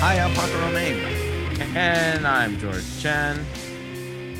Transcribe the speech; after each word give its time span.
Hi, 0.00 0.18
I'm 0.18 0.32
Paco 0.32 0.58
Romane. 0.60 1.76
And 1.76 2.26
I'm 2.26 2.58
George 2.58 3.02
Chen. 3.02 3.44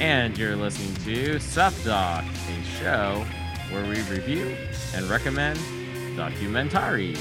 And 0.00 0.38
you're 0.38 0.56
listening 0.56 0.94
to 1.04 1.38
Sup 1.38 1.74
Doc, 1.84 2.24
a 2.24 2.64
show 2.78 3.26
where 3.68 3.82
we 3.82 4.00
review 4.04 4.56
and 4.94 5.04
recommend 5.10 5.58
documentaries. 6.16 7.18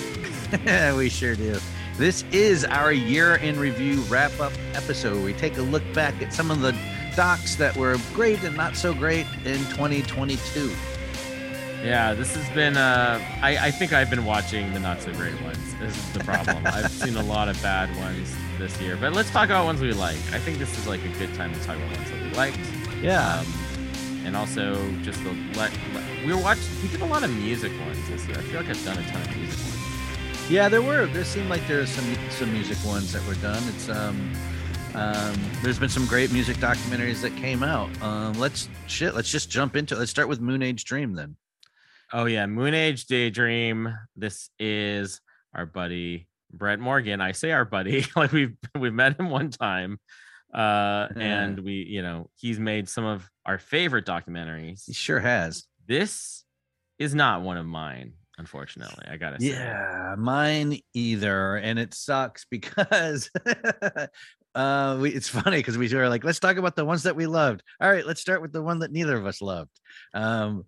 we 0.98 1.10
sure 1.10 1.36
do. 1.36 1.60
This 1.98 2.24
is 2.32 2.64
our 2.64 2.94
year 2.94 3.36
in 3.36 3.60
review 3.60 4.00
wrap 4.04 4.40
up 4.40 4.54
episode. 4.74 5.16
Where 5.16 5.26
we 5.26 5.34
take 5.34 5.58
a 5.58 5.62
look 5.62 5.84
back 5.94 6.22
at 6.22 6.34
some 6.34 6.50
of 6.50 6.62
the 6.62 6.72
docs 7.18 7.56
that 7.56 7.76
were 7.76 7.98
great 8.14 8.42
and 8.46 8.56
not 8.56 8.78
so 8.78 8.94
great 8.94 9.26
in 9.44 9.60
2022. 9.66 10.72
Yeah, 11.84 12.14
this 12.14 12.38
has 12.38 12.50
been. 12.56 12.78
Uh, 12.78 13.20
I, 13.42 13.68
I 13.68 13.72
think 13.72 13.92
I've 13.92 14.10
been 14.10 14.24
watching 14.24 14.72
the 14.74 14.80
not 14.80 15.02
so 15.02 15.12
great 15.12 15.40
ones. 15.42 15.69
This 15.80 15.96
is 15.96 16.12
the 16.12 16.24
problem. 16.24 16.66
I've 16.66 16.92
seen 16.92 17.16
a 17.16 17.24
lot 17.24 17.48
of 17.48 17.62
bad 17.62 17.96
ones 17.98 18.36
this 18.58 18.80
year, 18.82 18.98
but 18.98 19.14
let's 19.14 19.32
talk 19.32 19.46
about 19.46 19.66
ones 19.66 19.80
we 19.80 19.94
like. 19.94 20.18
I 20.34 20.40
think 20.40 20.58
this 20.58 20.78
is 20.78 20.88
like 20.88 21.04
a 21.06 21.10
good 21.18 21.34
time 21.36 21.54
to 21.54 21.60
talk 21.62 21.78
about 21.78 21.96
ones 21.96 22.12
that 22.12 22.22
we 22.22 22.32
liked. 22.32 22.60
Yeah. 23.02 23.40
Um, 23.40 23.46
and 24.26 24.36
also 24.36 24.76
just 25.02 25.24
let, 25.24 25.72
let 25.94 26.04
we 26.26 26.34
were 26.34 26.42
watching. 26.42 26.64
We 26.82 26.90
did 26.90 27.02
a 27.02 27.06
lot 27.06 27.24
of 27.24 27.34
music 27.34 27.72
ones 27.80 27.98
this 28.10 28.28
year. 28.28 28.38
I 28.38 28.42
feel 28.42 28.60
like 28.60 28.70
I've 28.70 28.84
done 28.84 28.98
a 28.98 29.10
ton 29.10 29.22
of 29.22 29.38
music 29.38 29.58
ones. 29.58 30.50
Yeah, 30.50 30.68
there 30.68 30.82
were. 30.82 31.06
There 31.08 31.24
seemed 31.24 31.50
like 31.50 31.66
there's 31.68 31.90
some 31.90 32.06
some 32.30 32.52
music 32.52 32.78
ones 32.86 33.14
that 33.14 33.26
were 33.26 33.36
done. 33.36 33.64
It's 33.70 33.88
um, 33.88 34.34
um, 34.96 35.36
there's 35.64 35.80
been 35.80 35.90
some 35.90 36.06
great 36.08 36.32
music 36.34 36.58
documentaries 36.58 37.22
that 37.22 37.36
came 37.38 37.64
out. 37.64 37.90
Um, 38.02 38.34
let's 38.34 38.68
shit. 38.88 39.16
Let's 39.16 39.32
just 39.32 39.50
jump 39.50 39.76
into. 39.76 39.96
it. 39.96 40.00
Let's 40.00 40.12
start 40.12 40.28
with 40.28 40.42
Moonage 40.42 40.84
Dream 40.84 41.14
then. 41.14 41.38
Oh 42.12 42.26
yeah, 42.26 42.46
Moonage 42.46 43.06
Daydream. 43.06 43.96
This 44.16 44.50
is 44.60 45.22
our 45.54 45.66
buddy 45.66 46.28
Brett 46.52 46.80
Morgen. 46.80 47.22
I 47.22 47.32
say 47.34 47.52
our 47.52 47.66
buddy, 47.66 48.06
like 48.16 48.32
we've 48.32 48.56
we've 48.78 48.94
met 48.94 49.20
him 49.20 49.30
one 49.30 49.50
time. 49.50 50.00
Uh 50.54 51.08
and 51.16 51.60
we, 51.60 51.86
you 51.88 52.02
know, 52.02 52.30
he's 52.36 52.60
made 52.60 52.90
some 52.90 53.06
of 53.06 53.30
our 53.46 53.58
favorite 53.58 54.06
documentaries. 54.06 54.86
He 54.86 54.94
sure 54.94 55.20
has. 55.20 55.66
This 55.88 56.44
is 56.98 57.16
not 57.16 57.42
one 57.42 57.58
of 57.58 57.66
mine, 57.66 58.14
unfortunately. 58.38 59.06
I 59.10 59.18
gotta 59.18 59.40
say. 59.40 59.50
Yeah, 59.50 60.16
mine 60.18 60.80
either, 60.94 61.56
and 61.58 61.78
it 61.78 61.94
sucks 61.94 62.46
because 62.50 63.30
uh, 64.56 64.98
we, 65.00 65.12
it's 65.12 65.30
funny 65.30 65.58
because 65.58 65.78
we 65.78 65.94
were 65.94 66.10
like, 66.10 66.24
let's 66.24 66.40
talk 66.40 66.58
about 66.58 66.76
the 66.76 66.86
ones 66.86 67.04
that 67.04 67.16
we 67.16 67.28
loved. 67.28 67.64
All 67.80 67.92
right, 67.92 68.06
let's 68.06 68.22
start 68.22 68.42
with 68.42 68.52
the 68.52 68.62
one 68.62 68.80
that 68.80 68.92
neither 68.92 69.18
of 69.18 69.26
us 69.26 69.42
loved. 69.42 69.72
Um, 70.14 70.66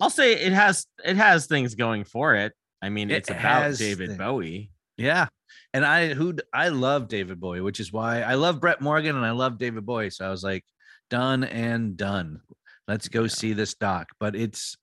I'll 0.00 0.10
say 0.10 0.34
it 0.34 0.52
has 0.52 0.86
it 1.04 1.16
has 1.16 1.46
things 1.46 1.74
going 1.74 2.04
for 2.04 2.34
it. 2.34 2.52
I 2.84 2.90
mean, 2.90 3.10
It 3.10 3.16
it's 3.16 3.30
about 3.30 3.78
David. 3.78 4.18
Bowie. 4.18 4.70
yeah, 4.98 5.28
and 5.72 5.86
I 5.86 6.12
who 6.12 6.36
I 6.52 6.68
love 6.68 7.08
David 7.08 7.40
Bowie, 7.40 7.62
which 7.62 7.80
is 7.80 7.90
why 7.90 8.20
I 8.20 8.34
love 8.34 8.60
Brett 8.60 8.82
Morgen 8.82 9.16
and 9.16 9.24
I 9.24 9.30
love 9.30 9.56
David 9.58 9.86
Bowie. 9.86 10.10
So 10.10 10.26
I 10.26 10.30
was 10.30 10.44
like, 10.44 10.64
done 11.08 11.44
and 11.44 11.96
done. 11.96 12.40
Let's 12.86 13.08
go 13.08 13.26
see 13.26 13.54
this 13.54 13.74
doc. 13.74 14.08
But 14.20 14.36
it's 14.36 14.76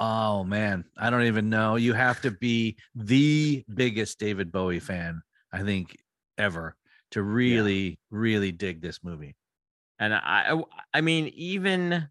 oh 0.00 0.42
man, 0.42 0.84
I 0.98 1.08
don't 1.10 1.22
even 1.22 1.48
know. 1.50 1.76
You 1.76 1.92
have 1.92 2.20
to 2.22 2.32
be 2.32 2.76
the 2.96 3.64
biggest 3.72 4.18
David 4.18 4.50
Bowie 4.50 4.80
fan, 4.80 5.22
I 5.52 5.62
think, 5.62 5.96
ever 6.36 6.74
to 7.12 7.22
really, 7.22 8.00
really 8.10 8.50
dig 8.50 8.82
this 8.82 9.04
movie. 9.04 9.36
And 10.00 10.12
I 10.12 10.60
I 10.92 11.00
mean, 11.00 11.28
even 11.36 12.08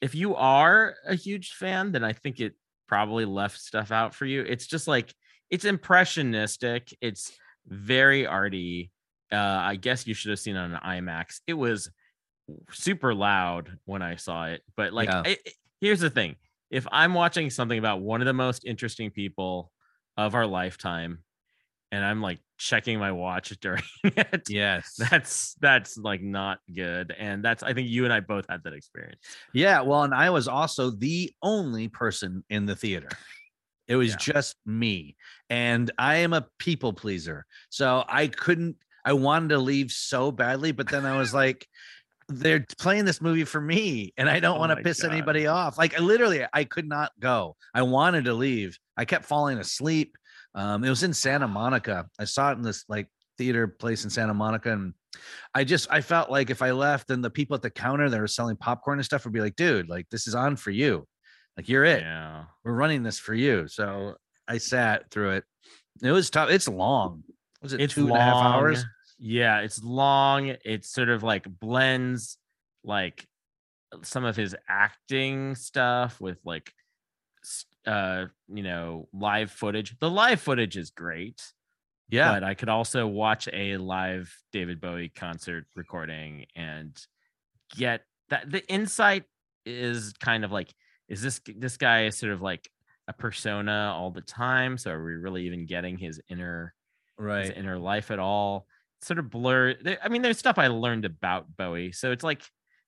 if 0.00 0.16
you 0.16 0.34
are 0.34 0.96
a 1.06 1.14
huge 1.14 1.52
fan, 1.52 1.92
then 1.92 2.02
I 2.02 2.12
think 2.12 2.40
it 2.40 2.54
probably 2.86 3.24
left 3.24 3.58
stuff 3.60 3.90
out 3.92 4.14
for 4.14 4.26
you. 4.26 4.42
It's 4.42 4.66
just 4.66 4.86
like 4.88 5.14
it's 5.50 5.64
impressionistic. 5.64 6.96
It's 7.00 7.32
very 7.66 8.26
arty. 8.26 8.90
Uh, 9.32 9.36
I 9.36 9.76
guess 9.76 10.06
you 10.06 10.14
should 10.14 10.30
have 10.30 10.38
seen 10.40 10.56
it 10.56 10.60
on 10.60 10.74
an 10.74 10.80
IMAX. 10.84 11.40
It 11.46 11.54
was 11.54 11.90
super 12.70 13.14
loud 13.14 13.78
when 13.84 14.02
I 14.02 14.16
saw 14.16 14.46
it, 14.46 14.62
but 14.76 14.92
like, 14.92 15.08
Yeah. 15.08 15.22
it- 15.26 15.54
here's 15.80 16.00
the 16.00 16.10
thing: 16.10 16.36
if 16.70 16.86
I'm 16.92 17.14
watching 17.14 17.48
something 17.50 17.78
about 17.78 18.00
one 18.02 18.20
of 18.20 18.26
the 18.26 18.32
most 18.32 18.64
interesting 18.64 19.10
people 19.10 19.72
of 20.16 20.34
our 20.34 20.46
lifetime, 20.46 21.22
and 21.92 22.04
I'm 22.04 22.20
like 22.20 22.40
checking 22.58 22.98
my 22.98 23.12
watch 23.12 23.50
during 23.60 23.82
it, 24.02 24.42
Yes. 24.48 24.94
that's 24.98 25.54
that's 25.60 25.96
like 25.96 26.22
not 26.22 26.58
good 26.74 27.12
and 27.18 27.44
that's 27.44 27.62
i 27.64 27.72
think 27.74 27.88
you 27.88 28.04
and 28.04 28.12
i 28.12 28.20
both 28.20 28.46
had 28.48 28.62
that 28.64 28.72
experience 28.72 29.20
Yeah, 29.52 29.80
well, 29.82 30.02
and 30.04 30.14
I 30.14 30.30
was 30.30 30.48
also 30.48 30.90
the 30.90 31.30
only 31.42 31.88
person 31.88 32.42
in 32.50 32.66
the 32.66 32.74
theater. 32.76 33.08
It 33.88 33.96
was 33.96 34.10
Yeah. 34.10 34.16
just 34.16 34.56
me. 34.64 35.16
And 35.50 35.90
I 35.98 36.16
am 36.16 36.32
a 36.32 36.46
people 36.58 36.92
pleaser. 36.92 37.44
So 37.68 38.04
I 38.08 38.28
couldn't, 38.28 38.76
I 39.04 39.12
wanted 39.12 39.50
to 39.50 39.58
leave 39.58 39.90
so 39.90 40.30
badly, 40.32 40.72
but 40.72 40.88
then 40.88 41.04
I 41.04 41.18
was 41.18 41.34
like, 41.42 41.66
they're 42.28 42.64
playing 42.78 43.04
this 43.04 43.20
movie 43.20 43.44
for 43.44 43.60
me 43.60 44.14
and 44.16 44.30
I 44.30 44.40
don't 44.40 44.56
Oh 44.56 44.60
want 44.60 44.70
to 44.70 44.82
piss 44.82 45.02
God. 45.02 45.10
anybody 45.12 45.46
off. 45.48 45.76
Like, 45.76 45.94
I 45.98 46.00
literally, 46.00 46.46
I 46.52 46.64
could 46.64 46.88
not 46.88 47.10
go. 47.20 47.56
I 47.74 47.82
wanted 47.82 48.24
to 48.26 48.34
leave. 48.34 48.78
I 48.96 49.04
kept 49.04 49.24
falling 49.26 49.58
asleep. 49.58 50.16
Um, 50.54 50.84
it 50.84 50.90
was 50.90 51.02
in 51.02 51.12
Santa 51.12 51.48
Monica. 51.48 52.08
I 52.18 52.24
saw 52.24 52.50
it 52.50 52.56
in 52.56 52.62
this 52.62 52.84
like 52.88 53.08
theater 53.38 53.66
place 53.66 54.04
in 54.04 54.10
Santa 54.10 54.34
Monica. 54.34 54.72
And 54.72 54.94
I 55.54 55.64
just 55.64 55.90
I 55.90 56.00
felt 56.00 56.30
like 56.30 56.50
if 56.50 56.62
I 56.62 56.72
left, 56.72 57.08
then 57.08 57.20
the 57.22 57.30
people 57.30 57.54
at 57.54 57.62
the 57.62 57.70
counter 57.70 58.08
that 58.10 58.20
were 58.20 58.26
selling 58.26 58.56
popcorn 58.56 58.98
and 58.98 59.04
stuff 59.04 59.24
would 59.24 59.32
be 59.32 59.40
like, 59.40 59.56
dude, 59.56 59.88
like 59.88 60.08
this 60.10 60.26
is 60.26 60.34
on 60.34 60.56
for 60.56 60.70
you. 60.70 61.06
Like 61.56 61.68
you're 61.68 61.84
it. 61.84 62.02
yeah 62.02 62.44
We're 62.64 62.72
running 62.72 63.02
this 63.02 63.18
for 63.18 63.34
you. 63.34 63.68
So 63.68 64.14
I 64.48 64.58
sat 64.58 65.10
through 65.10 65.32
it. 65.32 65.44
It 66.02 66.10
was 66.10 66.30
tough. 66.30 66.50
It's 66.50 66.68
long. 66.68 67.24
Was 67.62 67.72
it 67.72 67.80
it's 67.80 67.94
two 67.94 68.08
and 68.08 68.16
a 68.16 68.20
half 68.20 68.36
hours? 68.36 68.84
yeah 69.24 69.60
it's 69.60 69.80
long 69.84 70.56
it 70.64 70.84
sort 70.84 71.08
of 71.08 71.22
like 71.22 71.46
blends 71.60 72.38
like 72.82 73.24
some 74.02 74.24
of 74.24 74.34
his 74.34 74.56
acting 74.68 75.54
stuff 75.54 76.20
with 76.20 76.38
like 76.44 76.72
uh 77.86 78.26
you 78.48 78.62
know 78.62 79.08
live 79.12 79.50
footage. 79.50 79.96
The 79.98 80.10
live 80.10 80.40
footage 80.40 80.76
is 80.76 80.90
great 80.90 81.42
Yeah. 82.10 82.32
but 82.32 82.44
I 82.44 82.54
could 82.54 82.68
also 82.68 83.06
watch 83.06 83.48
a 83.52 83.76
live 83.76 84.32
David 84.52 84.80
Bowie 84.80 85.08
concert 85.08 85.66
recording 85.74 86.46
and 86.54 86.96
get 87.76 88.02
that 88.28 88.50
the 88.50 88.64
insight 88.68 89.24
is 89.66 90.12
kind 90.20 90.44
of 90.44 90.52
like 90.52 90.72
is 91.08 91.22
this 91.22 91.40
this 91.56 91.76
guy 91.76 92.06
is 92.06 92.16
sort 92.18 92.32
of 92.32 92.40
like 92.42 92.70
a 93.08 93.12
persona 93.12 93.92
all 93.96 94.10
the 94.12 94.20
time? 94.20 94.78
So 94.78 94.92
are 94.92 95.04
we 95.04 95.14
really 95.14 95.46
even 95.46 95.66
getting 95.66 95.98
his 95.98 96.20
inner 96.30 96.74
right. 97.18 97.46
his 97.46 97.50
inner 97.50 97.78
life 97.78 98.10
at 98.10 98.18
all? 98.20 98.66
Sort 99.02 99.18
of 99.18 99.28
blur 99.30 99.74
I 100.02 100.08
mean 100.08 100.22
there's 100.22 100.38
stuff 100.38 100.58
I 100.58 100.68
learned 100.68 101.04
about 101.04 101.56
Bowie 101.56 101.90
so 101.90 102.12
it's 102.12 102.22
like 102.22 102.42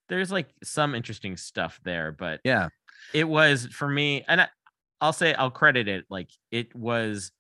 there's 0.09 0.31
like 0.31 0.49
some 0.63 0.95
interesting 0.95 1.37
stuff 1.37 1.81
there 1.83 2.13
but 2.13 2.41
Yeah. 2.45 2.69
it 3.13 3.25
was 3.25 3.67
for 3.67 3.89
me 3.89 4.25
and 4.29 4.43
I, 4.43 4.49
i'll 5.01 5.13
say 5.13 5.35
i'll 5.35 5.51
credit 5.51 5.89
it 5.89 6.05
like 6.09 6.29
it 6.51 6.75
was 6.75 7.31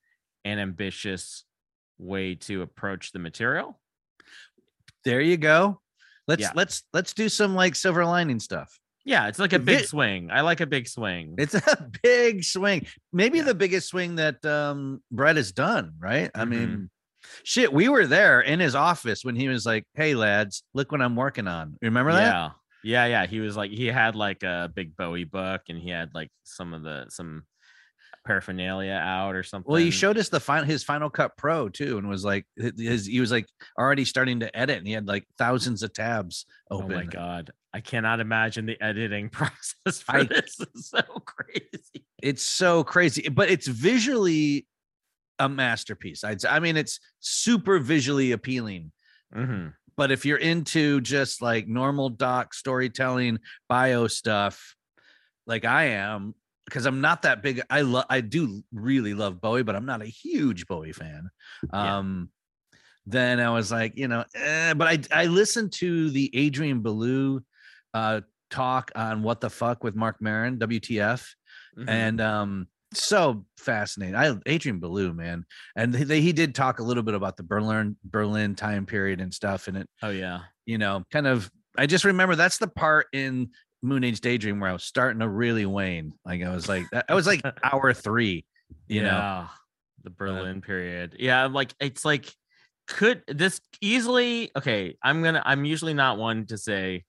an 0.44 0.58
ambitious 0.58 1.44
way 1.98 2.34
to 2.34 2.62
approach 2.62 3.12
the 3.12 3.18
material 3.18 3.78
There 5.04 5.20
you 5.20 5.36
go. 5.36 5.80
Let's 6.26 6.42
Yeah. 6.42 6.52
let's 6.54 6.82
let's 6.92 7.12
do 7.12 7.28
some 7.28 7.54
like 7.54 7.74
silver 7.74 8.04
lining 8.06 8.40
stuff. 8.40 8.78
Yeah, 9.04 9.28
it's 9.28 9.38
like 9.38 9.52
a 9.52 9.58
big 9.58 9.84
swing. 9.84 10.30
I 10.30 10.40
like 10.40 10.60
a 10.62 10.66
big 10.66 10.88
swing. 10.88 11.34
It's 11.36 11.54
a 11.54 11.90
big 12.02 12.42
swing. 12.42 12.86
Maybe 13.12 13.38
Yeah. 13.38 13.44
the 13.44 13.54
biggest 13.54 13.88
swing 13.88 14.16
that 14.16 14.44
um 14.46 15.02
Brett 15.10 15.36
has 15.36 15.52
done, 15.52 15.92
right? 15.98 16.30
I 16.34 16.44
Mhm. 16.44 16.48
mean, 16.48 16.90
shit, 17.42 17.70
we 17.70 17.88
were 17.90 18.06
there 18.06 18.40
in 18.40 18.60
his 18.60 18.74
office 18.74 19.22
when 19.24 19.36
he 19.36 19.48
was 19.48 19.66
like, 19.66 19.84
Hey 19.94 20.14
lads, 20.14 20.62
look 20.72 20.90
what 20.90 21.02
I'm 21.02 21.16
working 21.16 21.46
on. 21.48 21.76
Remember 21.82 22.12
that? 22.12 22.32
Yeah. 22.32 22.50
Yeah, 22.84 23.06
yeah. 23.06 23.26
He 23.26 23.40
was 23.40 23.56
like 23.56 23.70
he 23.70 23.86
had 23.86 24.14
like 24.14 24.42
a 24.42 24.70
big 24.75 24.96
Bowie 24.96 25.25
book 25.25 25.62
and 25.69 25.78
he 25.78 25.90
had 25.90 26.10
like 26.14 26.31
some 26.44 26.72
of 26.75 26.82
the 26.82 27.06
some 27.08 27.44
paraphernalia 28.26 28.92
out 28.92 29.34
or 29.34 29.42
something. 29.42 29.70
Well, 29.70 29.81
he 29.81 29.90
showed 29.90 30.16
us 30.19 30.28
the 30.28 30.40
final 30.40 30.64
his 30.64 30.82
Final 30.84 31.10
Cut 31.10 31.36
Pro 31.36 31.69
too, 31.69 31.98
and 31.98 32.08
was 32.08 32.25
like 32.25 32.46
his 32.56 33.06
he 33.06 33.20
was 33.20 33.31
like 33.31 33.46
already 33.78 34.04
starting 34.04 34.40
to 34.40 34.56
edit, 34.56 34.78
and 34.78 34.86
he 34.86 34.92
had 34.92 35.06
like 35.08 35.26
thousands 35.38 35.82
of 35.82 35.92
tabs 35.92 36.46
Oh 36.70 36.86
my 36.88 37.04
god. 37.04 37.50
I 37.72 37.81
cannot 37.81 38.20
imagine 38.20 38.66
the 38.66 38.81
editing 38.82 39.28
process 39.31 40.00
for 40.00 40.16
I- 40.16 40.25
this. 40.25 40.56
It's 40.75 40.90
so 40.90 41.02
crazy. 41.26 42.04
It's 42.22 42.42
so 42.42 42.84
crazy, 42.84 43.28
but 43.28 43.50
it's 43.50 43.66
visually 43.66 44.66
a 45.38 45.48
masterpiece. 45.48 46.22
I'd. 46.25 46.44
I 46.46 46.60
mean, 46.60 46.76
it's 46.76 47.00
super 47.20 47.78
visually 47.78 48.32
appealing. 48.32 48.92
Mhm. 49.34 49.72
But 49.96 50.11
if 50.11 50.25
you're 50.26 50.38
into 50.38 51.00
just 51.00 51.41
like 51.43 51.69
normal 51.69 52.08
doc 52.11 52.55
storytelling, 52.55 53.38
bio 53.69 54.06
stuff, 54.08 54.75
like 55.46 55.64
I 55.64 55.85
am, 55.91 56.35
because 56.67 56.87
I'm 56.87 57.00
not 57.00 57.23
that 57.23 57.43
big. 57.43 57.62
I 57.69 57.82
love, 57.82 58.06
I 58.08 58.20
do 58.23 58.62
really 58.73 59.14
love 59.14 59.41
Bowie, 59.41 59.62
but 59.62 59.76
I'm 59.76 59.87
not 59.87 60.02
a 60.02 60.06
huge 60.06 60.67
Bowie 60.67 60.93
fan. 60.93 61.29
Yeah. 61.73 61.99
Um, 61.99 62.31
then 63.06 63.38
I 63.38 63.50
was 63.50 63.70
like, 63.70 63.99
you 63.99 64.08
know, 64.08 64.25
eh, 64.35 64.73
but 64.75 64.88
I 65.12 65.23
I 65.25 65.26
listened 65.26 65.73
to 65.75 66.08
the 66.11 66.31
Adrian 66.35 66.81
Belew 66.81 67.43
uh 67.93 68.23
talk 68.50 68.91
on 68.94 69.23
what 69.23 69.41
the 69.43 69.50
fuck 69.50 69.85
with 69.85 69.94
Marc 69.94 70.23
Maron, 70.23 70.58
WTF, 70.58 71.29
Mhm. 71.76 71.88
and 71.88 72.20
um 72.20 72.69
so 72.94 73.44
fascinating. 73.58 74.14
I 74.14 74.35
Adrian 74.46 74.81
Belew, 74.81 75.12
man, 75.12 75.44
and 75.76 75.93
they, 75.93 76.20
he 76.20 76.32
did 76.32 76.55
talk 76.55 76.79
a 76.79 76.82
little 76.82 77.02
bit 77.02 77.14
about 77.14 77.37
the 77.37 77.43
Berlin 77.43 77.96
Berlin 78.05 78.55
time 78.55 78.87
period 78.87 79.20
and 79.20 79.32
stuff, 79.32 79.69
and 79.69 79.76
it 79.76 79.88
oh 80.02 80.11
yeah. 80.11 80.41
you 80.67 80.79
know, 80.79 81.05
kind 81.11 81.26
of. 81.26 81.50
I 81.76 81.87
just 81.87 82.05
remember 82.05 82.37
that's 82.37 82.58
the 82.58 82.69
part 82.69 83.08
in 83.12 83.50
Moonage 83.85 84.20
Daydream 84.20 84.61
where 84.61 84.70
I 84.70 84.73
was 84.73 84.85
starting 84.85 85.20
to 85.20 85.29
really 85.29 85.67
wane. 85.67 86.12
Like 86.25 86.43
I 86.43 86.55
was 86.55 86.69
like, 86.69 86.85
I 87.08 87.14
was 87.14 87.26
like 87.26 87.43
hour 87.64 87.93
three, 87.93 88.44
you 88.87 89.02
know. 89.02 89.46
the 90.05 90.11
Berlin 90.11 90.61
period. 90.61 91.17
Yeah, 91.19 91.46
like 91.46 91.75
it's 91.81 92.05
like 92.05 92.32
could 92.87 93.23
this 93.26 93.61
easily 93.81 94.50
okay, 94.56 94.96
I'm 95.02 95.23
gonna 95.23 95.43
I'm 95.44 95.64
usually 95.64 95.94
not 95.94 96.19
one 96.19 96.46
to 96.46 96.58
say 96.58 97.05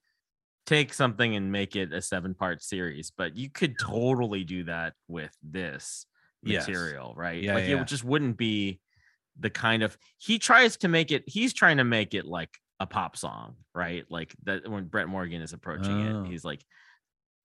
take 0.65 0.93
something 0.93 1.35
and 1.35 1.51
make 1.51 1.75
it 1.75 1.93
a 1.93 2.01
seven 2.01 2.33
part 2.33 2.63
series, 2.63 3.11
but 3.11 3.35
you 3.35 3.49
could 3.49 3.77
totally 3.77 4.43
do 4.43 4.63
that 4.65 4.93
with 5.07 5.35
this 5.43 6.05
Yes. 6.43 6.65
material, 6.67 7.13
right? 7.15 7.43
Yeah, 7.43 7.53
like 7.53 7.67
yeah. 7.67 7.81
it 7.81 7.87
just 7.87 8.03
wouldn't 8.03 8.37
be 8.37 8.79
the 9.39 9.49
kind 9.49 9.83
of 9.83 9.97
he 10.17 10.39
tries 10.39 10.77
to 10.77 10.87
make 10.87 11.11
it 11.11 11.23
he's 11.27 11.53
trying 11.53 11.77
to 11.77 11.83
make 11.83 12.13
it 12.13 12.25
like 12.25 12.57
a 12.79 12.85
pop 12.87 13.17
song, 13.17 13.55
right? 13.73 14.05
Like 14.09 14.35
that 14.43 14.67
when 14.67 14.85
Brett 14.85 15.07
Morgen 15.07 15.41
is 15.41 15.53
approaching 15.53 15.99
Oh. 15.99 16.23
it, 16.23 16.27
he's 16.29 16.45
like, 16.45 16.63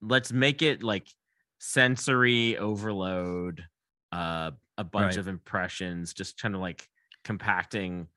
let's 0.00 0.32
make 0.32 0.62
it 0.62 0.82
like 0.82 1.08
sensory 1.58 2.56
overload, 2.58 3.64
uh, 4.12 4.52
a 4.78 4.84
bunch 4.84 5.16
Right. 5.16 5.18
of 5.18 5.28
impressions, 5.28 6.14
just 6.14 6.40
kind 6.40 6.54
of 6.54 6.60
like 6.60 6.88
compacting 7.24 8.08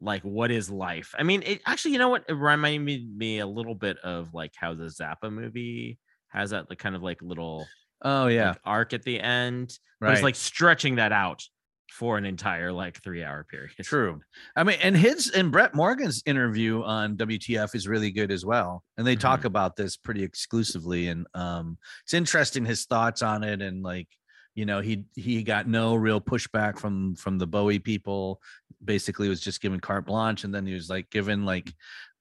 like 0.00 0.22
what 0.22 0.50
is 0.50 0.70
life. 0.70 1.14
I 1.18 1.22
mean, 1.22 1.42
it 1.44 1.62
actually, 1.66 1.92
you 1.92 1.98
know 1.98 2.08
what? 2.08 2.24
It 2.28 2.34
reminded 2.34 3.16
me, 3.16 3.38
a 3.38 3.46
little 3.46 3.74
bit 3.74 3.98
of 3.98 4.34
like 4.34 4.52
how 4.56 4.74
the 4.74 4.84
Zappa 4.84 5.30
movie 5.30 5.98
has 6.28 6.50
that 6.50 6.68
like 6.68 6.78
kind 6.78 6.94
of 6.94 7.02
like 7.02 7.22
little 7.22 7.66
Oh 8.02 8.26
yeah, 8.26 8.50
like, 8.50 8.60
arc 8.64 8.92
at 8.92 9.02
the 9.02 9.20
end. 9.20 9.78
But 10.00 10.06
right. 10.06 10.14
it's 10.14 10.22
like 10.22 10.34
stretching 10.34 10.96
that 10.96 11.12
out 11.12 11.42
for 11.90 12.18
an 12.18 12.26
entire 12.26 12.72
like 12.72 13.02
three 13.02 13.24
hour 13.24 13.44
period. 13.44 13.70
True. 13.82 14.20
I 14.54 14.64
mean, 14.64 14.78
and 14.82 14.96
his 14.96 15.30
and 15.30 15.50
Brett 15.50 15.74
Morgen's 15.74 16.22
interview 16.26 16.82
on 16.82 17.16
WTF 17.16 17.74
is 17.74 17.88
really 17.88 18.10
good 18.10 18.30
as 18.30 18.44
well. 18.44 18.84
And 18.98 19.06
they 19.06 19.16
talk 19.16 19.44
about 19.44 19.76
this 19.76 19.96
pretty 19.96 20.22
exclusively. 20.22 21.08
And 21.08 21.26
um 21.34 21.78
it's 22.04 22.14
interesting 22.14 22.64
his 22.64 22.84
thoughts 22.84 23.22
on 23.22 23.42
it. 23.44 23.62
And 23.62 23.82
like, 23.82 24.08
you 24.56 24.64
know, 24.66 24.80
he 24.80 25.04
he 25.14 25.44
got 25.44 25.68
no 25.68 25.94
real 25.94 26.20
pushback 26.20 26.78
from 26.78 27.14
from 27.14 27.38
the 27.38 27.46
Bowie 27.46 27.78
people. 27.78 28.40
Basically 28.84 29.28
was 29.28 29.40
just 29.40 29.60
given 29.60 29.78
carte 29.78 30.06
blanche. 30.06 30.42
And 30.44 30.52
then 30.52 30.66
he 30.66 30.74
was 30.74 30.90
like 30.90 31.08
given 31.10 31.44
like 31.44 31.72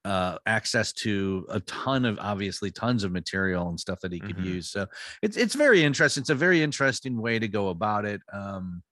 uh 0.04 0.38
access 0.46 0.94
to 0.94 1.48
a 1.50 1.60
ton 1.62 2.06
of 2.06 2.20
obviously 2.20 2.70
tons 2.70 3.04
of 3.04 3.12
material 3.12 3.70
and 3.70 3.80
stuff 3.80 4.00
that 4.02 4.12
he 4.12 4.20
could 4.20 4.38
Mhm. 4.38 4.46
use. 4.46 4.70
So 4.70 4.86
it's 5.24 5.38
it's 5.38 5.56
very 5.56 5.82
interesting. 5.84 6.22
It's 6.22 6.30
a 6.30 6.36
very 6.36 6.62
interesting 6.62 7.20
way 7.20 7.40
to 7.40 7.48
go 7.48 7.70
about 7.70 8.06
it. 8.06 8.22
Um 8.32 8.84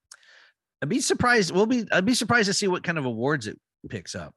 I'd 0.81 0.89
be 0.89 0.99
surprised. 1.01 1.51
We'll 1.51 1.65
be. 1.65 1.85
I'd 1.93 2.03
be 2.05 2.13
surprised 2.13 2.47
to 2.47 2.53
see 2.53 2.67
what 2.67 2.83
kind 2.83 2.97
of 2.97 3.05
awards 3.05 3.47
it 3.47 3.57
picks 3.89 4.15
up. 4.15 4.33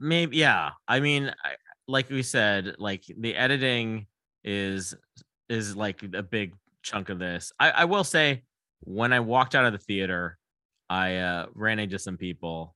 Maybe 0.00 0.36
yeah 0.38 0.70
i 0.88 0.98
mean 0.98 1.32
I, 1.44 1.54
like 1.86 2.10
we 2.10 2.22
said 2.24 2.74
like 2.78 3.04
the 3.16 3.36
editing 3.36 4.06
is 4.42 4.94
is 5.48 5.76
like 5.76 6.02
a 6.02 6.22
big 6.22 6.54
chunk 6.82 7.08
of 7.08 7.18
this 7.18 7.52
I, 7.58 7.70
I 7.70 7.84
will 7.86 8.04
say 8.04 8.42
when 8.80 9.12
i 9.12 9.20
walked 9.20 9.54
out 9.54 9.64
of 9.66 9.72
the 9.72 9.78
theater 9.78 10.38
i 10.88 11.16
uh 11.16 11.46
ran 11.54 11.78
into 11.78 11.98
some 11.98 12.16
people 12.16 12.74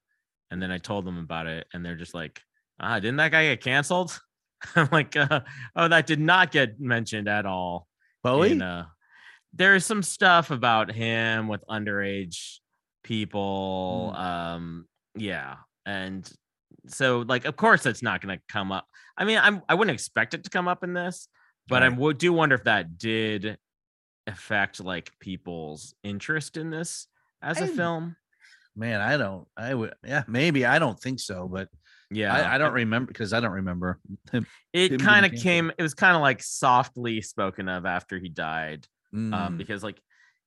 and 0.51 0.61
then 0.63 0.71
i 0.71 0.79
told 0.79 1.05
them 1.05 1.19
about 1.19 1.47
it 1.47 1.67
and 1.73 1.85
they're 1.85 1.97
just 1.97 2.15
like 2.15 2.41
ah 2.81 2.99
didn't 3.01 3.17
that 3.17 3.31
guy 3.33 3.45
get 3.47 3.63
canceled 3.63 4.19
i'm 4.77 4.89
like 4.93 5.17
uh, 5.17 5.41
oh 5.77 5.89
that 5.89 6.07
did 6.07 6.21
not 6.21 6.51
get 6.53 6.79
mentioned 6.81 7.29
at 7.29 7.47
all 7.47 7.87
Bowie. 8.23 8.53
in, 8.53 8.63
uh, 8.63 8.87
there's 9.53 9.85
some 9.87 10.03
stuff 10.03 10.51
about 10.51 10.91
him 10.93 11.49
with 11.49 11.65
underage 11.69 12.59
people 13.03 14.13
Mm. 14.17 14.19
um 14.21 14.87
yeah 15.17 15.57
and 15.87 16.31
so 16.89 17.25
like 17.29 17.45
of 17.45 17.57
course 17.57 17.87
it's 17.87 18.03
not 18.03 18.21
going 18.21 18.37
to 18.37 18.43
come 18.49 18.73
up 18.73 18.87
i 19.17 19.25
mean 19.25 19.39
i'm 19.41 19.63
i 19.69 19.75
wouldn't 19.75 19.95
expect 19.95 20.35
it 20.35 20.45
to 20.45 20.51
come 20.51 20.67
up 20.69 20.83
in 20.83 20.93
this 20.95 21.29
but 21.69 21.83
i 21.83 21.89
Right. 21.89 21.97
would 21.99 22.19
do 22.19 22.33
wonder 22.33 22.55
if 22.57 22.65
that 22.65 22.99
did 22.99 23.59
affect 24.27 24.83
like 24.83 25.13
people's 25.21 25.95
interest 26.03 26.57
in 26.57 26.71
this 26.71 27.07
as 27.43 27.61
a 27.61 27.65
I- 27.65 27.69
film 27.69 28.17
Man, 28.77 29.01
I 29.01 29.17
don't. 29.17 29.47
I 29.57 29.73
would. 29.73 29.95
Yeah, 30.05 30.25
maybe. 30.27 30.67
I 30.67 30.81
don't 30.81 30.99
think 30.99 31.21
so, 31.21 31.47
but 31.47 31.69
yeah 32.11 32.35
I, 32.35 32.57
I 32.57 32.59
don't 32.59 32.73
remember 32.73 33.07
because 33.07 33.33
I 33.33 33.39
don't 33.41 33.53
remember. 33.53 34.01
him 34.33 34.47
it 34.73 35.01
kind 35.01 35.25
of 35.25 35.33
came 35.41 35.71
it 35.79 35.83
was 35.83 35.95
kind 35.95 36.17
of 36.17 36.23
like 36.23 36.43
softly 36.43 37.21
spoken 37.23 37.69
of 37.69 37.87
after 37.87 38.19
he 38.19 38.29
died 38.29 38.87
um 39.15 39.31
Mm, 39.33 39.59
because 39.59 39.85
like 39.85 40.01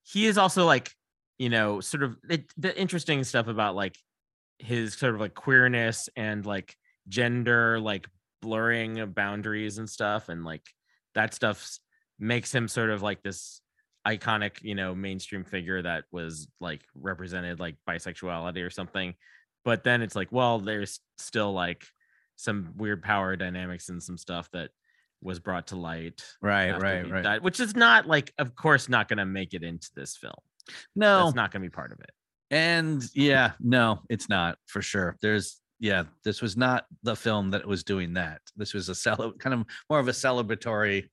he 0.03 0.25
is 0.25 0.38
also 0.38 0.65
like 0.65 0.91
you 1.39 1.48
know 1.50 1.79
sort 1.79 2.03
of 2.03 2.17
it, 2.29 2.51
the 2.57 2.77
interesting 2.77 3.24
stuff 3.24 3.48
about 3.48 3.75
like 3.75 3.96
his 4.60 4.93
sort 4.93 5.15
of 5.15 5.22
like 5.22 5.34
queerness 5.34 6.10
and 6.17 6.46
like 6.46 6.75
gender 7.07 7.79
like 7.79 8.07
blurring 8.41 9.00
of 9.00 9.15
boundaries 9.15 9.77
and 9.77 9.89
stuff 9.89 10.27
and 10.27 10.43
like 10.43 10.63
that 11.15 11.34
stuff 11.34 11.79
makes 12.19 12.53
him 12.53 12.67
sort 12.67 12.89
of 12.89 13.01
like 13.01 13.24
this 13.24 13.62
iconic 14.07 14.61
you 14.61 14.75
know 14.75 14.95
mainstream 14.95 15.43
figure 15.43 15.81
that 15.81 16.05
was 16.11 16.47
like 16.61 16.81
represented 16.95 17.59
like 17.59 17.75
bisexuality 17.87 18.65
or 18.65 18.69
something 18.69 19.13
but 19.65 19.83
then 19.83 20.01
it's 20.01 20.15
like 20.15 20.31
well 20.31 20.59
there's 20.59 21.01
still 21.17 21.51
like 21.51 21.85
some 22.37 22.73
weird 22.77 23.03
power 23.03 23.35
dynamics 23.35 23.89
and 23.89 24.01
some 24.01 24.17
stuff 24.17 24.49
that 24.53 24.69
was 25.21 25.39
brought 25.39 25.67
to 25.67 25.75
light 25.75 26.23
right, 26.41 26.71
right, 26.79 27.09
right. 27.09 27.23
died, 27.23 27.43
which 27.43 27.59
is 27.59 27.75
not 27.75 28.07
like, 28.07 28.31
of 28.37 28.55
course, 28.55 28.87
not 28.87 29.07
going 29.07 29.17
to 29.17 29.25
make 29.25 29.53
it 29.53 29.63
into 29.63 29.89
this 29.95 30.15
film. 30.15 30.33
No, 30.95 31.27
it's 31.27 31.35
not 31.35 31.51
going 31.51 31.63
to 31.63 31.69
be 31.69 31.73
part 31.73 31.91
of 31.91 31.99
it. 31.99 32.11
and 32.51 33.03
yeah, 33.13 33.53
no, 33.59 33.99
it's 34.09 34.29
not 34.29 34.57
for 34.67 34.81
sure. 34.81 35.17
There's 35.21 35.59
yeah, 35.79 36.03
this 36.23 36.41
was 36.41 36.57
not 36.57 36.85
the 37.03 37.15
film 37.15 37.51
that 37.51 37.65
was 37.65 37.83
doing 37.83 38.13
that. 38.13 38.41
This 38.55 38.73
was 38.73 38.89
a 38.89 38.95
cel- 38.95 39.33
kind 39.39 39.53
of 39.53 39.65
more 39.89 39.99
of 39.99 40.07
a 40.07 40.11
celebratory. 40.11 41.09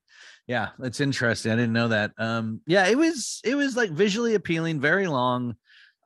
Yeah, 0.47 0.71
it's 0.81 1.01
interesting. 1.01 1.53
I 1.53 1.57
didn't 1.57 1.73
know 1.73 1.89
that. 1.89 2.13
Um, 2.19 2.61
yeah, 2.67 2.87
it 2.87 2.99
was 2.99 3.41
it 3.45 3.55
was 3.55 3.77
like 3.77 3.91
visually 3.91 4.35
appealing, 4.35 4.81
very 4.81 5.07
long, 5.07 5.57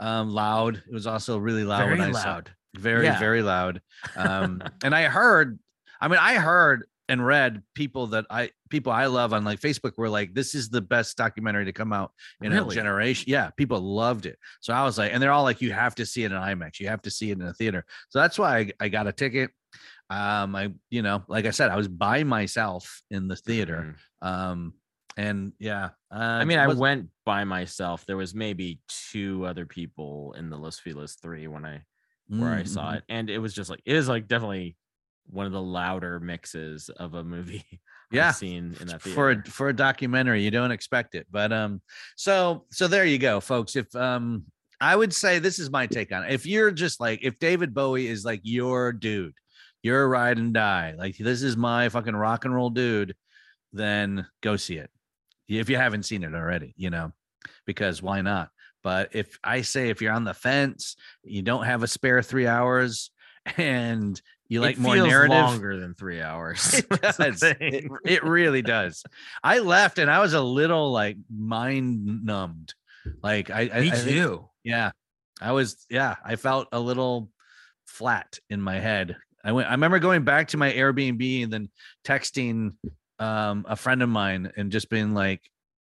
um, 0.00 0.30
loud. 0.30 0.76
It 0.76 0.92
was 0.92 1.06
also 1.06 1.38
really 1.38 1.64
loud. 1.64 1.84
Very 1.86 1.98
when 1.98 2.08
I 2.08 2.12
saw- 2.12 2.28
loud. 2.34 2.50
very 2.76 3.06
Yeah. 3.06 3.18
very 3.18 3.42
loud 3.42 3.80
um 4.14 4.62
and 4.84 4.94
i 4.94 5.04
heard 5.04 5.58
i 6.00 6.06
mean 6.06 6.18
i 6.20 6.34
heard 6.34 6.84
and 7.08 7.24
read 7.26 7.62
people 7.74 8.08
that 8.08 8.26
i 8.30 8.50
people 8.68 8.92
i 8.92 9.06
love 9.06 9.32
on 9.32 9.42
like 9.42 9.58
facebook 9.58 9.92
were 9.96 10.10
like 10.10 10.34
this 10.34 10.54
is 10.54 10.68
the 10.68 10.82
best 10.82 11.16
documentary 11.16 11.64
to 11.64 11.72
come 11.72 11.92
out 11.94 12.12
in 12.42 12.52
a 12.52 12.68
generation 12.68 13.24
yeah 13.26 13.50
people 13.56 13.80
loved 13.80 14.26
it 14.26 14.38
so 14.60 14.72
i 14.74 14.84
was 14.84 14.98
like 14.98 15.12
and 15.12 15.20
they're 15.20 15.32
all 15.32 15.42
like 15.42 15.60
you 15.62 15.72
have 15.72 15.94
to 15.94 16.04
see 16.06 16.22
it 16.24 16.30
in 16.30 16.38
imax 16.38 16.78
you 16.78 16.86
have 16.86 17.02
to 17.02 17.10
see 17.10 17.30
it 17.30 17.38
in 17.40 17.46
a 17.48 17.54
theater 17.54 17.84
so 18.10 18.20
that's 18.20 18.38
why 18.38 18.58
i, 18.58 18.72
I 18.78 18.88
got 18.90 19.06
a 19.08 19.12
ticket 19.12 19.50
um 20.10 20.56
i 20.56 20.72
you 20.90 21.02
know 21.02 21.22
like 21.28 21.44
i 21.44 21.50
said 21.50 21.70
i 21.70 21.76
was 21.76 21.88
by 21.88 22.24
myself 22.24 23.02
in 23.10 23.28
the 23.28 23.36
theater 23.36 23.94
Mhm. 24.22 24.26
um 24.28 24.74
and 25.16 25.52
yeah 25.58 25.90
uh, 26.12 26.38
I 26.40 26.44
mean, 26.44 26.58
I 26.60 26.66
was- 26.68 26.78
went 26.78 27.08
by 27.26 27.42
myself. 27.44 28.06
There 28.06 28.16
was 28.16 28.34
maybe 28.34 28.80
two 28.88 29.44
other 29.44 29.66
people 29.66 30.32
in 30.38 30.48
the 30.48 30.56
Los 30.56 30.78
Feliz 30.78 31.16
three 31.20 31.48
when 31.48 31.64
I 31.66 31.82
where 32.28 32.50
I 32.54 32.62
Mm, 32.62 32.68
saw 32.68 32.90
mhm. 32.92 32.96
it, 32.98 33.04
and 33.08 33.28
it 33.28 33.38
was 33.38 33.52
just 33.52 33.68
like 33.68 33.82
it 33.84 33.96
is 33.96 34.08
like 34.08 34.28
definitely 34.28 34.76
one 35.26 35.44
of 35.46 35.52
the 35.52 35.60
louder 35.60 36.20
mixes 36.20 36.88
of 36.88 37.14
a 37.14 37.24
movie 37.24 37.64
Yeah, 38.12 38.30
seen 38.30 38.76
in 38.80 38.86
that 38.86 39.02
for 39.02 39.32
a 39.32 39.42
for 39.44 39.68
a 39.68 39.74
documentary 39.76 40.42
you 40.42 40.50
don't 40.50 40.70
expect 40.70 41.14
it 41.14 41.26
but 41.30 41.52
um 41.52 41.82
so 42.16 42.64
so 42.70 42.86
there 42.88 43.04
you 43.04 43.18
go 43.18 43.40
folks 43.40 43.76
if 43.76 43.94
um 43.94 44.44
i 44.80 44.96
would 44.96 45.12
say 45.12 45.38
this 45.38 45.58
is 45.58 45.68
my 45.70 45.86
take 45.86 46.10
on 46.12 46.24
it 46.24 46.32
if 46.32 46.46
you're 46.46 46.70
just 46.70 47.00
like 47.00 47.18
if 47.22 47.38
david 47.38 47.74
bowie 47.74 48.06
is 48.06 48.24
like 48.24 48.40
your 48.44 48.92
dude 48.92 49.34
your 49.82 50.08
ride 50.08 50.38
and 50.38 50.54
die 50.54 50.94
like 50.96 51.16
this 51.16 51.42
is 51.42 51.56
my 51.56 51.88
fucking 51.88 52.16
rock 52.16 52.44
and 52.44 52.54
roll 52.54 52.70
dude 52.70 53.14
then 53.72 54.26
go 54.42 54.56
see 54.56 54.76
it 54.76 54.90
if 55.48 55.68
you 55.70 55.76
haven't 55.76 56.02
seen 56.04 56.24
it 56.24 56.34
already 56.34 56.74
you 56.76 56.90
know 56.90 57.12
because 57.66 58.02
why 58.02 58.20
not 58.20 58.50
but 58.82 59.10
if 59.12 59.38
i 59.44 59.60
say 59.62 59.88
if 59.90 60.00
you're 60.02 60.12
on 60.12 60.24
the 60.24 60.34
fence 60.34 60.96
you 61.22 61.42
don't 61.42 61.64
have 61.64 61.82
a 61.82 61.86
spare 61.88 62.22
three 62.22 62.46
hours 62.46 63.10
and 63.56 64.20
you 64.48 64.60
like 64.62 64.76
it 64.76 64.80
more 64.80 64.96
narrative 64.96 65.36
longer 65.36 65.78
than 65.78 65.92
three 65.94 66.22
hours. 66.22 66.72
it 66.78 66.88
does. 67.18 67.42
It, 67.42 67.84
it 68.04 68.24
really 68.24 68.62
does. 68.62 69.04
I 69.44 69.58
left 69.58 69.98
and 69.98 70.10
I 70.10 70.20
was 70.20 70.32
a 70.32 70.40
little 70.40 70.90
like 70.90 71.18
mind 71.30 72.24
numbed. 72.24 72.72
Like 73.22 73.50
I, 73.50 73.68
I 73.72 73.80
Me 73.80 73.90
I 73.90 73.94
think- 73.94 74.08
too. 74.08 74.48
yeah, 74.64 74.92
I 75.40 75.52
was. 75.52 75.84
Yeah, 75.90 76.16
I 76.24 76.36
felt 76.36 76.68
a 76.72 76.80
little 76.80 77.30
flat 77.86 78.38
in 78.48 78.62
my 78.62 78.78
head. 78.80 79.16
I 79.44 79.52
went. 79.52 79.68
I 79.68 79.72
remember 79.72 79.98
going 79.98 80.24
back 80.24 80.48
to 80.48 80.56
my 80.56 80.72
Airbnb 80.72 81.44
and 81.44 81.52
then 81.52 81.68
texting 82.04 82.74
um, 83.18 83.64
a 83.68 83.76
friend 83.76 84.02
of 84.02 84.08
mine 84.08 84.50
and 84.56 84.70
just 84.72 84.90
being 84.90 85.14
like, 85.14 85.40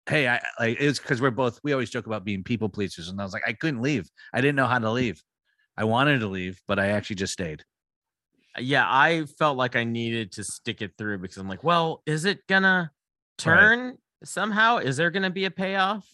"Hey, 0.08 0.28
I 0.28 0.42
like 0.60 0.78
it's 0.80 1.00
because 1.00 1.22
we're 1.22 1.32
both. 1.32 1.60
We 1.64 1.74
always 1.74 1.90
joke 1.90 2.08
about 2.08 2.24
being 2.24 2.44
people 2.44 2.70
pleasers, 2.70 3.10
and 3.10 3.20
I 3.20 3.24
was 3.24 3.34
like, 3.34 3.44
I 3.48 3.54
couldn't 3.54 3.82
leave. 3.82 4.10
I 4.34 4.42
didn't 4.42 4.56
know 4.56 4.66
how 4.68 4.80
to 4.80 4.92
leave. 4.92 5.22
I 5.78 5.84
wanted 5.86 6.20
to 6.20 6.28
leave, 6.28 6.62
but 6.68 6.80
I 6.80 6.88
actually 6.90 7.16
just 7.18 7.34
stayed. 7.34 7.64
yeah, 8.60 8.86
I 8.88 9.26
felt 9.40 9.58
like 9.58 9.76
I 9.76 9.84
needed 9.84 10.32
to 10.34 10.44
stick 10.44 10.82
it 10.82 10.92
through 10.98 11.18
because 11.18 11.38
I'm 11.38 11.50
like, 11.50 11.64
well, 11.64 12.02
is 12.06 12.26
it 12.26 12.46
gonna 12.48 12.92
turn 13.38 13.98
somehow? 14.24 14.78
Is 14.78 14.96
there 14.98 15.10
gonna 15.12 15.32
be 15.32 15.46
a 15.46 15.52
payoff 15.52 16.08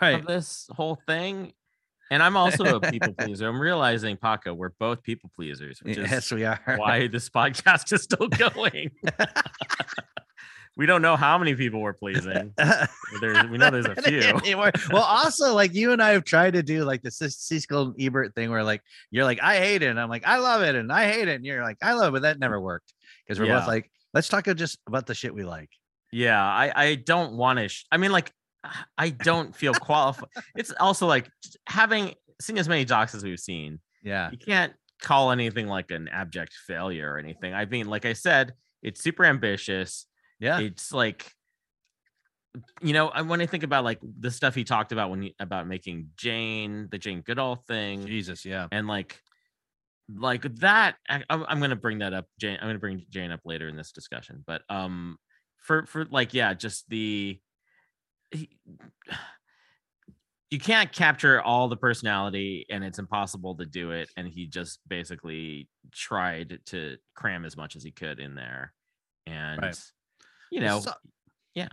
Right. 0.00 0.20
of 0.20 0.26
this 0.26 0.68
whole 0.76 1.00
thing? 1.06 1.52
And 2.10 2.22
I'm 2.22 2.36
also 2.36 2.76
a 2.76 2.80
people 2.90 3.12
pleaser. 3.14 3.48
I'm 3.48 3.60
realizing, 3.60 4.16
Paco, 4.16 4.52
we're 4.54 4.70
both 4.78 5.02
people 5.02 5.30
pleasers, 5.36 5.80
which 5.82 5.96
is 5.96 6.10
Yes, 6.10 6.32
we 6.32 6.44
are. 6.44 6.60
why 6.76 7.06
this 7.06 7.28
podcast 7.28 7.92
is 7.92 8.02
still 8.02 8.26
going. 8.28 8.90
we 10.76 10.86
don't 10.86 11.02
know 11.02 11.16
how 11.16 11.36
many 11.38 11.54
people 11.54 11.80
we're 11.80 11.92
pleasing. 11.92 12.52
There's, 13.20 13.44
we 13.48 13.58
know 13.58 13.70
there's 13.70 13.86
a 13.86 13.96
few. 14.02 14.20
Anymore. 14.20 14.72
Well, 14.90 15.02
also 15.02 15.54
like 15.54 15.74
you 15.74 15.92
and 15.92 16.02
I 16.02 16.10
have 16.10 16.24
tried 16.24 16.54
to 16.54 16.62
do 16.62 16.84
like 16.84 17.02
the 17.02 17.10
Siskel 17.10 17.86
and 17.86 17.94
Ebert 18.00 18.34
thing 18.34 18.50
where 18.50 18.64
like 18.64 18.82
you're 19.10 19.24
like 19.24 19.40
I 19.42 19.56
hate 19.58 19.82
it, 19.82 19.86
and 19.88 20.00
I'm 20.00 20.08
like 20.08 20.26
I 20.26 20.38
love 20.38 20.62
it, 20.62 20.74
and 20.74 20.90
I 20.92 21.10
hate 21.10 21.28
it, 21.28 21.34
and 21.36 21.44
you're 21.44 21.62
like 21.62 21.76
I 21.82 21.92
love 21.94 22.08
it, 22.08 22.12
but 22.16 22.22
that 22.22 22.38
never 22.38 22.60
worked 22.60 22.92
because 23.26 23.38
we're 23.38 23.46
Yeah. 23.46 23.58
both 23.60 23.68
like 23.68 23.90
let's 24.14 24.28
talk 24.28 24.46
just 24.56 24.78
about 24.86 25.06
the 25.06 25.14
shit 25.14 25.34
we 25.34 25.44
like. 25.44 25.70
Yeah, 26.12 26.42
I 26.42 26.72
I 26.74 26.94
don't 26.96 27.34
want 27.36 27.58
to. 27.60 27.68
Sh- 27.68 27.84
I 27.92 27.96
mean, 27.96 28.10
like, 28.10 28.32
I 28.98 29.10
don't 29.10 29.54
feel 29.56 29.72
qualified. 29.74 30.28
it's 30.56 30.72
also 30.78 31.06
like 31.06 31.28
having 31.66 32.14
seen 32.40 32.58
as 32.58 32.68
many 32.68 32.84
docs 32.84 33.14
as 33.14 33.24
we've 33.24 33.38
seen. 33.40 33.80
Yeah, 34.02 34.30
You 34.30 34.38
can't 34.38 34.72
call 35.02 35.30
anything 35.30 35.66
like 35.66 35.90
an 35.90 36.08
abject 36.08 36.52
failure 36.66 37.12
or 37.12 37.18
anything. 37.18 37.54
I 37.54 37.64
mean, 37.66 37.86
like 37.88 38.04
I 38.04 38.12
said, 38.12 38.52
it's 38.82 39.02
super 39.02 39.24
ambitious. 39.24 40.06
yeah, 40.38 40.58
It's 40.60 40.92
like, 40.92 41.30
you 42.82 42.92
know, 42.92 43.08
I- 43.08 43.22
when 43.22 43.40
I 43.40 43.46
think 43.46 43.62
about 43.62 43.84
like 43.84 44.00
the 44.02 44.30
stuff 44.30 44.54
he 44.54 44.64
talked 44.64 44.92
about 44.92 45.10
when 45.10 45.22
he 45.22 45.34
about 45.38 45.66
making 45.66 46.10
Jane, 46.16 46.88
the 46.90 46.98
Jane 46.98 47.20
Goodall 47.22 47.56
thing, 47.68 48.06
Jesus, 48.06 48.44
yeah, 48.44 48.66
and 48.72 48.86
like 48.88 49.20
like 50.16 50.42
that 50.56 50.96
I, 51.08 51.22
I'm, 51.30 51.44
I'm 51.48 51.60
gonna 51.60 51.76
bring 51.76 52.00
that 52.00 52.12
up 52.12 52.26
jane 52.36 52.58
i'm 52.60 52.66
gonna 52.68 52.80
bring 52.80 53.06
jane 53.10 53.30
up 53.30 53.38
later 53.44 53.68
in 53.68 53.76
this 53.76 53.92
discussion 53.92 54.42
but 54.44 54.62
um 54.68 55.16
for 55.58 55.86
for 55.86 56.04
like 56.06 56.34
yeah 56.34 56.52
just 56.52 56.88
the 56.90 57.38
he- 58.30 58.50
you 60.50 60.58
can't 60.58 60.92
capture 60.92 61.40
all 61.40 61.68
the 61.68 61.76
personality 61.76 62.66
and 62.70 62.82
it's 62.82 62.98
impossible 62.98 63.54
to 63.56 63.64
do 63.66 63.92
it 63.92 64.10
and 64.16 64.26
he 64.26 64.46
just 64.46 64.80
basically 64.88 65.68
tried 65.92 66.58
to 66.66 66.96
cram 67.14 67.44
as 67.44 67.56
much 67.56 67.76
as 67.76 67.84
he 67.84 67.90
could 67.92 68.18
in 68.18 68.34
there 68.34 68.72
and 69.26 69.62
Right. 69.62 69.80
you 70.50 70.60
know 70.60 70.80
So- 70.80 70.92
yeah 71.54 71.68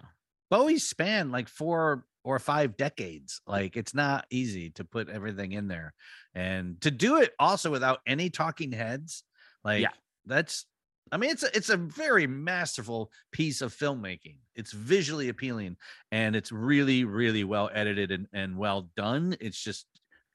Bowie 0.49 0.77
spanned 0.79 1.31
like 1.31 1.49
four 1.49 2.05
or 2.23 2.39
five 2.39 2.77
decades. 2.77 3.41
Like 3.47 3.75
it's 3.75 3.93
not 3.93 4.25
easy 4.29 4.69
to 4.71 4.85
put 4.85 5.09
everything 5.09 5.51
in 5.53 5.67
there, 5.67 5.93
and 6.33 6.79
to 6.81 6.91
do 6.91 7.17
it 7.17 7.33
also 7.39 7.69
without 7.71 7.99
any 8.07 8.29
talking 8.29 8.71
heads. 8.71 9.23
Like 9.65 9.81
yeah. 9.81 9.89
that's, 10.25 10.65
I 11.11 11.17
mean, 11.17 11.29
it's 11.31 11.43
a, 11.43 11.55
it's 11.55 11.69
a 11.69 11.77
very 11.77 12.27
masterful 12.27 13.11
piece 13.31 13.61
of 13.61 13.73
filmmaking. 13.75 14.37
It's 14.55 14.71
visually 14.73 15.29
appealing, 15.29 15.77
and 16.11 16.35
it's 16.35 16.51
really 16.51 17.03
really 17.05 17.43
well 17.43 17.69
edited 17.73 18.11
and, 18.11 18.27
and 18.33 18.57
well 18.57 18.89
done. 18.95 19.35
It's 19.39 19.61
just 19.61 19.85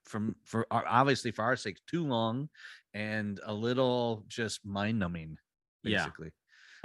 from 0.05 0.35
for 0.43 0.67
our, 0.71 0.85
obviously 0.87 1.31
for 1.31 1.43
our 1.43 1.55
sakes 1.55 1.81
too 1.87 2.05
long, 2.05 2.49
and 2.93 3.39
a 3.45 3.53
little 3.53 4.23
just 4.27 4.65
mind 4.65 4.99
numbing. 4.99 5.37
Yeah. 5.83 6.07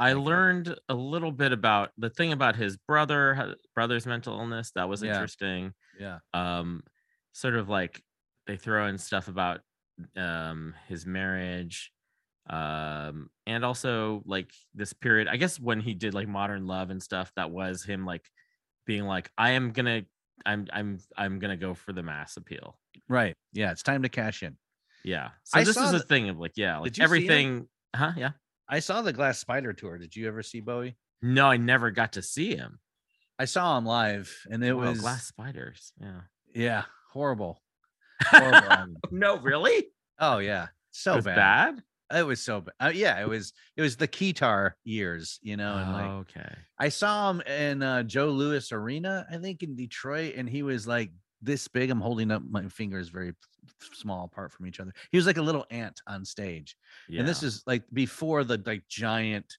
I 0.01 0.13
Like, 0.13 0.25
learned 0.25 0.79
a 0.89 0.95
little 0.95 1.33
bit 1.33 1.53
about 1.53 1.91
the 1.99 2.09
thing 2.11 2.33
about 2.33 2.55
his 2.55 2.77
brother, 2.77 3.57
brother's 3.75 4.07
mental 4.07 4.39
illness. 4.39 4.71
That 4.77 4.89
was 4.89 5.03
Yeah. 5.03 5.15
interesting. 5.15 5.75
Yeah. 5.99 6.19
Um, 6.33 6.85
sort 7.33 7.55
of 7.57 7.69
like 7.69 8.03
they 8.47 8.57
throw 8.57 8.87
in 8.87 8.99
stuff 8.99 9.27
about 9.29 9.61
um 10.17 10.75
his 10.87 11.05
marriage, 11.07 11.93
um, 12.49 13.31
and 13.47 13.65
also 13.65 14.23
like 14.27 14.51
this 14.75 14.93
period. 14.93 15.29
I 15.29 15.37
guess 15.37 15.59
when 15.61 15.81
he 15.81 15.95
did 15.95 16.15
like 16.15 16.29
Modern 16.29 16.67
Love 16.67 16.91
and 16.91 17.03
stuff, 17.03 17.33
that 17.37 17.51
was 17.51 17.85
him 17.85 18.05
like 18.07 18.25
being 18.87 19.05
like, 19.05 19.31
I 19.37 19.51
am 19.51 19.73
gonna, 19.73 20.03
I'm, 20.47 20.67
I'm, 20.73 20.99
I'm 21.17 21.39
gonna 21.39 21.57
go 21.57 21.75
for 21.75 21.93
the 21.93 22.03
mass 22.03 22.37
appeal. 22.37 22.79
Right. 23.09 23.37
Yeah. 23.53 23.71
It's 23.73 23.83
time 23.83 24.03
to 24.03 24.09
cash 24.09 24.43
in. 24.43 24.57
Yeah. 25.05 25.31
So 25.45 25.61
I 25.61 25.65
this 25.65 25.77
is 25.77 25.93
a 25.93 26.01
thing 26.01 26.29
of 26.29 26.39
like, 26.39 26.53
yeah, 26.57 26.79
like 26.79 26.93
Did 26.93 26.99
you 26.99 27.03
see 27.03 27.05
him? 27.05 27.07
everything. 27.07 27.69
Huh? 27.95 28.13
Yeah. 28.17 28.31
I 28.69 28.81
saw 28.81 29.01
the 29.03 29.13
Glass 29.13 29.39
Spider 29.39 29.73
tour. 29.73 29.97
Did 29.99 30.15
you 30.17 30.29
ever 30.29 30.43
see 30.43 30.61
Bowie? 30.61 30.97
No, 31.23 31.47
I 31.47 31.57
never 31.57 31.91
got 31.91 32.13
to 32.15 32.23
see 32.23 32.55
him. 32.55 32.79
I 33.39 33.45
saw 33.45 33.79
him 33.79 33.87
live, 33.87 34.35
and 34.51 34.63
it 34.65 34.75
Wow, 34.75 34.91
was 34.91 35.01
glass 35.01 35.27
spiders. 35.29 35.93
Yeah. 36.01 36.21
yeah, 36.55 36.83
horrible. 37.13 37.63
Horrible 38.25 38.95
no, 39.13 39.39
really? 39.39 39.87
oh 40.19 40.39
yeah, 40.39 40.67
so 40.91 41.21
bad. 41.23 41.37
bad. 41.37 41.83
It 42.15 42.27
was 42.27 42.41
so. 42.41 42.65
Uh, 42.81 42.91
yeah, 42.95 43.21
it 43.21 43.29
was. 43.29 43.53
It 43.77 43.83
was 43.83 43.97
the 43.97 44.09
Keytar 44.09 44.73
years, 44.85 45.39
you 45.43 45.57
know. 45.57 45.77
And 45.77 45.93
like, 45.93 46.11
okay. 46.11 46.55
I 46.79 46.89
saw 46.89 47.31
him 47.31 47.41
in 47.43 47.83
uh, 47.83 48.03
Joe 48.03 48.29
Louis 48.29 48.73
Arena, 48.73 49.27
I 49.31 49.37
think 49.37 49.63
in 49.63 49.77
Detroit, 49.77 50.35
and 50.37 50.49
he 50.49 50.63
was 50.63 50.87
like 50.87 51.11
this 51.43 51.69
big. 51.69 51.91
I'm 51.91 52.01
holding 52.01 52.31
up 52.31 52.43
my 52.49 52.67
fingers 52.69 53.09
very 53.11 53.35
small 53.93 54.25
apart 54.25 54.53
from 54.53 54.67
each 54.67 54.81
other. 54.81 54.93
He 55.11 55.19
was 55.19 55.27
like 55.27 55.37
a 55.37 55.43
little 55.43 55.67
ant 55.71 56.01
on 56.07 56.25
stage. 56.25 56.77
Yeah. 57.09 57.21
And 57.21 57.29
this 57.29 57.43
is 57.43 57.63
like 57.67 57.83
before 57.93 58.45
the 58.45 58.61
like 58.65 58.83
giant, 58.89 59.57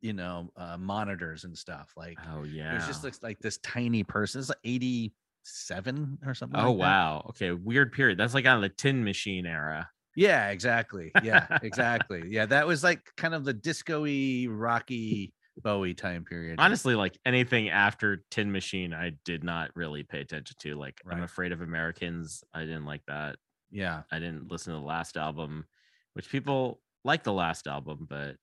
you 0.00 0.12
know, 0.12 0.50
uh, 0.56 0.76
monitors 0.76 1.44
and 1.44 1.56
stuff. 1.56 1.92
Like 1.96 2.18
Oh 2.30 2.44
it 2.44 2.50
yeah. 2.50 2.74
was 2.74 2.86
just 2.86 3.02
looks 3.04 3.22
like 3.22 3.38
this 3.40 3.58
tiny 3.58 4.02
person. 4.04 4.40
It's 4.40 4.50
like 4.50 4.58
87 4.64 6.18
or 6.26 6.34
something. 6.34 6.60
oh 6.60 6.72
like 6.72 6.80
wow. 6.80 7.26
Okay. 7.30 7.52
Weird 7.52 7.92
period. 7.92 8.18
That's 8.18 8.34
like 8.34 8.46
on 8.46 8.60
the 8.60 8.68
tin 8.68 9.04
machine 9.04 9.46
era. 9.46 9.88
Yeah, 10.16 10.48
exactly. 10.48 11.12
Yeah, 11.22 11.46
exactly. 11.62 12.22
Yeah, 12.28 12.46
that 12.46 12.66
was 12.66 12.82
like 12.82 13.14
kind 13.16 13.34
of 13.34 13.44
the 13.44 13.52
disco-y, 13.52 14.46
rocky 14.48 15.34
Bowie 15.62 15.94
time 15.94 16.24
period. 16.24 16.56
Honestly, 16.58 16.94
like 16.94 17.18
anything 17.24 17.68
after 17.68 18.24
Tin 18.30 18.50
Machine, 18.50 18.92
I 18.92 19.12
did 19.24 19.44
not 19.44 19.70
really 19.74 20.02
pay 20.02 20.20
attention 20.20 20.56
to. 20.60 20.74
Like 20.74 21.00
I'm 21.08 21.22
afraid 21.22 21.52
of 21.52 21.60
Americans. 21.60 22.42
I 22.52 22.60
didn't 22.60 22.86
like 22.86 23.02
that. 23.06 23.36
Yeah, 23.70 24.02
I 24.10 24.18
didn't 24.18 24.50
listen 24.50 24.72
to 24.72 24.80
the 24.80 24.84
last 24.84 25.16
album, 25.16 25.66
which 26.14 26.30
people 26.30 26.80
like 27.04 27.22
the 27.22 27.32
last 27.32 27.66
album, 27.66 28.06
but 28.08 28.36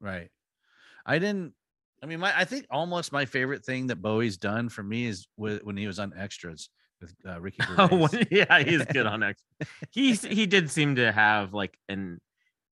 right. 0.00 0.30
I 1.04 1.18
didn't. 1.18 1.54
I 2.02 2.06
mean, 2.06 2.20
my 2.20 2.36
I 2.36 2.44
think 2.44 2.66
almost 2.70 3.12
my 3.12 3.24
favorite 3.24 3.64
thing 3.64 3.88
that 3.88 4.02
Bowie's 4.02 4.36
done 4.36 4.68
for 4.68 4.82
me 4.82 5.06
is 5.06 5.28
with, 5.36 5.62
when 5.62 5.76
he 5.76 5.86
was 5.86 5.98
on 5.98 6.12
extras 6.16 6.68
with 7.00 7.14
uh, 7.28 7.40
Ricky 7.40 7.58
Oh, 7.78 8.08
yeah, 8.30 8.62
he's 8.62 8.84
good 8.86 9.06
on 9.06 9.22
X. 9.22 9.42
He's 9.92 10.22
he 10.22 10.46
did 10.46 10.70
seem 10.70 10.96
to 10.96 11.12
have 11.12 11.52
like 11.54 11.76
an 11.88 12.20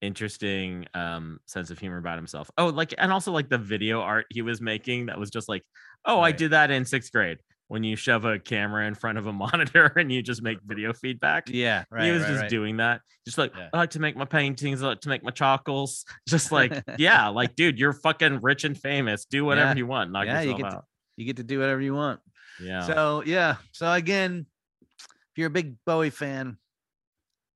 interesting 0.03 0.85
um 0.95 1.39
sense 1.47 1.71
of 1.71 1.79
humor 1.79 1.99
about 1.99 2.17
himself. 2.19 2.51
Oh, 2.59 2.67
like 2.69 2.95
and 2.99 3.11
also 3.13 3.33
like 3.33 3.49
the 3.49 3.59
video 3.59 4.01
art 4.01 4.27
he 4.31 4.43
was 4.43 4.61
making 4.61 5.07
that 5.07 5.19
was 5.19 5.31
just 5.31 5.49
like, 5.49 5.63
oh, 6.05 6.21
I 6.21 6.33
did 6.33 6.51
that 6.51 6.71
in 6.71 6.85
sixth 6.85 7.11
grade 7.13 7.39
when 7.69 7.83
you 7.83 7.97
shove 7.97 8.27
a 8.27 8.39
camera 8.39 8.87
in 8.87 8.95
front 8.95 9.17
of 9.17 9.27
a 9.27 9.33
monitor 9.33 9.87
and 9.97 10.13
you 10.13 10.23
just 10.23 10.43
make 10.43 10.59
video 10.67 10.93
feedback. 10.93 11.45
yeah, 11.49 11.85
right. 11.91 12.05
he 12.05 12.11
was 12.11 12.23
right, 12.23 12.29
just 12.29 12.41
right. 12.43 12.51
doing 12.51 12.77
that. 12.77 13.01
Just 13.25 13.39
like 13.39 13.53
Yeah. 13.57 13.69
I 13.73 13.79
like 13.79 13.91
to 13.91 14.01
make 14.01 14.17
my 14.17 14.27
paintings, 14.27 14.83
I 14.83 14.89
like 14.89 15.01
to 15.01 15.09
make 15.09 15.23
my 15.25 15.31
charcoals. 15.31 16.05
Just 16.29 16.53
like, 16.53 16.83
yeah, 16.99 17.29
like 17.29 17.57
dude, 17.57 17.79
you're 17.79 17.95
fucking 17.95 18.41
rich 18.43 18.65
and 18.65 18.77
famous. 18.79 19.25
Do 19.25 19.45
whatever 19.47 19.71
Yeah. 19.71 19.77
you 19.77 19.87
want. 19.87 20.13
Knock 20.13 20.27
Yeah, 20.27 20.43
you 20.43 20.51
yourself 20.51 20.63
get 20.63 20.71
to- 20.79 20.83
You 21.17 21.25
get 21.25 21.37
to 21.39 21.43
do 21.45 21.59
whatever 21.59 21.81
you 21.81 21.95
want. 21.95 22.21
Yeah. 22.61 22.83
So 22.87 23.23
yeah. 23.27 23.57
So 23.73 23.91
again, 23.93 24.47
if 24.91 25.37
you're 25.39 25.49
a 25.49 25.51
big 25.51 25.77
Bowie 25.85 26.11
fan, 26.11 26.57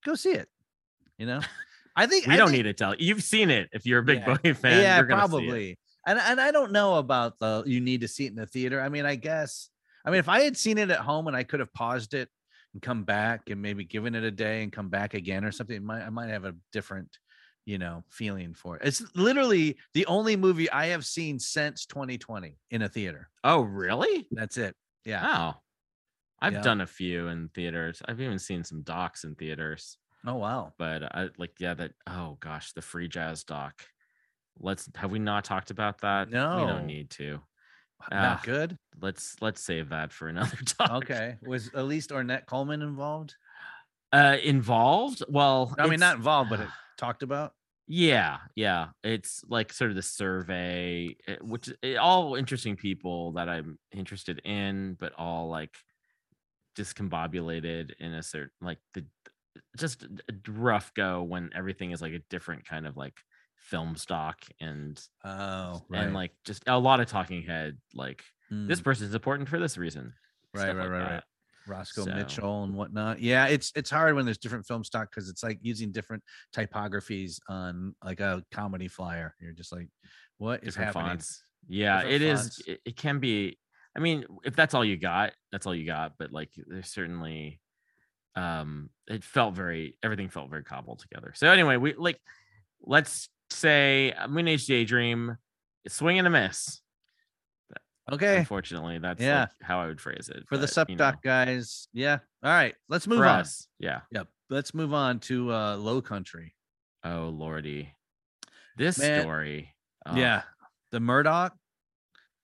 go 0.05 0.15
see 0.15 0.33
it. 0.33 0.49
You 1.19 1.27
know, 1.27 1.41
I 1.97 2.07
think 2.07 2.27
We 2.27 2.35
I 2.35 2.37
don't 2.37 2.49
think- 2.49 2.59
need 2.59 2.71
to 2.71 2.75
tell. 2.75 2.95
You've 2.95 3.23
seen 3.23 3.51
it. 3.51 3.69
If 3.73 3.87
you're 3.87 4.01
a 4.01 4.05
big 4.05 4.21
Yeah. 4.21 4.37
Bowie 4.37 4.53
fan, 4.55 4.81
yeah, 4.83 4.97
you're 4.97 5.07
gonna 5.07 5.23
see 5.23 5.25
it. 5.27 5.31
probably. 5.31 5.79
And 6.07 6.19
and 6.19 6.41
I 6.41 6.51
don't 6.51 6.73
know 6.73 6.95
about 6.97 7.39
the 7.39 7.63
you 7.67 7.81
need 7.81 8.01
to 8.03 8.09
see 8.09 8.25
it 8.27 8.31
in 8.31 8.37
the 8.37 8.47
theater. 8.47 8.81
I 8.81 8.89
mean, 8.89 9.05
I 9.07 9.17
guess. 9.17 9.69
I 10.05 10.11
mean, 10.11 10.21
if 10.21 10.29
I 10.29 10.41
had 10.41 10.57
seen 10.57 10.79
it 10.79 10.91
at 10.91 11.01
home 11.01 11.27
and 11.27 11.37
I 11.37 11.43
could 11.43 11.61
have 11.61 11.73
paused 11.75 12.15
it 12.15 12.29
and 12.73 12.81
come 12.81 13.05
back 13.05 13.51
and 13.51 13.61
maybe 13.61 13.85
given 13.85 14.15
it 14.15 14.23
a 14.25 14.31
day 14.31 14.63
and 14.63 14.73
come 14.73 14.89
back 14.89 15.13
again 15.15 15.45
or 15.45 15.53
something, 15.53 15.85
might 15.85 16.03
I 16.03 16.09
might 16.09 16.31
have 16.31 16.45
a 16.47 16.55
different, 16.73 17.19
you 17.67 17.77
know, 17.79 18.05
feeling 18.09 18.55
for 18.55 18.77
it. 18.77 18.83
It's 18.87 19.03
literally 19.15 19.77
the 19.93 20.07
only 20.07 20.37
movie 20.37 20.71
I 20.71 20.87
have 20.87 21.05
seen 21.05 21.39
since 21.39 21.85
2020 21.85 22.57
in 22.71 22.83
a 22.83 22.89
theater. 22.89 23.29
Oh, 23.45 23.61
really? 23.63 24.27
That's 24.31 24.57
it. 24.57 24.75
Yeah. 25.09 25.55
Oh, 25.57 25.61
I've 26.41 26.55
Yeah. 26.55 26.63
done 26.63 26.81
a 26.81 26.87
few 26.87 27.29
in 27.29 27.49
theaters. 27.51 28.03
I've 28.07 28.21
even 28.21 28.39
seen 28.39 28.65
some 28.65 28.83
docs 28.83 29.25
in 29.25 29.35
theaters. 29.35 29.99
Oh 30.27 30.37
wow. 30.37 30.73
But 30.79 31.03
I 31.15 31.31
like, 31.39 31.55
yeah, 31.59 31.75
that. 31.75 31.93
Oh 32.07 32.37
gosh, 32.41 32.73
the 32.73 32.83
free 32.83 33.09
jazz 33.09 33.45
doc. 33.45 33.85
Let's 34.59 34.89
have 34.97 35.11
we 35.11 35.19
not 35.19 35.45
talked 35.45 35.71
about 35.71 36.01
that? 36.03 36.31
No. 36.31 36.57
We 36.57 36.67
don't 36.67 36.87
need 36.87 37.11
to. 37.11 37.41
Not 38.11 38.13
Ah, 38.13 38.41
good. 38.45 38.77
Let's 39.01 39.41
let's 39.41 39.63
save 39.63 39.89
that 39.91 40.13
for 40.13 40.29
another 40.29 40.57
talk. 40.67 40.91
Okay. 41.05 41.37
Was 41.43 41.73
at 41.75 41.85
least 41.87 42.11
Ornette 42.11 42.47
Coleman 42.47 42.83
involved? 42.83 43.37
Uh, 44.13 44.37
involved? 44.43 45.23
Well, 45.29 45.75
I 45.79 45.87
mean, 45.89 46.01
not 46.01 46.17
involved, 46.17 46.51
but 46.51 46.61
it 46.61 46.69
talked 46.97 47.23
about. 47.23 47.55
Yeah, 47.91 48.41
yeah. 48.55 48.91
It's 49.03 49.43
like 49.49 49.73
sort 49.73 49.91
of 49.91 49.97
the 49.97 50.03
survey, 50.03 51.17
eh, 51.27 51.37
which 51.41 51.71
is 51.83 51.97
all 51.99 52.35
interesting 52.35 52.77
people 52.77 53.33
that 53.33 53.49
I'm 53.49 53.79
interested 53.93 54.41
in, 54.45 54.95
but 54.95 55.15
all 55.15 55.49
like 55.49 55.75
discombobulated 56.77 57.93
in 57.99 58.15
a 58.15 58.23
certain 58.23 58.53
like 58.61 58.79
the 58.95 59.07
just 59.79 60.05
a 60.05 60.51
rough 60.51 60.95
go 60.95 61.23
when 61.23 61.51
everything 61.55 61.93
is 61.93 62.03
like 62.03 62.13
a 62.15 62.21
different 62.31 62.67
kind 62.67 62.87
of 62.87 62.97
like 62.97 63.21
film 63.57 63.97
stock 63.97 64.45
and 64.61 65.03
Oh, 65.23 65.87
and 65.95 66.15
like 66.15 66.33
just 66.45 66.65
a 66.69 66.79
lot 66.79 67.01
of 67.01 67.09
talking 67.09 67.43
head 67.45 67.81
like 67.95 68.25
this 68.69 68.81
Mm, 68.81 68.83
person 68.83 69.07
is 69.09 69.15
important 69.15 69.49
for 69.49 69.59
this 69.61 69.79
reason. 69.79 70.15
right, 70.53 70.73
right, 70.73 70.87
like 70.87 70.91
right, 70.91 71.03
right. 71.03 71.23
Roscoe 71.69 72.05
So- 72.05 72.15
Mitchell 72.15 72.65
and 72.65 72.75
whatnot. 72.75 73.21
Yeah, 73.21 73.47
it's 73.47 73.73
it's 73.77 73.91
hard 73.91 74.15
when 74.15 74.25
there's 74.25 74.39
different 74.39 74.67
film 74.67 74.85
stock 74.85 75.11
because 75.11 75.29
it's 75.29 75.43
like 75.43 75.59
using 75.63 75.93
different 75.93 76.23
typographies 76.53 77.41
on 77.49 77.95
like 78.05 78.21
a 78.21 78.43
comedy 78.53 78.89
flyer. 78.89 79.35
You're 79.41 79.53
just 79.53 79.73
like, 79.73 79.89
what 80.39 80.61
is 80.65 80.75
different 80.75 80.87
happening? 80.95 81.11
fonts. 81.11 81.43
Yeah, 81.69 81.97
Different 82.03 82.15
it 82.15 82.23
is. 82.23 82.41
fonts. 82.41 82.63
It, 82.67 82.81
it 82.85 82.97
can 82.97 83.19
be. 83.19 83.59
I 83.97 84.01
mean, 84.01 84.25
if 84.45 84.55
that's 84.55 84.75
all 84.75 84.85
you 84.85 84.97
got, 84.97 85.33
that's 85.51 85.67
all 85.67 85.75
you 85.75 85.87
got. 85.87 86.13
But 86.19 86.33
like, 86.33 86.51
there's 86.67 86.89
certainly, 86.89 87.61
um, 88.37 88.91
it 89.09 89.25
felt 89.25 89.55
very. 89.55 89.97
Everything 90.03 90.29
felt 90.29 90.51
very 90.51 90.63
cobbled 90.65 91.01
together. 91.01 91.33
So 91.35 91.51
anyway, 91.51 91.77
we 91.77 91.95
like, 91.95 92.21
let's 92.83 93.29
say 93.51 94.13
uh, 94.13 94.29
Moonage 94.29 94.67
Daydream, 94.67 95.37
swing 95.89 96.19
and 96.19 96.27
a 96.27 96.31
miss. 96.31 96.81
Okay, 98.11 98.39
Unfortunately, 98.39 98.99
that's 98.99 99.21
Yeah. 99.23 99.41
like 99.41 99.49
how 99.63 99.81
I 99.81 99.87
would 99.87 100.01
phrase 100.01 100.29
it. 100.31 100.45
for 100.49 100.57
the 100.57 100.63
but, 100.67 100.89
you 100.89 100.97
know, 100.97 100.99
Sup 101.05 101.15
Doc 101.15 101.23
guys. 101.23 101.89
Yeah. 101.93 102.19
All 102.43 102.51
right, 102.53 102.75
let's 102.89 103.07
move 103.07 103.19
for 103.19 103.27
on. 103.27 103.41
us, 103.41 103.69
yeah. 103.79 104.01
Yep. 104.13 104.29
Let's 104.51 104.73
move 104.75 104.95
on 104.95 105.21
to 105.21 105.53
uh 105.53 105.77
Low 105.77 106.01
Country. 106.01 106.55
Oh 107.05 107.29
lordy, 107.29 107.93
this 108.77 108.99
Man, 108.99 109.23
story. 109.23 109.75
oh, 110.07 110.17
Yeah, 110.17 110.43
the 110.91 110.99
Murdaugh, 111.01 111.51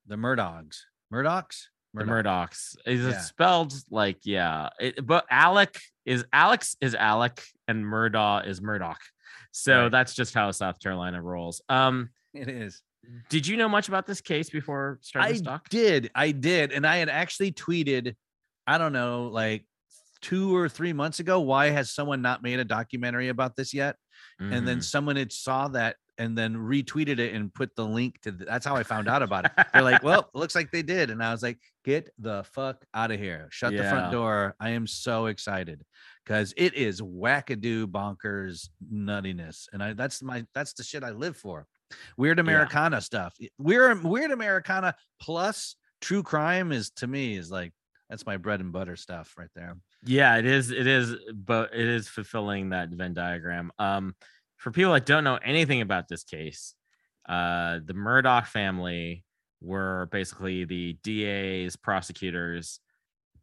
the 0.06 0.16
Murdaughs, 0.16 0.80
Murdaughs, 1.12 1.68
the 1.94 2.04
Murdaughs. 2.04 2.76
Is 2.86 3.06
it 3.06 3.20
spelled 3.20 3.72
like 3.90 4.18
yeah? 4.24 4.68
It, 4.78 5.06
but 5.06 5.24
Alec 5.30 5.80
is 6.04 6.24
Alex 6.32 6.76
is 6.82 6.94
Alec 6.94 7.42
and 7.68 7.86
Murdoch 7.86 8.46
is 8.46 8.60
Murdoch. 8.60 9.00
So 9.52 9.82
Right. 9.84 9.90
that's 9.92 10.14
just 10.14 10.34
how 10.34 10.50
South 10.50 10.78
Carolina 10.80 11.22
rolls. 11.22 11.62
Um, 11.70 12.10
It 12.34 12.48
is. 12.48 12.82
Did 13.28 13.46
you 13.46 13.56
know 13.56 13.68
much 13.68 13.88
about 13.88 14.06
this 14.06 14.20
case 14.20 14.50
before 14.50 14.98
starting 15.02 15.28
I 15.28 15.32
this 15.32 15.40
doc? 15.42 15.68
did. 15.68 16.10
I 16.14 16.30
did. 16.30 16.72
And 16.72 16.86
I 16.86 16.96
had 16.98 17.08
actually 17.08 17.52
tweeted, 17.52 18.14
I 18.66 18.78
don't 18.78 18.92
know, 18.92 19.28
like 19.28 19.66
two 20.20 20.54
or 20.56 20.68
three 20.68 20.92
months 20.92 21.20
ago, 21.20 21.40
why 21.40 21.70
has 21.70 21.90
someone 21.90 22.22
not 22.22 22.42
made 22.42 22.58
a 22.58 22.64
documentary 22.64 23.28
about 23.28 23.56
this 23.56 23.74
yet? 23.74 23.96
And 24.40 24.66
then 24.66 24.78
Mhm. 24.78 24.84
someone 24.84 25.16
had 25.16 25.32
saw 25.32 25.68
that 25.68 25.96
and 26.16 26.38
then 26.38 26.54
retweeted 26.54 27.18
it 27.18 27.34
and 27.34 27.52
put 27.52 27.74
the 27.74 27.84
link 27.84 28.20
to 28.22 28.30
the, 28.30 28.44
that's 28.44 28.64
how 28.64 28.76
I 28.76 28.84
found 28.84 29.08
out 29.08 29.22
about 29.22 29.46
it. 29.46 29.52
They're 29.74 29.82
like, 29.82 30.02
well, 30.02 30.30
it 30.32 30.38
looks 30.38 30.54
like 30.54 30.70
they 30.70 30.82
did. 30.82 31.10
And 31.10 31.22
I 31.22 31.32
was 31.32 31.42
like, 31.42 31.58
get 31.84 32.08
the 32.18 32.44
fuck 32.44 32.84
out 32.94 33.10
of 33.10 33.18
here. 33.18 33.48
Shut 33.50 33.76
the 33.76 33.82
front 33.90 34.12
door. 34.12 34.54
I 34.60 34.70
am 34.70 34.86
so 34.86 35.26
excited 35.26 35.82
because 36.24 36.54
it 36.56 36.74
is 36.74 37.00
wackadoo 37.00 37.86
bonkers 37.86 38.68
nuttiness. 38.92 39.66
And 39.72 39.82
I 39.82 39.92
that's 39.92 40.22
my 40.22 40.46
that's 40.54 40.72
the 40.74 40.84
shit 40.84 41.02
I 41.04 41.10
live 41.10 41.36
for. 41.36 41.66
Weird 42.16 42.38
Americana 42.38 43.00
stuff. 43.00 43.34
Weird 43.58 44.02
weird 44.04 44.30
Americana 44.30 44.94
plus 45.20 45.76
true 46.00 46.22
crime 46.22 46.72
is 46.72 46.90
to 46.90 47.06
me 47.06 47.36
is 47.36 47.50
like 47.50 47.72
that's 48.10 48.26
my 48.26 48.36
bread 48.36 48.60
and 48.60 48.72
butter 48.72 48.96
stuff 48.96 49.34
right 49.38 49.48
there. 49.54 49.76
yeah, 50.04 50.36
it 50.36 50.44
is. 50.46 50.70
It 50.70 50.86
is, 50.86 51.14
but 51.34 51.74
it 51.74 51.86
is 51.86 52.06
fulfilling 52.08 52.70
that 52.70 52.90
Venn 52.90 53.14
diagram. 53.14 53.70
Um, 53.78 54.14
for 54.58 54.70
people 54.70 54.92
that 54.92 55.06
don't 55.06 55.24
know 55.24 55.38
anything 55.42 55.80
about 55.80 56.06
this 56.08 56.22
case, 56.24 56.74
uh, 57.28 57.80
the 57.84 57.94
Murdaugh 57.94 58.46
family 58.46 59.24
were 59.62 60.08
basically 60.12 60.64
the 60.64 60.98
DA's 61.02 61.76
prosecutors 61.76 62.80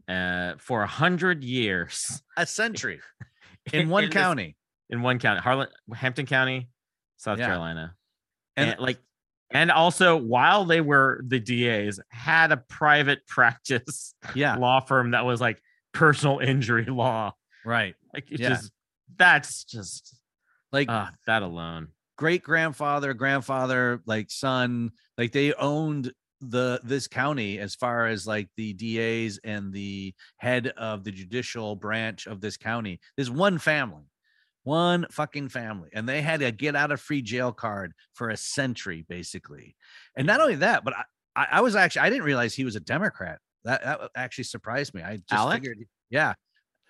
uh, 0.07 0.53
for 0.57 0.83
a 0.83 0.87
hundred 0.87 1.43
years 1.43 2.21
A 2.37 2.45
century 2.45 2.99
in 3.73 3.89
one 3.89 4.05
this- 4.05 4.13
county. 4.13 4.55
in 4.89 5.01
one 5.01 5.17
county, 5.19 5.39
Harlan, 5.41 5.67
Hampton 5.93 6.27
County, 6.27 6.69
South 7.17 7.39
Yeah. 7.39 7.47
Carolina, 7.47 7.95
And- 8.57 8.71
and, 8.71 8.79
like, 8.79 8.99
and 9.51 9.69
also 9.71 10.15
while 10.17 10.65
they 10.65 10.81
were 10.81 11.21
the 11.27 11.39
DAs, 11.39 11.99
had 12.09 12.51
a 12.51 12.57
private 12.57 13.25
practice 13.27 14.13
Yeah, 14.33 14.55
law 14.55 14.79
firm 14.79 15.11
that 15.11 15.25
was 15.25 15.41
like 15.41 15.61
personal 15.93 16.39
injury 16.39 16.85
law. 16.85 17.33
right. 17.65 17.95
Like, 18.13 18.31
it 18.31 18.39
Yeah. 18.39 18.49
just 18.49 18.71
that's 19.17 19.63
just 19.65 20.15
Like 20.71 20.89
uh, 20.89 21.07
that 21.27 21.43
alone. 21.43 21.89
great 22.17 22.43
grandfather, 22.43 23.13
grandfather, 23.13 24.01
like 24.05 24.31
son, 24.31 24.91
like 25.17 25.31
they 25.33 25.53
owned 25.53 26.13
the 26.39 26.79
this 26.83 27.07
county 27.07 27.59
as 27.59 27.75
far 27.75 28.07
as 28.07 28.25
like 28.25 28.49
the 28.57 28.73
DAs 28.73 29.37
and 29.43 29.71
the 29.73 30.13
head 30.37 30.67
of 30.77 31.03
the 31.03 31.11
judicial 31.11 31.75
branch 31.75 32.25
of 32.25 32.41
this 32.41 32.57
county. 32.57 32.99
There's 33.15 33.29
one 33.29 33.57
family, 33.59 34.05
one 34.63 35.05
fucking 35.11 35.49
family, 35.49 35.89
and 35.93 36.07
they 36.07 36.21
had 36.21 36.41
a 36.41 36.51
get 36.51 36.75
out 36.75 36.91
of 36.91 37.01
free 37.01 37.21
jail 37.21 37.51
card 37.51 37.93
for 38.13 38.29
a 38.29 38.37
century, 38.37 39.05
basically. 39.07 39.75
And 40.15 40.27
not 40.27 40.41
only 40.41 40.55
mm. 40.55 40.59
that, 40.59 40.83
but 40.83 40.93
I, 40.93 41.03
I, 41.35 41.47
I 41.51 41.61
was 41.61 41.75
actually 41.75 42.01
I 42.01 42.09
didn't 42.09 42.25
realize 42.25 42.53
he 42.53 42.65
was 42.65 42.75
a 42.75 42.81
Democrat. 42.81 43.39
That 43.63 43.83
that 43.83 44.01
actually 44.15 44.45
surprised 44.45 44.93
me. 44.93 45.01
I 45.01 45.17
just 45.17 45.31
Alec? 45.31 45.61
figured, 45.61 45.77
yeah, 46.09 46.33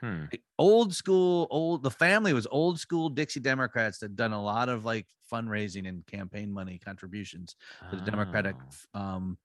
Hmm. 0.02 0.22
like, 0.32 0.42
old 0.60 0.94
school 0.94 1.48
old 1.52 1.84
the 1.84 1.92
family 1.92 2.34
was 2.34 2.48
old 2.50 2.80
school 2.80 3.08
dixie 3.08 3.40
democrats 3.40 4.00
that 4.00 4.16
done 4.16 4.34
a 4.34 4.42
lot 4.42 4.68
of 4.68 4.84
like 4.84 5.06
fundraising 5.32 5.88
and 5.88 6.06
campaign 6.08 6.52
money 6.52 6.78
contributions 6.84 7.56
to 7.90 7.96
the 7.96 8.02
democratic 8.02 8.56
Oh. 8.94 9.00
um 9.00 9.38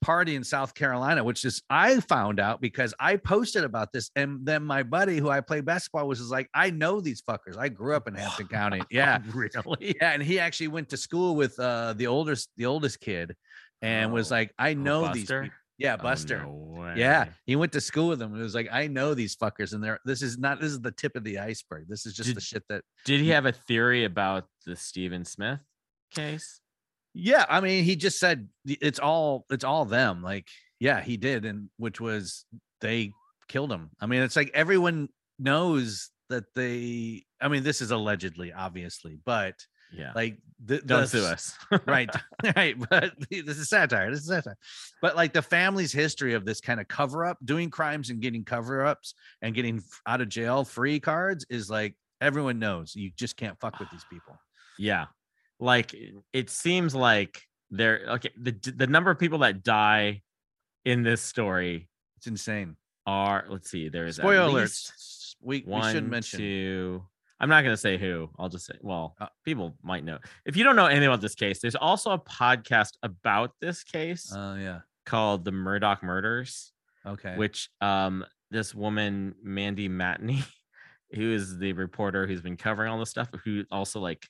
party 0.00 0.34
in 0.34 0.42
south 0.44 0.74
carolina 0.74 1.22
which 1.22 1.44
is 1.44 1.62
i 1.70 2.00
found 2.00 2.40
out 2.40 2.60
because 2.60 2.92
i 2.98 3.16
posted 3.16 3.64
about 3.64 3.92
this 3.92 4.10
and 4.16 4.44
then 4.44 4.64
my 4.64 4.82
buddy 4.82 5.18
who 5.18 5.28
i 5.30 5.40
play 5.40 5.60
basketball 5.60 6.08
with 6.08 6.18
was 6.18 6.30
like 6.30 6.48
i 6.54 6.70
know 6.70 7.00
these 7.00 7.22
fuckers 7.22 7.56
i 7.58 7.68
grew 7.68 7.94
up 7.94 8.08
in 8.08 8.14
hampton 8.14 8.48
county 8.48 8.80
yeah 8.90 9.18
really? 9.34 9.94
yeah 10.00 10.12
and 10.12 10.22
he 10.22 10.38
actually 10.40 10.68
went 10.68 10.88
to 10.88 10.96
school 10.96 11.36
with 11.36 11.58
uh 11.60 11.92
the 11.94 12.06
oldest 12.06 12.48
the 12.56 12.66
oldest 12.66 12.98
kid 13.00 13.36
and 13.82 14.12
was 14.12 14.32
Oh. 14.32 14.36
like 14.36 14.54
i 14.58 14.74
know 14.74 15.12
these 15.12 15.24
Buster? 15.24 15.52
Yeah 15.78 15.94
Oh, 15.98 16.02
buster 16.02 16.42
no 16.42 16.68
yeah, 16.96 17.26
he 17.44 17.56
went 17.56 17.72
to 17.72 17.80
school 17.80 18.08
with 18.08 18.18
them. 18.18 18.34
It 18.34 18.42
was 18.42 18.54
like, 18.54 18.68
I 18.72 18.86
know 18.86 19.14
these 19.14 19.36
fuckers, 19.36 19.72
and 19.72 19.82
they're 19.82 20.00
this 20.04 20.22
is 20.22 20.38
not 20.38 20.60
this 20.60 20.72
is 20.72 20.80
the 20.80 20.90
tip 20.90 21.16
of 21.16 21.24
the 21.24 21.38
iceberg. 21.38 21.86
This 21.88 22.06
is 22.06 22.14
just 22.14 22.34
the 22.34 22.40
shit 22.40 22.64
that 22.68 22.82
Did 23.04 23.20
he 23.20 23.28
have 23.30 23.46
a 23.46 23.52
theory 23.52 24.04
about 24.04 24.44
the 24.66 24.76
Stephen 24.76 25.24
Smith 25.24 25.60
case? 26.14 26.60
yeah, 27.14 27.44
I 27.48 27.60
mean, 27.60 27.84
he 27.84 27.96
just 27.96 28.18
said 28.18 28.48
it's 28.64 28.98
all 28.98 29.46
it's 29.50 29.64
all 29.64 29.84
them. 29.84 30.22
Like, 30.22 30.46
yeah, 30.78 31.00
he 31.00 31.16
did, 31.16 31.44
and 31.44 31.68
which 31.76 32.00
was 32.00 32.44
they 32.80 33.12
killed 33.48 33.72
him. 33.72 33.90
I 34.00 34.06
mean, 34.06 34.22
it's 34.22 34.36
like 34.36 34.50
everyone 34.54 35.08
knows 35.38 36.10
that 36.30 36.44
they 36.54 37.24
I 37.40 37.48
mean, 37.48 37.62
this 37.62 37.80
is 37.80 37.90
allegedly, 37.90 38.52
obviously, 38.52 39.18
but 39.24 39.54
Yeah. 39.92 40.12
like 40.14 40.38
the, 40.64 40.78
Don't 40.78 41.02
the 41.02 41.06
sue 41.06 41.24
us. 41.24 41.56
right 41.86 42.10
right 42.56 42.76
but 42.90 43.14
this 43.30 43.58
is 43.58 43.68
satire 43.68 44.10
this 44.10 44.20
is 44.20 44.26
satire 44.28 44.56
but 45.00 45.16
like 45.16 45.32
the 45.32 45.42
family's 45.42 45.92
history 45.92 46.34
of 46.34 46.44
this 46.44 46.60
kind 46.60 46.80
of 46.80 46.88
cover 46.88 47.24
up 47.24 47.38
doing 47.44 47.70
crimes 47.70 48.10
and 48.10 48.20
getting 48.20 48.44
cover 48.44 48.84
ups 48.84 49.14
and 49.40 49.54
getting 49.54 49.82
out 50.06 50.20
of 50.20 50.28
jail 50.28 50.64
free 50.64 51.00
cards 51.00 51.46
is 51.48 51.70
like 51.70 51.94
everyone 52.20 52.58
knows 52.58 52.94
you 52.96 53.10
just 53.16 53.36
can't 53.36 53.58
fuck 53.60 53.78
with 53.78 53.90
these 53.90 54.04
people 54.10 54.38
Yeah. 54.78 55.06
Like 55.60 55.94
it- 56.32 56.50
seems 56.50 56.94
like 56.94 57.42
there 57.70 58.04
okay, 58.08 58.30
the 58.40 58.52
the 58.76 58.86
number 58.86 59.10
of 59.10 59.18
people 59.18 59.38
that 59.40 59.62
die 59.62 60.22
in 60.84 61.02
this 61.02 61.20
story 61.20 61.88
it's 62.16 62.26
insane 62.26 62.76
are 63.06 63.44
let's 63.48 63.70
see, 63.70 63.88
there's 63.88 64.18
at 64.18 64.22
spoiler 64.22 64.48
least 64.50 64.92
alerts 64.92 65.34
we, 65.40 65.64
we 65.66 65.72
one, 65.72 65.92
should 65.94 66.08
mention 66.08 66.38
two, 66.38 67.02
I'm 67.40 67.48
not 67.48 67.62
gonna 67.62 67.76
say 67.76 67.98
who. 67.98 68.30
I'll 68.38 68.48
just 68.48 68.66
say, 68.66 68.74
well, 68.80 69.14
Uh, 69.20 69.26
people 69.44 69.76
might 69.82 70.04
know. 70.04 70.18
If 70.44 70.56
you 70.56 70.64
don't 70.64 70.76
know 70.76 70.86
anything 70.86 71.06
about 71.08 71.20
this 71.20 71.34
case, 71.34 71.60
there's 71.60 71.76
also 71.76 72.10
a 72.10 72.18
podcast 72.18 72.92
about 73.02 73.52
this 73.60 73.84
case 73.84 74.32
Oh 74.34 74.54
yeah. 74.56 74.80
called 75.06 75.44
The 75.44 75.52
Murdaugh 75.52 76.02
Murders, 76.02 76.72
Okay. 77.06 77.36
which 77.36 77.68
um 77.80 78.24
this 78.50 78.74
woman 78.74 79.34
Mandy 79.42 79.88
Matney, 79.88 80.42
who 81.14 81.30
is 81.32 81.58
the 81.58 81.72
reporter 81.74 82.26
who's 82.26 82.40
been 82.42 82.56
covering 82.56 82.90
all 82.90 82.98
this 82.98 83.10
stuff, 83.10 83.28
who 83.44 83.64
also 83.70 84.00
like, 84.00 84.26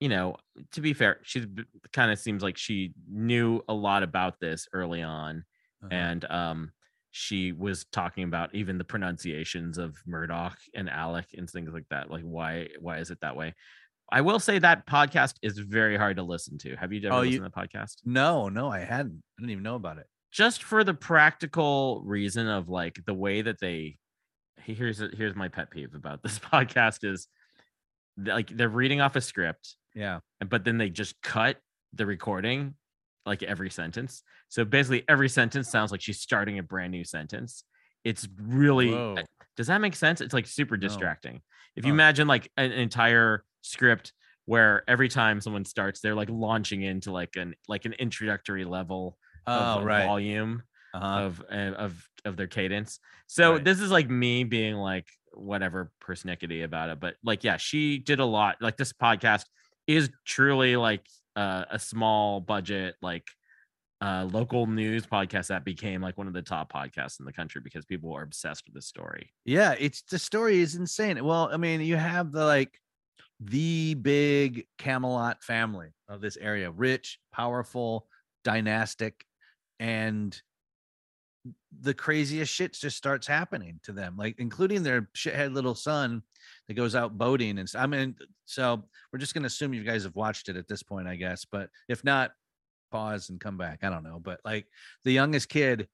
you 0.00 0.08
know, 0.08 0.36
to 0.72 0.80
be 0.80 0.92
fair, 0.94 1.18
she 1.22 1.46
kind 1.92 2.10
of 2.10 2.18
seems 2.18 2.42
like 2.42 2.56
she 2.56 2.92
knew 3.08 3.60
a 3.68 3.74
lot 3.74 4.02
about 4.02 4.40
this 4.40 4.66
early 4.72 5.02
on 5.02 5.44
Uh-huh. 5.82 5.88
and 5.94 6.24
um 6.24 6.72
she 7.20 7.50
was 7.50 7.84
talking 7.92 8.22
about 8.22 8.54
even 8.54 8.78
the 8.78 8.84
pronunciations 8.84 9.76
of 9.76 9.96
Murdaugh 10.08 10.54
and 10.74 10.88
Alec 10.88 11.26
and 11.36 11.50
things 11.50 11.72
like 11.72 11.86
that. 11.90 12.10
Like 12.10 12.22
why 12.22 12.68
why 12.80 12.98
is 12.98 13.10
it 13.10 13.18
that 13.22 13.34
way? 13.36 13.54
I 14.10 14.20
will 14.20 14.38
say 14.38 14.58
that 14.60 14.86
podcast 14.86 15.34
is 15.42 15.58
very 15.58 15.96
hard 15.96 16.16
to 16.16 16.22
listen 16.22 16.58
to. 16.58 16.76
Have 16.76 16.92
you 16.92 17.00
ever 17.06 17.14
Oh, 17.14 17.18
listened 17.18 17.32
you- 17.34 17.38
to 17.40 17.44
the 17.44 17.50
podcast? 17.50 17.96
no, 18.04 18.48
no, 18.48 18.70
I 18.70 18.78
hadn't. 18.80 19.22
I 19.38 19.40
didn't 19.42 19.50
even 19.50 19.64
know 19.64 19.74
about 19.74 19.98
it. 19.98 20.06
Just 20.30 20.62
for 20.62 20.84
the 20.84 20.94
practical 20.94 22.02
reason 22.06 22.46
of 22.46 22.68
like 22.68 23.00
the 23.04 23.14
way 23.14 23.42
that 23.42 23.58
they 23.60 23.96
here's 24.62 24.98
here's 25.16 25.34
my 25.34 25.48
pet 25.48 25.70
peeve 25.70 25.94
about 25.94 26.22
this 26.22 26.38
podcast 26.52 27.02
is 27.02 27.26
like 28.16 28.48
they're 28.56 28.68
reading 28.68 29.00
off 29.00 29.16
a 29.16 29.20
script 29.20 29.74
Yeah. 29.94 30.20
and 30.40 30.48
but 30.48 30.64
then 30.64 30.78
they 30.78 30.88
just 30.90 31.20
cut 31.22 31.56
the 31.94 32.06
recording 32.06 32.74
like 33.28 33.42
every 33.42 33.70
sentence. 33.70 34.22
So 34.48 34.64
basically 34.64 35.04
every 35.08 35.28
sentence 35.28 35.68
sounds 35.70 35.92
like 35.92 36.00
she's 36.00 36.20
starting 36.20 36.58
a 36.58 36.62
brand 36.62 36.90
new 36.92 37.04
sentence. 37.04 37.64
It's 38.04 38.28
really 38.40 38.88
Whoa. 38.90 39.16
does 39.56 39.66
that 39.68 39.80
make 39.80 39.96
sense? 39.96 40.20
It's 40.20 40.34
like 40.34 40.46
super 40.46 40.76
No. 40.76 40.80
distracting. 40.88 41.42
If 41.76 41.84
you 41.84 41.92
imagine 41.92 42.26
like 42.26 42.50
an 42.56 42.72
entire 42.72 43.44
script 43.62 44.12
where 44.46 44.82
every 44.88 45.08
time 45.08 45.40
someone 45.40 45.64
starts, 45.64 46.00
they're 46.00 46.14
like 46.14 46.30
launching 46.30 46.82
into 46.82 47.12
like 47.12 47.36
an 47.36 47.54
like 47.68 47.84
an 47.84 47.92
introductory 47.94 48.64
level 48.64 49.18
of 49.46 49.54
Oh 49.76 49.80
a 49.80 49.84
right. 49.84 50.04
volume 50.04 50.62
Uh-huh. 50.94 51.20
of 51.20 51.42
uh, 51.52 51.54
of 51.76 52.08
of 52.24 52.36
their 52.36 52.46
cadence. 52.46 52.98
So 53.26 53.54
Right. 53.54 53.64
this 53.64 53.80
is 53.80 53.90
like 53.90 54.08
me 54.08 54.44
being 54.44 54.74
like 54.76 55.06
whatever 55.32 55.92
persnickety 56.02 56.64
about 56.64 56.88
it, 56.90 56.98
but 56.98 57.16
like 57.22 57.44
yeah, 57.44 57.58
she 57.58 57.98
did 57.98 58.20
a 58.20 58.24
lot. 58.24 58.56
Like 58.60 58.76
this 58.76 58.92
podcast 58.92 59.44
is 59.86 60.10
truly 60.24 60.76
like 60.76 61.04
uh, 61.38 61.64
a 61.70 61.78
small 61.78 62.40
budget 62.40 62.96
like 63.00 63.28
uh 64.00 64.28
local 64.32 64.66
news 64.66 65.06
podcast 65.06 65.48
that 65.48 65.64
became 65.64 66.00
like 66.00 66.18
one 66.18 66.26
of 66.26 66.32
the 66.32 66.42
top 66.42 66.72
podcasts 66.72 67.20
in 67.20 67.26
the 67.26 67.32
country 67.32 67.60
because 67.62 67.84
people 67.84 68.12
are 68.12 68.22
obsessed 68.22 68.64
with 68.66 68.74
this 68.74 68.86
story. 68.86 69.32
Yeah, 69.44 69.74
it's 69.78 70.02
the 70.02 70.18
story 70.18 70.58
is 70.60 70.74
insane. 70.74 71.24
Well, 71.24 71.48
I 71.52 71.56
mean, 71.56 71.80
you 71.80 71.96
have 71.96 72.32
the 72.32 72.44
like 72.44 72.80
the 73.40 73.94
big 73.94 74.66
Camelot 74.78 75.42
family 75.44 75.90
of 76.08 76.20
this 76.20 76.36
area, 76.36 76.70
rich, 76.72 77.20
powerful, 77.32 78.08
dynastic, 78.42 79.24
and 79.78 80.40
the 81.80 81.94
craziest 81.94 82.52
shit 82.52 82.72
just 82.72 82.96
starts 82.96 83.26
happening 83.26 83.78
to 83.84 83.92
them, 83.92 84.16
like 84.16 84.36
including 84.38 84.82
their 84.82 85.08
shithead 85.16 85.52
little 85.54 85.74
son 85.74 86.22
that 86.66 86.74
goes 86.74 86.94
out 86.94 87.16
boating 87.18 87.58
and 87.58 87.70
I 87.76 87.86
mean, 87.86 88.16
so 88.46 88.84
we're 89.12 89.18
just 89.18 89.34
gonna 89.34 89.46
assume 89.46 89.74
you 89.74 89.84
guys 89.84 90.04
have 90.04 90.14
watched 90.16 90.48
it 90.48 90.56
at 90.56 90.68
this 90.68 90.82
point, 90.82 91.08
I 91.08 91.16
guess. 91.16 91.44
But 91.44 91.70
if 91.88 92.04
not, 92.04 92.32
pause 92.90 93.28
and 93.30 93.40
come 93.40 93.56
back. 93.58 93.84
I 93.84 93.90
don't 93.90 94.02
know. 94.04 94.18
But 94.18 94.40
like 94.44 94.66
the 95.04 95.12
youngest 95.12 95.48
kid 95.48 95.88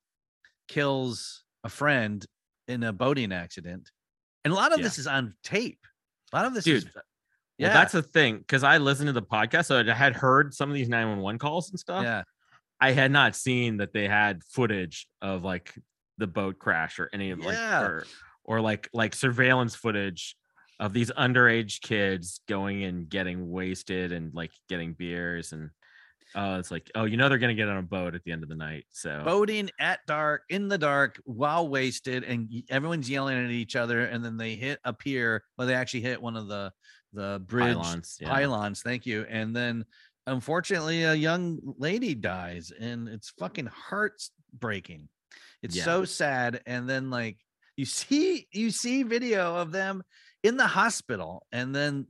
kills 0.68 1.44
a 1.64 1.68
friend 1.68 2.24
in 2.68 2.82
a 2.82 2.92
boating 2.92 3.32
accident. 3.32 3.90
And 4.44 4.52
a 4.52 4.56
lot 4.56 4.72
of 4.72 4.78
Yeah. 4.78 4.84
this 4.84 4.98
is 4.98 5.06
on 5.06 5.34
tape. 5.42 5.84
A 6.32 6.36
lot 6.36 6.46
of 6.46 6.54
this 6.54 6.64
Dude, 6.64 6.84
is 6.84 6.94
Well, 6.94 7.72
that's 7.72 7.92
the 7.92 8.02
thing 8.02 8.38
because 8.38 8.64
I 8.64 8.78
listened 8.78 9.06
to 9.08 9.12
the 9.12 9.22
podcast, 9.22 9.66
so 9.66 9.78
I 9.80 9.92
had 9.92 10.14
heard 10.14 10.54
some 10.54 10.68
of 10.70 10.74
these 10.74 10.88
911 10.88 11.38
calls 11.38 11.70
and 11.70 11.78
stuff. 11.78 12.02
yeah. 12.02 12.22
I 12.84 12.92
had 12.92 13.10
not 13.10 13.34
seen 13.34 13.78
that 13.78 13.94
they 13.94 14.06
had 14.06 14.44
footage 14.44 15.06
of 15.22 15.42
like 15.42 15.74
the 16.18 16.26
boat 16.26 16.58
crash 16.58 16.98
or 16.98 17.08
any 17.14 17.30
of 17.30 17.38
like 17.40 17.56
Yeah. 17.56 17.80
or, 17.80 18.04
or 18.44 18.60
like 18.60 18.90
like 18.92 19.14
surveillance 19.14 19.74
footage 19.74 20.36
of 20.78 20.92
these 20.92 21.10
underage 21.12 21.80
kids 21.80 22.40
going 22.46 22.84
and 22.84 23.08
getting 23.08 23.50
wasted 23.50 24.12
and 24.12 24.34
like 24.34 24.50
getting 24.68 24.92
beers 24.92 25.52
and 25.52 25.70
oh 26.34 26.58
it's 26.58 26.70
like 26.70 26.90
oh 26.94 27.04
you 27.04 27.16
know 27.16 27.28
they're 27.30 27.38
gonna 27.38 27.54
get 27.54 27.68
on 27.68 27.78
a 27.78 27.82
boat 27.82 28.14
at 28.14 28.22
the 28.24 28.32
end 28.32 28.42
of 28.42 28.50
the 28.50 28.54
night 28.54 28.84
so 28.90 29.22
boating 29.24 29.70
at 29.78 30.00
dark 30.06 30.42
in 30.50 30.68
the 30.68 30.76
dark 30.76 31.18
while 31.24 31.66
wasted 31.68 32.22
and 32.24 32.50
everyone's 32.68 33.08
yelling 33.08 33.42
at 33.42 33.50
each 33.50 33.76
other 33.76 34.00
and 34.00 34.22
then 34.22 34.36
they 34.36 34.56
hit 34.56 34.78
a 34.84 34.92
pier 34.92 35.42
well 35.56 35.66
they 35.66 35.74
actually 35.74 36.00
hit 36.02 36.20
one 36.20 36.36
of 36.36 36.48
the 36.48 36.70
the 37.14 37.40
bridge 37.46 37.76
pylons 37.76 38.18
yeah. 38.20 38.28
pylons 38.28 38.82
thank 38.82 39.06
you 39.06 39.24
and 39.30 39.56
then 39.56 39.84
unfortunately 40.26 41.02
a 41.04 41.14
young 41.14 41.58
lady 41.78 42.14
dies 42.14 42.72
and 42.78 43.08
it's 43.08 43.30
fucking 43.38 43.66
heartbreaking 43.66 45.08
it's 45.62 45.76
Yeah. 45.76 45.84
so 45.84 46.04
sad 46.04 46.62
and 46.66 46.88
then 46.88 47.10
like 47.10 47.38
you 47.76 47.84
see 47.84 48.46
you 48.52 48.70
see 48.70 49.02
video 49.02 49.56
of 49.56 49.72
them 49.72 50.02
in 50.42 50.56
the 50.56 50.66
hospital 50.66 51.46
and 51.52 51.74
then 51.74 52.06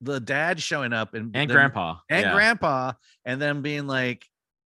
the 0.00 0.20
dad 0.20 0.60
showing 0.60 0.92
up 0.92 1.14
and 1.14 1.34
and 1.34 1.48
them- 1.50 1.56
grandpa 1.56 1.96
and 2.10 2.22
yeah. 2.26 2.32
grandpa 2.34 2.92
and 3.24 3.40
then 3.40 3.62
being 3.62 3.86
like 3.86 4.24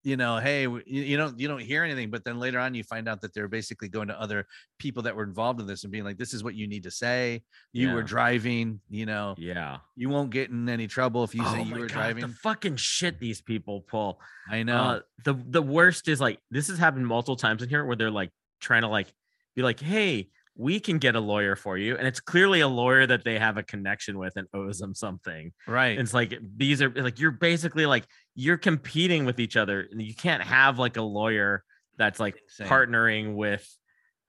you 0.04 0.16
know 0.16 0.38
hey 0.38 0.62
you, 0.62 0.82
you 0.87 1.16
don't 1.16 1.38
you 1.38 1.48
don't 1.48 1.61
hear 1.61 1.82
anything 1.82 2.11
but 2.11 2.24
then 2.24 2.38
later 2.38 2.58
on 2.58 2.74
you 2.74 2.84
find 2.84 3.08
out 3.08 3.20
that 3.20 3.34
they're 3.34 3.48
basically 3.48 3.88
going 3.88 4.08
to 4.08 4.20
other 4.20 4.46
people 4.78 5.02
that 5.02 5.14
were 5.14 5.24
involved 5.24 5.61
in 5.61 5.66
this 5.66 5.82
and 5.82 5.92
being 5.92 6.04
like 6.04 6.16
this 6.16 6.32
is 6.32 6.44
what 6.44 6.54
you 6.54 6.68
need 6.68 6.84
to 6.84 6.90
say. 6.90 7.42
You 7.72 7.92
were 7.92 8.02
driving 8.02 8.80
you 8.88 9.06
know 9.06 9.34
yeah. 9.38 9.78
you 9.96 10.08
won't 10.08 10.30
get 10.30 10.50
in 10.50 10.68
any 10.68 10.87
trouble 10.87 11.24
if 11.24 11.34
you 11.34 11.44
say 11.44 11.61
oh 11.61 11.64
you 11.64 11.74
my 11.74 11.78
were 11.78 11.87
God, 11.87 11.94
driving. 11.94 12.22
the 12.22 12.28
fucking 12.28 12.76
shit 12.76 13.18
these 13.18 13.40
people 13.40 13.80
pull. 13.82 14.20
I 14.50 14.62
know. 14.62 14.76
Uh, 14.76 15.00
the 15.24 15.34
the 15.34 15.62
worst 15.62 16.08
is 16.08 16.20
like 16.20 16.38
this 16.50 16.68
has 16.68 16.78
happened 16.78 17.06
multiple 17.06 17.37
times 17.37 17.62
in 17.62 17.68
here 17.68 17.84
where 17.84 17.96
they're 17.96 18.11
like 18.11 18.30
trying 18.61 18.82
to 18.82 18.88
like 18.88 19.12
be 19.58 19.62
like, 19.62 19.80
hey, 19.80 20.28
we 20.60 20.80
can 20.80 20.98
get 20.98 21.14
a 21.14 21.20
lawyer 21.20 21.54
for 21.56 21.78
you, 21.78 21.96
and 21.96 22.06
it's 22.06 22.18
clearly 22.20 22.60
a 22.60 22.68
lawyer 22.68 23.06
that 23.06 23.22
they 23.24 23.38
have 23.38 23.56
a 23.56 23.62
connection 23.62 24.18
with 24.18 24.34
and 24.36 24.46
owes 24.52 24.78
them 24.80 24.94
something. 24.94 25.52
right 25.68 25.92
And 25.96 26.00
it's 26.00 26.12
like 26.12 26.36
these 26.56 26.82
are 26.82 26.90
like 26.90 27.18
you're 27.20 27.30
basically 27.30 27.86
like 27.86 28.04
you're 28.34 28.58
competing 28.58 29.24
with 29.24 29.38
each 29.40 29.56
other, 29.56 29.86
and 29.90 30.02
you 30.02 30.14
can't 30.14 30.42
have 30.42 30.78
like 30.78 30.96
a 30.96 31.02
lawyer 31.02 31.62
that's 31.96 32.18
like 32.20 32.36
Insane. 32.58 32.66
partnering 32.66 33.34
with 33.36 33.66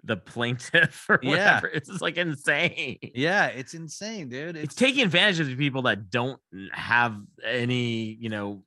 the 0.03 0.15
plaintiff 0.17 1.05
or 1.09 1.19
whatever. 1.23 1.67
Yeah. 1.67 1.77
It's 1.77 1.89
just 1.89 2.01
like 2.01 2.15
insane. 2.17 2.99
yeah 3.15 3.47
it's 3.47 3.73
insane 3.73 4.29
dude 4.29 4.55
It's 4.55 4.73
taking 4.75 5.03
advantage 5.03 5.39
of 5.41 5.47
the 5.47 5.55
people 5.57 5.81
that 5.83 6.09
don't 6.09 6.39
have 6.71 7.17
any, 7.43 8.17
you 8.19 8.29
know, 8.29 8.63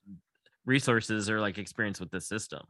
resources 0.66 1.30
or 1.30 1.40
like 1.40 1.58
experience 1.58 2.00
with 2.00 2.10
the 2.10 2.20
system. 2.20 2.60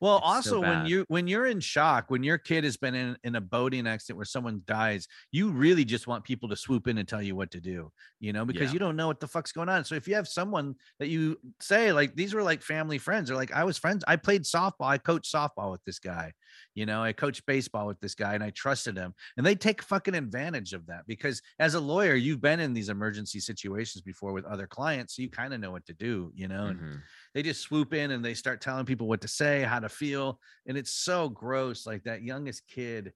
Well, 0.00 0.18
It's 0.18 0.34
so 0.42 0.54
also 0.54 0.60
when 0.60 0.84
bad. 0.84 0.84
you 0.84 1.04
when 1.08 1.26
you're 1.28 1.46
in 1.46 1.60
shock, 1.60 2.10
when 2.10 2.22
your 2.22 2.38
kid 2.38 2.64
has 2.64 2.76
been 2.76 2.94
in, 2.94 3.16
in 3.24 3.36
a 3.36 3.40
boating 3.40 3.86
accident 3.86 4.16
where 4.16 4.24
someone 4.24 4.62
dies, 4.66 5.08
you 5.32 5.50
really 5.50 5.84
just 5.84 6.06
want 6.06 6.24
people 6.24 6.48
to 6.48 6.56
swoop 6.56 6.86
in 6.86 6.98
and 6.98 7.08
tell 7.08 7.22
you 7.22 7.36
what 7.36 7.50
to 7.52 7.60
do, 7.60 7.92
you 8.20 8.32
know, 8.32 8.44
because 8.44 8.70
Yeah. 8.70 8.72
you 8.72 8.78
don't 8.78 8.96
know 8.96 9.06
what 9.06 9.20
the 9.20 9.28
fuck's 9.28 9.52
going 9.52 9.68
on. 9.68 9.84
So 9.84 9.94
if 9.94 10.08
you 10.08 10.14
have 10.14 10.28
someone 10.28 10.76
that 10.98 11.08
you 11.08 11.38
say 11.60 11.92
like 11.92 12.14
these 12.14 12.34
were 12.34 12.42
like 12.42 12.62
family 12.62 12.98
friends, 12.98 13.30
or 13.30 13.34
like 13.36 13.52
I 13.52 13.64
was 13.64 13.78
friends, 13.78 14.04
I 14.08 14.16
played 14.16 14.42
softball, 14.42 14.86
I 14.86 14.98
coached 14.98 15.32
softball 15.32 15.70
with 15.72 15.84
this 15.84 15.98
guy, 15.98 16.32
you 16.74 16.86
know, 16.86 17.02
I 17.02 17.12
coached 17.12 17.46
baseball 17.46 17.86
with 17.86 18.00
this 18.00 18.14
guy, 18.14 18.34
and 18.34 18.42
I 18.42 18.50
trusted 18.50 18.96
him, 18.96 19.14
and 19.36 19.44
they 19.44 19.54
take 19.54 19.82
fucking 19.82 20.14
advantage 20.14 20.72
of 20.72 20.86
that 20.86 21.06
because 21.06 21.42
as 21.58 21.74
a 21.74 21.80
lawyer, 21.80 22.14
you've 22.14 22.40
been 22.40 22.60
in 22.60 22.72
these 22.72 22.88
emergency 22.88 23.40
situations 23.40 24.02
before 24.02 24.32
with 24.32 24.44
other 24.44 24.66
clients, 24.66 25.16
so 25.16 25.22
you 25.22 25.30
kind 25.30 25.54
of 25.54 25.60
know 25.60 25.70
what 25.70 25.86
to 25.86 25.94
do, 25.94 26.32
you 26.34 26.48
know. 26.48 26.68
and 26.68 26.82
Mhm. 26.82 27.08
They 27.34 27.42
just 27.42 27.60
swoop 27.62 27.92
in 27.94 28.10
and 28.10 28.24
they 28.24 28.34
start 28.34 28.60
telling 28.60 28.84
people 28.86 29.06
what 29.06 29.20
to 29.22 29.28
say, 29.28 29.62
how 29.62 29.78
to 29.80 29.88
feel. 29.88 30.40
And 30.66 30.76
it's 30.78 30.92
so 30.92 31.28
gross. 31.28 31.86
Like 31.86 32.04
that 32.04 32.22
youngest 32.22 32.66
kid, 32.66 33.12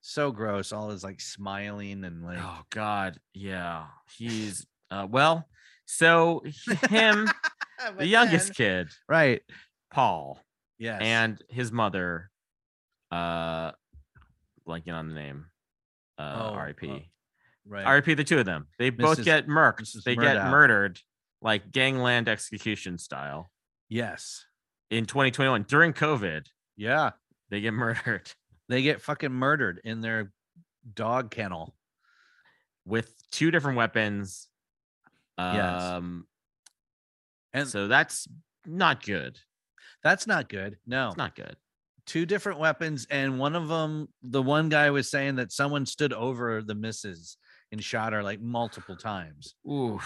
so 0.00 0.30
gross. 0.32 0.72
All 0.72 0.90
is 0.90 1.04
like 1.04 1.20
smiling 1.20 2.04
and 2.04 2.24
like, 2.24 2.38
Oh 2.40 2.62
God, 2.70 3.18
yeah, 3.34 3.84
he's 4.16 4.66
uh, 4.90 5.06
well. 5.10 5.48
So 5.86 6.42
him, 6.88 7.28
the 7.98 8.06
youngest 8.06 8.48
then- 8.48 8.54
kid, 8.54 8.88
right? 9.08 9.42
Paul, 9.90 10.40
Yes. 10.78 11.00
and 11.02 11.40
his 11.50 11.70
mother, 11.70 12.30
uh, 13.10 13.72
blanking 14.66 14.94
on 14.94 15.08
the 15.08 15.14
name, 15.14 15.46
uh, 16.18 16.48
Oh, 16.50 16.54
R.I.P. 16.54 16.90
uh, 16.90 16.98
right. 17.66 17.84
R.I.P. 17.84 18.14
The 18.14 18.24
two 18.24 18.38
of 18.38 18.46
them, 18.46 18.66
they 18.78 18.90
both 18.90 19.22
get 19.24 19.46
murked. 19.48 19.82
Mrs. 19.82 20.04
They 20.04 20.16
get 20.16 20.48
murdered, 20.48 20.98
like 21.42 21.70
gangland 21.72 22.28
execution 22.28 22.96
style, 22.98 23.50
yes. 23.88 24.46
in 24.90 25.04
2021 25.06 25.64
during 25.64 25.92
COVID. 25.92 26.46
Yeah. 26.76 27.10
They 27.50 27.60
get 27.60 27.74
murdered 27.74 28.30
They 28.68 28.82
get 28.82 29.02
fucking 29.02 29.32
murdered 29.32 29.80
in 29.84 30.00
their 30.00 30.32
dog 30.94 31.30
kennel. 31.30 31.74
with 32.86 33.14
two 33.30 33.50
different 33.50 33.76
weapons. 33.76 34.48
Yes. 35.38 35.82
Um, 35.82 36.26
And 37.52 37.68
so 37.68 37.88
that's 37.88 38.28
not 38.66 39.04
good. 39.04 39.38
that's 40.02 40.26
not 40.26 40.48
good. 40.48 40.78
No. 40.86 41.08
It's 41.08 41.16
not 41.16 41.34
good. 41.34 41.56
two 42.06 42.24
different 42.26 42.58
weapons 42.60 43.06
and 43.10 43.38
one 43.38 43.54
of 43.56 43.68
them 43.68 44.08
the 44.22 44.42
one 44.42 44.68
guy 44.68 44.90
was 44.90 45.10
saying 45.10 45.36
that 45.36 45.52
someone 45.52 45.86
stood 45.86 46.12
over 46.12 46.62
the 46.62 46.74
misses 46.74 47.36
and 47.72 47.82
shot 47.82 48.12
her 48.12 48.22
like 48.22 48.40
multiple 48.40 48.96
times. 48.96 49.54
Ooh. 49.68 50.00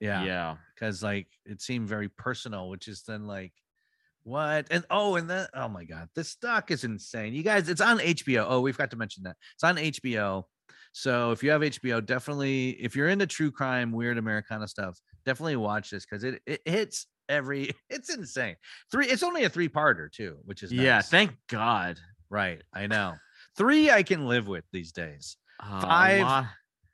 Yeah. 0.00 0.24
Yeah. 0.24 0.56
Because 0.74 1.02
like 1.02 1.28
it 1.44 1.60
seemed 1.60 1.88
very 1.88 2.08
personal, 2.08 2.68
which 2.68 2.88
is 2.88 3.02
then 3.02 3.26
like 3.26 3.52
what? 4.22 4.66
And 4.70 4.84
oh, 4.90 5.16
and 5.16 5.28
then 5.28 5.46
oh 5.54 5.68
my 5.68 5.84
god, 5.84 6.08
this 6.14 6.34
doc 6.36 6.70
is 6.70 6.84
insane. 6.84 7.34
You 7.34 7.42
guys, 7.42 7.68
it's 7.68 7.80
on 7.80 7.98
HBO. 7.98 8.46
Oh, 8.48 8.60
we've 8.60 8.78
got 8.78 8.90
to 8.90 8.96
mention 8.96 9.22
that. 9.24 9.36
It's 9.54 9.64
on 9.64 9.76
HBO. 9.76 10.44
So 10.92 11.30
if 11.30 11.42
you 11.42 11.50
have 11.50 11.60
HBO, 11.60 12.04
definitely 12.04 12.70
if 12.70 12.96
you're 12.96 13.08
into 13.08 13.26
true 13.26 13.50
crime, 13.50 13.92
weird 13.92 14.18
Americana 14.18 14.66
stuff, 14.66 14.98
definitely 15.24 15.56
watch 15.56 15.90
this 15.90 16.04
because 16.04 16.24
it, 16.24 16.42
it 16.46 16.60
hits 16.64 17.06
every 17.28 17.72
it's 17.90 18.14
insane. 18.14 18.56
Three, 18.90 19.06
it's 19.06 19.22
only 19.22 19.44
a 19.44 19.48
three-parter 19.48 20.10
too, 20.10 20.38
which 20.44 20.62
is 20.62 20.72
Yeah. 20.72 21.02
Thank 21.02 21.32
God. 21.48 21.98
right. 22.28 22.62
I 22.72 22.86
know. 22.86 23.14
Three 23.56 23.90
I 23.90 24.02
can 24.02 24.26
live 24.26 24.46
with 24.48 24.64
these 24.72 24.92
days. 24.92 25.36
Uh, 25.62 25.80
Five 25.80 26.46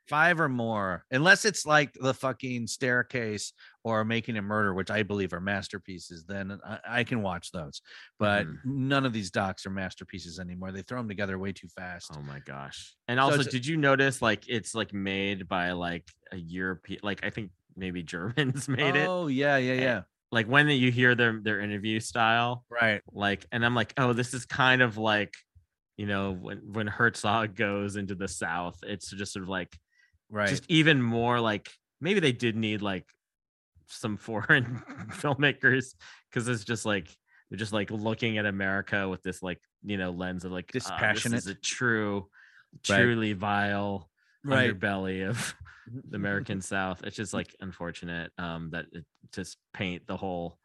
Five 0.07 0.39
or 0.39 0.47
more, 0.49 1.05
unless 1.11 1.43
it's 1.43 1.65
like 1.65 1.93
the 1.93 2.13
fucking 2.13 2.67
staircase 2.67 3.51
or 3.83 4.05
making 4.05 4.37
a 4.37 4.41
murder, 4.41 4.73
which 4.73 4.89
I 4.89 5.03
believe 5.03 5.33
are 5.33 5.41
masterpieces, 5.41 6.23
then 6.25 6.59
I, 6.65 6.79
I 6.87 7.03
can 7.03 7.21
watch 7.21 7.51
those. 7.51 7.81
But 8.17 8.47
Mhm. 8.47 8.61
none 8.63 9.05
of 9.05 9.11
these 9.13 9.31
docs 9.31 9.65
are 9.65 9.69
masterpieces 9.69 10.39
anymore. 10.39 10.71
They 10.71 10.81
throw 10.81 10.99
them 10.99 11.09
together 11.09 11.37
way 11.37 11.51
too 11.51 11.67
fast. 11.67 12.17
Oh 12.17 12.21
my 12.21 12.39
gosh. 12.39 12.95
And 13.07 13.19
So 13.19 13.37
also, 13.37 13.43
did 13.43 13.65
you 13.65 13.77
notice 13.77 14.21
like 14.21 14.47
it's 14.47 14.73
like 14.75 14.93
made 14.93 15.47
by 15.47 15.71
like 15.71 16.09
a 16.31 16.37
European 16.37 16.99
like 17.03 17.23
I 17.25 17.29
think 17.29 17.51
maybe 17.75 18.03
Germans 18.03 18.67
made 18.67 18.95
it. 18.95 19.11
Oh 19.11 19.27
yeah, 19.27 19.57
yeah, 19.57 19.73
Eh, 19.77 19.89
yeah. 19.89 20.03
Like 20.31 20.47
when 20.47 20.67
you 20.69 20.91
hear 20.91 21.15
their 21.15 21.39
their 21.41 21.59
interview 21.61 21.99
style, 21.99 22.65
Right. 22.69 23.03
like 23.11 23.45
and 23.51 23.65
I'm 23.65 23.75
like, 23.75 23.93
"Oh, 23.97 24.13
this 24.13 24.33
is 24.33 24.45
kind 24.45 24.81
of 24.81 24.97
like 24.97 25.33
you 25.97 26.05
know, 26.07 26.31
when 26.33 26.73
when 26.73 26.87
Herzog 26.87 27.55
goes 27.55 27.95
into 27.97 28.15
the 28.15 28.27
south, 28.27 28.79
it's 28.83 29.11
just 29.11 29.33
sort 29.33 29.43
of 29.43 29.49
like 29.49 29.77
Right. 30.29 30.49
just 30.49 30.65
even 30.67 31.01
more 31.01 31.39
like 31.39 31.69
maybe 32.01 32.19
they 32.19 32.31
did 32.31 32.55
need 32.55 32.81
like 32.81 33.05
some 33.87 34.17
foreign 34.17 34.81
filmmakers 35.11 35.95
because 36.29 36.47
it's 36.47 36.63
just 36.63 36.85
like 36.85 37.07
they're 37.49 37.57
just 37.57 37.73
like 37.73 37.89
looking 37.91 38.37
at 38.37 38.45
America 38.45 39.07
with 39.07 39.23
this 39.23 39.41
like 39.41 39.59
you 39.83 39.97
know 39.97 40.11
lens 40.11 40.43
of 40.45 40.51
like 40.51 40.65
"Ah, 40.65 40.73
Dispassionate. 40.73 41.37
This 41.37 41.45
is 41.45 41.51
a 41.51 41.55
true, 41.55 42.27
Right. 42.89 42.97
truly 42.97 43.33
vile 43.33 44.09
right. 44.43 44.77
underbelly 44.77 45.27
of 45.27 45.55
the 46.09 46.17
American 46.17 46.61
South. 46.61 47.03
It's 47.03 47.15
just 47.15 47.33
like 47.33 47.55
unfortunate 47.61 48.31
um 48.37 48.71
that 48.71 48.87
it 48.91 49.05
just 49.31 49.57
paint 49.73 50.05
the 50.05 50.17
whole, 50.17 50.59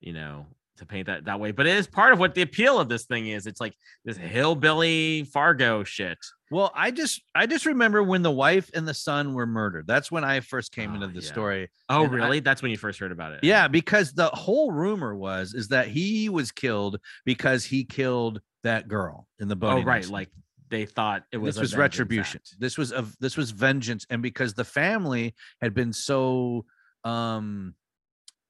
you 0.00 0.14
know, 0.14 0.46
to 0.78 0.86
paint 0.86 1.06
that 1.06 1.24
that 1.26 1.38
way. 1.38 1.52
But 1.52 1.66
it 1.66 1.76
is 1.76 1.86
part 1.86 2.12
of 2.12 2.18
what 2.18 2.34
the 2.34 2.42
appeal 2.42 2.78
of 2.80 2.88
this 2.88 3.04
thing 3.04 3.26
is. 3.28 3.46
It's 3.46 3.60
like 3.60 3.74
this 4.04 4.16
hillbilly 4.16 5.24
Fargo 5.24 5.84
shit. 5.84 6.18
Well, 6.50 6.70
I 6.74 6.90
just 6.90 7.22
I 7.34 7.46
just 7.46 7.66
remember 7.66 8.02
when 8.02 8.22
the 8.22 8.30
wife 8.30 8.70
and 8.74 8.86
the 8.86 8.94
son 8.94 9.34
were 9.34 9.46
murdered. 9.46 9.86
That's 9.86 10.10
when 10.10 10.24
I 10.24 10.40
first 10.40 10.72
came 10.72 10.94
into 10.94 11.06
Oh, 11.06 11.10
the 11.10 11.20
yeah. 11.20 11.32
story. 11.32 11.70
Oh, 11.88 12.04
And 12.04 12.12
I- 12.12 12.16
really? 12.16 12.40
That's 12.40 12.62
when 12.62 12.70
you 12.70 12.76
first 12.78 12.98
heard 12.98 13.12
about 13.12 13.32
it. 13.32 13.40
Yeah, 13.42 13.68
because 13.68 14.12
the 14.12 14.28
whole 14.28 14.70
rumor 14.72 15.14
was 15.14 15.54
is 15.54 15.68
that 15.68 15.88
he 15.88 16.28
was 16.28 16.52
killed 16.52 16.98
because 17.24 17.64
he 17.64 17.84
killed 17.84 18.40
that 18.64 18.88
girl 18.88 19.26
in 19.40 19.48
the 19.48 19.56
boat. 19.56 19.80
Oh, 19.80 19.82
right. 19.84 20.06
Like 20.08 20.28
they 20.68 20.86
thought 20.86 21.24
it 21.32 21.36
was 21.38 21.56
this 21.56 21.60
was 21.62 21.76
retribution. 21.76 22.40
act. 22.42 22.54
This 22.58 22.78
was 22.78 22.92
of 22.92 23.14
this 23.18 23.36
was 23.36 23.50
vengeance, 23.50 24.06
and 24.08 24.22
because 24.22 24.54
the 24.54 24.64
family 24.64 25.34
had 25.60 25.74
been 25.74 25.92
so, 25.92 26.64
um, 27.04 27.74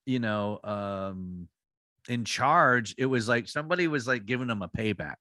you 0.06 0.18
know, 0.18 0.60
um, 0.64 1.48
in 2.08 2.24
charge, 2.24 2.94
it 2.98 3.06
was 3.06 3.28
like 3.28 3.48
somebody 3.48 3.88
was 3.88 4.06
like 4.06 4.26
giving 4.26 4.48
them 4.48 4.62
a 4.62 4.68
payback, 4.68 5.16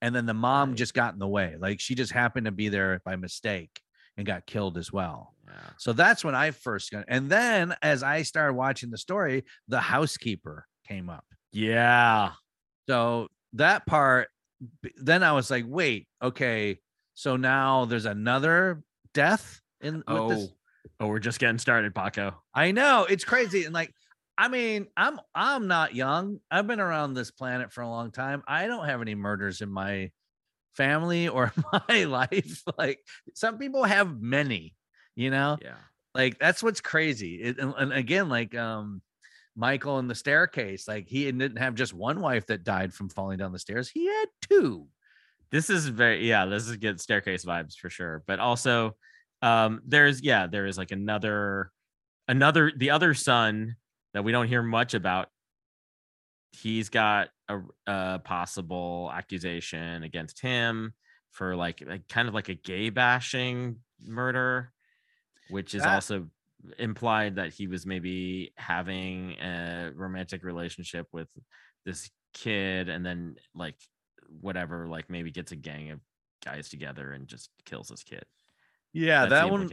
and 0.00 0.14
then 0.14 0.26
the 0.26 0.34
mom 0.34 0.70
Right. 0.70 0.78
just 0.78 0.94
got 0.94 1.12
in 1.14 1.18
the 1.18 1.28
way. 1.28 1.56
Like 1.58 1.80
she 1.80 1.94
just 1.94 2.12
happened 2.12 2.46
to 2.46 2.52
be 2.52 2.68
there 2.68 3.00
by 3.04 3.16
mistake 3.16 3.80
and 4.16 4.26
got 4.26 4.46
killed 4.46 4.78
as 4.78 4.92
well. 4.92 5.34
Yeah. 5.46 5.52
So 5.78 5.92
that's 5.92 6.24
when 6.24 6.34
I 6.34 6.50
first 6.50 6.90
got. 6.90 7.04
And 7.08 7.28
then 7.28 7.74
as 7.82 8.02
I 8.02 8.22
started 8.22 8.54
watching 8.54 8.90
the 8.90 8.98
story, 8.98 9.44
the 9.68 9.80
housekeeper 9.80 10.66
came 10.88 11.10
up. 11.10 11.24
Yeah. 11.52 12.32
So 12.88 13.28
that 13.54 13.86
part, 13.86 14.28
then 14.96 15.22
I 15.22 15.32
was 15.32 15.50
like, 15.50 15.64
wait, 15.66 16.08
okay. 16.22 16.78
So 17.14 17.36
now 17.36 17.84
there's 17.84 18.06
another 18.06 18.82
death 19.14 19.60
in 19.80 19.96
with 19.96 20.04
Oh, 20.08 20.28
this. 20.30 20.48
oh, 21.00 21.06
we're 21.08 21.18
just 21.18 21.38
getting 21.38 21.58
started, 21.58 21.94
Paco. 21.94 22.42
I 22.54 22.72
know 22.72 23.06
it's 23.08 23.24
crazy. 23.24 23.64
And 23.64 23.74
like, 23.74 23.92
I 24.38 24.48
mean, 24.48 24.86
I'm 24.96 25.18
I'm 25.34 25.66
not 25.66 25.94
young. 25.94 26.40
I've 26.50 26.66
been 26.66 26.80
around 26.80 27.14
this 27.14 27.30
planet 27.30 27.72
for 27.72 27.80
a 27.80 27.88
long 27.88 28.10
time. 28.10 28.42
I 28.46 28.66
don't 28.66 28.86
have 28.86 29.00
any 29.00 29.14
murders 29.14 29.60
in 29.62 29.70
my 29.70 30.10
family 30.74 31.28
or 31.28 31.52
my 31.88 32.04
life. 32.04 32.62
Like 32.76 33.00
some 33.34 33.58
people 33.58 33.84
have 33.84 34.20
many, 34.20 34.74
you 35.14 35.30
know? 35.30 35.56
Yeah. 35.62 35.76
like 36.14 36.38
that's 36.38 36.62
what's 36.62 36.80
crazy 36.80 37.36
it, 37.42 37.58
and, 37.58 37.74
and 37.76 37.92
again 37.92 38.28
like 38.28 38.54
um 38.54 39.02
michael 39.54 39.98
in 39.98 40.08
the 40.08 40.14
staircase 40.14 40.86
like 40.88 41.08
he 41.08 41.24
didn't 41.30 41.58
have 41.58 41.74
just 41.74 41.92
one 41.94 42.20
wife 42.20 42.46
that 42.46 42.64
died 42.64 42.92
from 42.92 43.08
falling 43.08 43.38
down 43.38 43.52
the 43.52 43.58
stairs 43.58 43.88
he 43.88 44.06
had 44.06 44.26
two 44.48 44.86
this 45.50 45.68
is 45.70 45.86
very 45.88 46.26
yeah 46.28 46.44
this 46.46 46.68
is 46.68 46.76
good 46.76 47.00
staircase 47.00 47.44
vibes 47.44 47.76
for 47.76 47.90
sure 47.90 48.22
but 48.26 48.38
also 48.38 48.96
um 49.42 49.80
there's 49.86 50.22
yeah 50.22 50.46
there 50.46 50.66
is 50.66 50.78
like 50.78 50.90
another 50.90 51.70
another 52.28 52.72
the 52.76 52.90
other 52.90 53.12
son 53.14 53.76
that 54.16 54.22
we 54.22 54.32
don't 54.32 54.48
hear 54.48 54.62
much 54.62 54.94
about. 54.94 55.28
He's 56.52 56.88
got 56.88 57.28
a, 57.50 57.60
a 57.86 58.18
possible 58.24 59.10
accusation 59.12 60.02
against 60.02 60.40
him 60.40 60.94
for 61.32 61.54
like, 61.54 61.84
like 61.86 62.08
kind 62.08 62.26
of 62.26 62.32
like 62.32 62.48
a 62.48 62.54
gay 62.54 62.88
bashing 62.88 63.76
murder 64.02 64.72
which 65.48 65.74
is 65.74 65.82
That- 65.82 65.94
also 65.94 66.28
implied 66.78 67.36
that 67.36 67.52
he 67.52 67.66
was 67.66 67.84
maybe 67.84 68.52
having 68.56 69.32
a 69.32 69.92
romantic 69.94 70.42
relationship 70.42 71.06
with 71.12 71.28
this 71.84 72.10
kid 72.32 72.88
and 72.88 73.04
then 73.04 73.36
like 73.54 73.76
whatever 74.40 74.88
like 74.88 75.08
maybe 75.10 75.30
gets 75.30 75.52
a 75.52 75.56
gang 75.56 75.90
of 75.90 76.00
guys 76.42 76.68
together 76.70 77.12
and 77.12 77.28
just 77.28 77.50
kills 77.64 77.88
this 77.88 78.02
kid 78.02 78.24
yeah 78.96 79.26
That's 79.26 79.30
that 79.30 79.50
one 79.50 79.68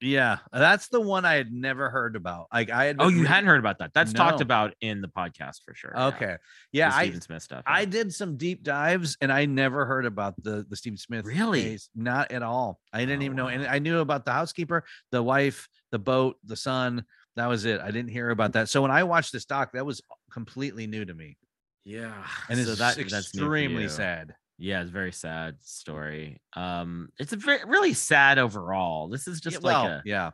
yeah 0.00 0.38
that's 0.52 0.88
the 0.88 1.00
one 1.00 1.24
i 1.24 1.34
had 1.34 1.50
never 1.50 1.90
heard 1.90 2.14
about. 2.14 2.46
Like 2.52 2.70
i 2.70 2.84
had 2.84 2.96
oh 2.98 3.08
you 3.08 3.16
reading- 3.16 3.24
hadn't 3.26 3.48
heard 3.48 3.58
about 3.58 3.78
that. 3.78 3.92
That's 3.94 4.12
talked 4.12 4.40
about 4.40 4.74
in 4.80 5.00
the 5.00 5.08
podcast 5.08 5.62
for 5.64 5.74
sure 5.74 5.92
okay. 5.98 6.36
Yeah 6.70 6.90
The 6.90 6.96
i 6.96 7.02
Stephen 7.04 7.20
Smith 7.22 7.42
stuff 7.42 7.62
i 7.66 7.84
did 7.84 8.14
some 8.14 8.36
deep 8.36 8.62
dives 8.62 9.16
and 9.20 9.32
i 9.32 9.46
never 9.46 9.86
heard 9.86 10.04
about 10.06 10.34
the 10.42 10.64
the 10.68 10.76
steve 10.76 10.98
smith 10.98 11.24
Really? 11.24 11.62
case. 11.62 11.88
not 11.96 12.30
at 12.30 12.42
all. 12.42 12.78
I 12.92 13.00
didn't 13.00 13.22
Oh, 13.22 13.24
even 13.24 13.36
know 13.36 13.48
and 13.48 13.64
oh. 13.64 13.68
i 13.68 13.78
knew 13.78 13.98
about 14.00 14.24
the 14.24 14.32
housekeeper 14.32 14.84
the 15.10 15.22
wife 15.22 15.68
the 15.90 15.98
boat 15.98 16.36
the 16.44 16.56
son. 16.56 17.04
That 17.36 17.46
was 17.48 17.64
it. 17.64 17.80
I 17.80 17.92
didn't 17.92 18.10
hear 18.10 18.30
about 18.30 18.52
that. 18.54 18.68
So 18.68 18.82
when 18.82 18.90
i 18.90 19.02
watched 19.04 19.32
this 19.32 19.44
doc 19.46 19.72
that 19.72 19.86
was 19.86 20.02
completely 20.32 20.86
new 20.86 21.04
to 21.04 21.14
me. 21.14 21.38
Yeah 21.84 22.12
and 22.50 22.58
so 22.58 22.70
it's 22.72 22.78
that 22.78 22.96
that's 22.96 22.98
extremely 23.34 23.88
sad 23.88 24.34
yeah 24.58 24.80
it's 24.80 24.90
a 24.90 24.92
very 24.92 25.12
sad 25.12 25.56
story. 25.62 26.40
Um 26.54 27.08
it's 27.18 27.32
a 27.32 27.36
very 27.36 27.60
really 27.66 27.94
sad 27.94 28.38
overall. 28.38 29.08
This 29.08 29.28
is 29.28 29.40
just 29.40 29.62
Yeah, 29.62 29.66
like 29.66 29.84
well, 29.84 29.86
a, 29.86 30.02
yeah. 30.04 30.30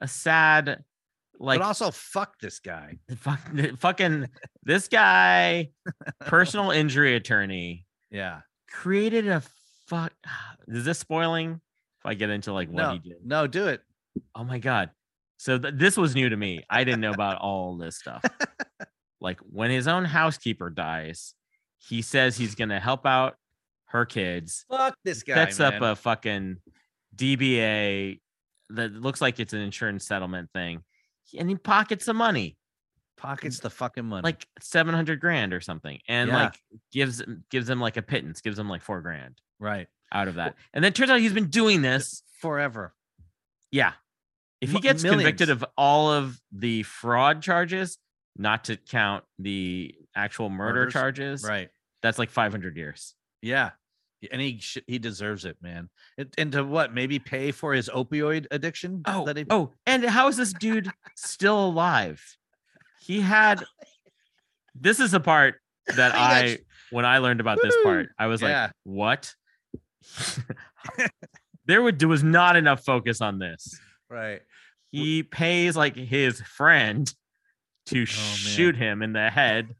a 0.00 0.08
sad 0.08 0.84
like 1.38 1.60
but 1.60 1.66
also 1.66 1.90
fuck 1.92 2.38
this 2.40 2.58
guy. 2.58 2.98
Fuck, 3.16 3.40
fucking 3.78 4.28
this 4.64 4.88
guy 4.88 5.70
personal 6.20 6.70
injury 6.82 7.14
attorney 7.14 7.86
yeah. 8.10 8.40
created 8.70 9.28
a 9.28 9.42
fuck 9.86 10.12
is 10.68 10.84
this 10.84 10.98
spoiling? 10.98 11.60
If 12.00 12.06
i 12.06 12.14
get 12.14 12.30
into 12.30 12.52
like 12.52 12.68
what 12.68 12.82
no 12.82 12.92
he 12.92 12.98
did. 12.98 13.18
no 13.24 13.46
do 13.46 13.68
it. 13.68 13.80
Oh 14.34 14.44
my 14.44 14.58
god. 14.58 14.90
So 15.36 15.56
th- 15.58 15.74
this 15.76 15.96
was 15.96 16.16
new 16.16 16.28
to 16.28 16.36
me. 16.36 16.64
I 16.68 16.82
didn't 16.82 17.00
know 17.00 17.12
about 17.12 17.38
all 17.38 17.76
this 17.76 17.96
stuff. 17.96 18.24
Like 19.20 19.38
when 19.40 19.70
his 19.70 19.86
own 19.88 20.04
housekeeper 20.04 20.70
dies 20.70 21.34
he 21.78 22.02
says 22.02 22.36
he's 22.36 22.56
gonna 22.56 22.80
help 22.80 23.06
out 23.06 23.36
her 23.88 24.04
kids. 24.06 24.64
Fuck 24.70 24.94
this 25.04 25.22
guy 25.22 25.34
sets 25.34 25.60
up 25.60 25.80
a 25.80 25.96
fucking 25.96 26.58
dba 27.16 28.20
that 28.70 28.92
looks 28.92 29.20
like 29.20 29.40
it's 29.40 29.52
an 29.52 29.60
insurance 29.60 30.06
settlement 30.06 30.50
thing 30.52 30.82
and 31.38 31.48
he 31.48 31.56
pockets 31.56 32.04
some 32.04 32.16
money. 32.16 32.56
Pockets 33.16 33.58
the 33.58 33.70
fucking 33.70 34.04
money. 34.04 34.22
Like 34.22 34.46
700 34.60 35.20
grand 35.20 35.52
or 35.52 35.60
something 35.60 35.98
and 36.06 36.28
Yeah. 36.28 36.36
like 36.44 36.62
gives 36.92 37.22
gives 37.50 37.66
them 37.66 37.80
like 37.80 37.96
a 37.96 38.02
pittance 38.02 38.40
gives 38.40 38.56
them 38.56 38.68
like 38.68 38.82
four 38.82 39.00
grand 39.00 39.40
right. 39.58 39.88
out 40.12 40.28
of 40.28 40.36
that. 40.36 40.54
And 40.72 40.84
then 40.84 40.92
it 40.92 40.94
turns 40.94 41.10
out 41.10 41.20
he's 41.20 41.32
been 41.32 41.48
doing 41.48 41.82
this 41.82 42.22
forever. 42.40 42.94
Yeah. 43.72 43.92
If 44.60 44.70
he 44.70 44.80
gets 44.80 45.02
convicted 45.02 45.50
of 45.50 45.64
all 45.76 46.12
of 46.12 46.40
the 46.52 46.82
fraud 46.82 47.42
charges 47.42 47.98
not 48.36 48.64
to 48.64 48.76
count 48.76 49.24
the 49.38 49.94
actual 50.14 50.48
murder 50.50 50.80
Murders? 50.80 50.92
charges 50.92 51.44
right. 51.44 51.70
that's 52.02 52.18
like 52.18 52.30
500 52.30 52.76
years. 52.76 53.14
Yeah 53.42 53.70
and 54.32 54.40
he 54.40 54.58
sh- 54.58 54.78
he 54.86 54.98
deserves 54.98 55.44
it 55.44 55.56
man 55.62 55.88
and, 56.16 56.32
and 56.38 56.52
to 56.52 56.64
what 56.64 56.92
maybe 56.92 57.18
pay 57.18 57.50
for 57.52 57.72
his 57.72 57.88
opioid 57.88 58.46
addiction 58.50 59.02
oh 59.06 59.24
he 59.34 59.44
oh 59.50 59.70
and 59.86 60.04
how 60.04 60.28
is 60.28 60.36
this 60.36 60.52
dude 60.52 60.90
still 61.16 61.66
alive 61.66 62.20
he 63.00 63.20
had 63.20 63.64
this 64.74 64.98
is 65.00 65.12
the 65.12 65.20
part 65.20 65.56
that 65.96 66.12
i 66.16 66.58
when 66.90 67.04
i 67.04 67.18
learned 67.18 67.40
about 67.40 67.58
this 67.62 67.74
part 67.84 68.08
i 68.18 68.26
was 68.26 68.42
Yeah. 68.42 68.62
like 68.64 68.70
what 68.84 69.34
there 71.66 71.82
would 71.82 71.98
there 71.98 72.08
was 72.08 72.22
not 72.24 72.56
enough 72.56 72.84
focus 72.84 73.20
on 73.20 73.38
this. 73.38 73.78
Right. 74.08 74.40
He 74.90 75.22
pays 75.22 75.76
like 75.76 75.94
his 75.96 76.40
friend 76.40 77.12
to 77.86 77.98
Oh, 77.98 77.98
man. 77.98 78.06
shoot 78.06 78.76
him 78.76 79.02
in 79.02 79.12
the 79.12 79.28
head. 79.30 79.74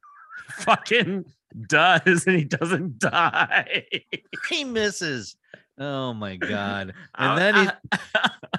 Fucking 0.51 1.25
does, 1.69 2.25
and 2.27 2.37
he 2.37 2.45
doesn't 2.45 2.99
die. 2.99 3.85
He 4.49 4.65
misses. 4.65 5.37
Oh 5.79 6.13
my 6.15 6.37
god. 6.37 6.93
And 7.17 7.39
then 7.39 7.55
he 7.93 7.99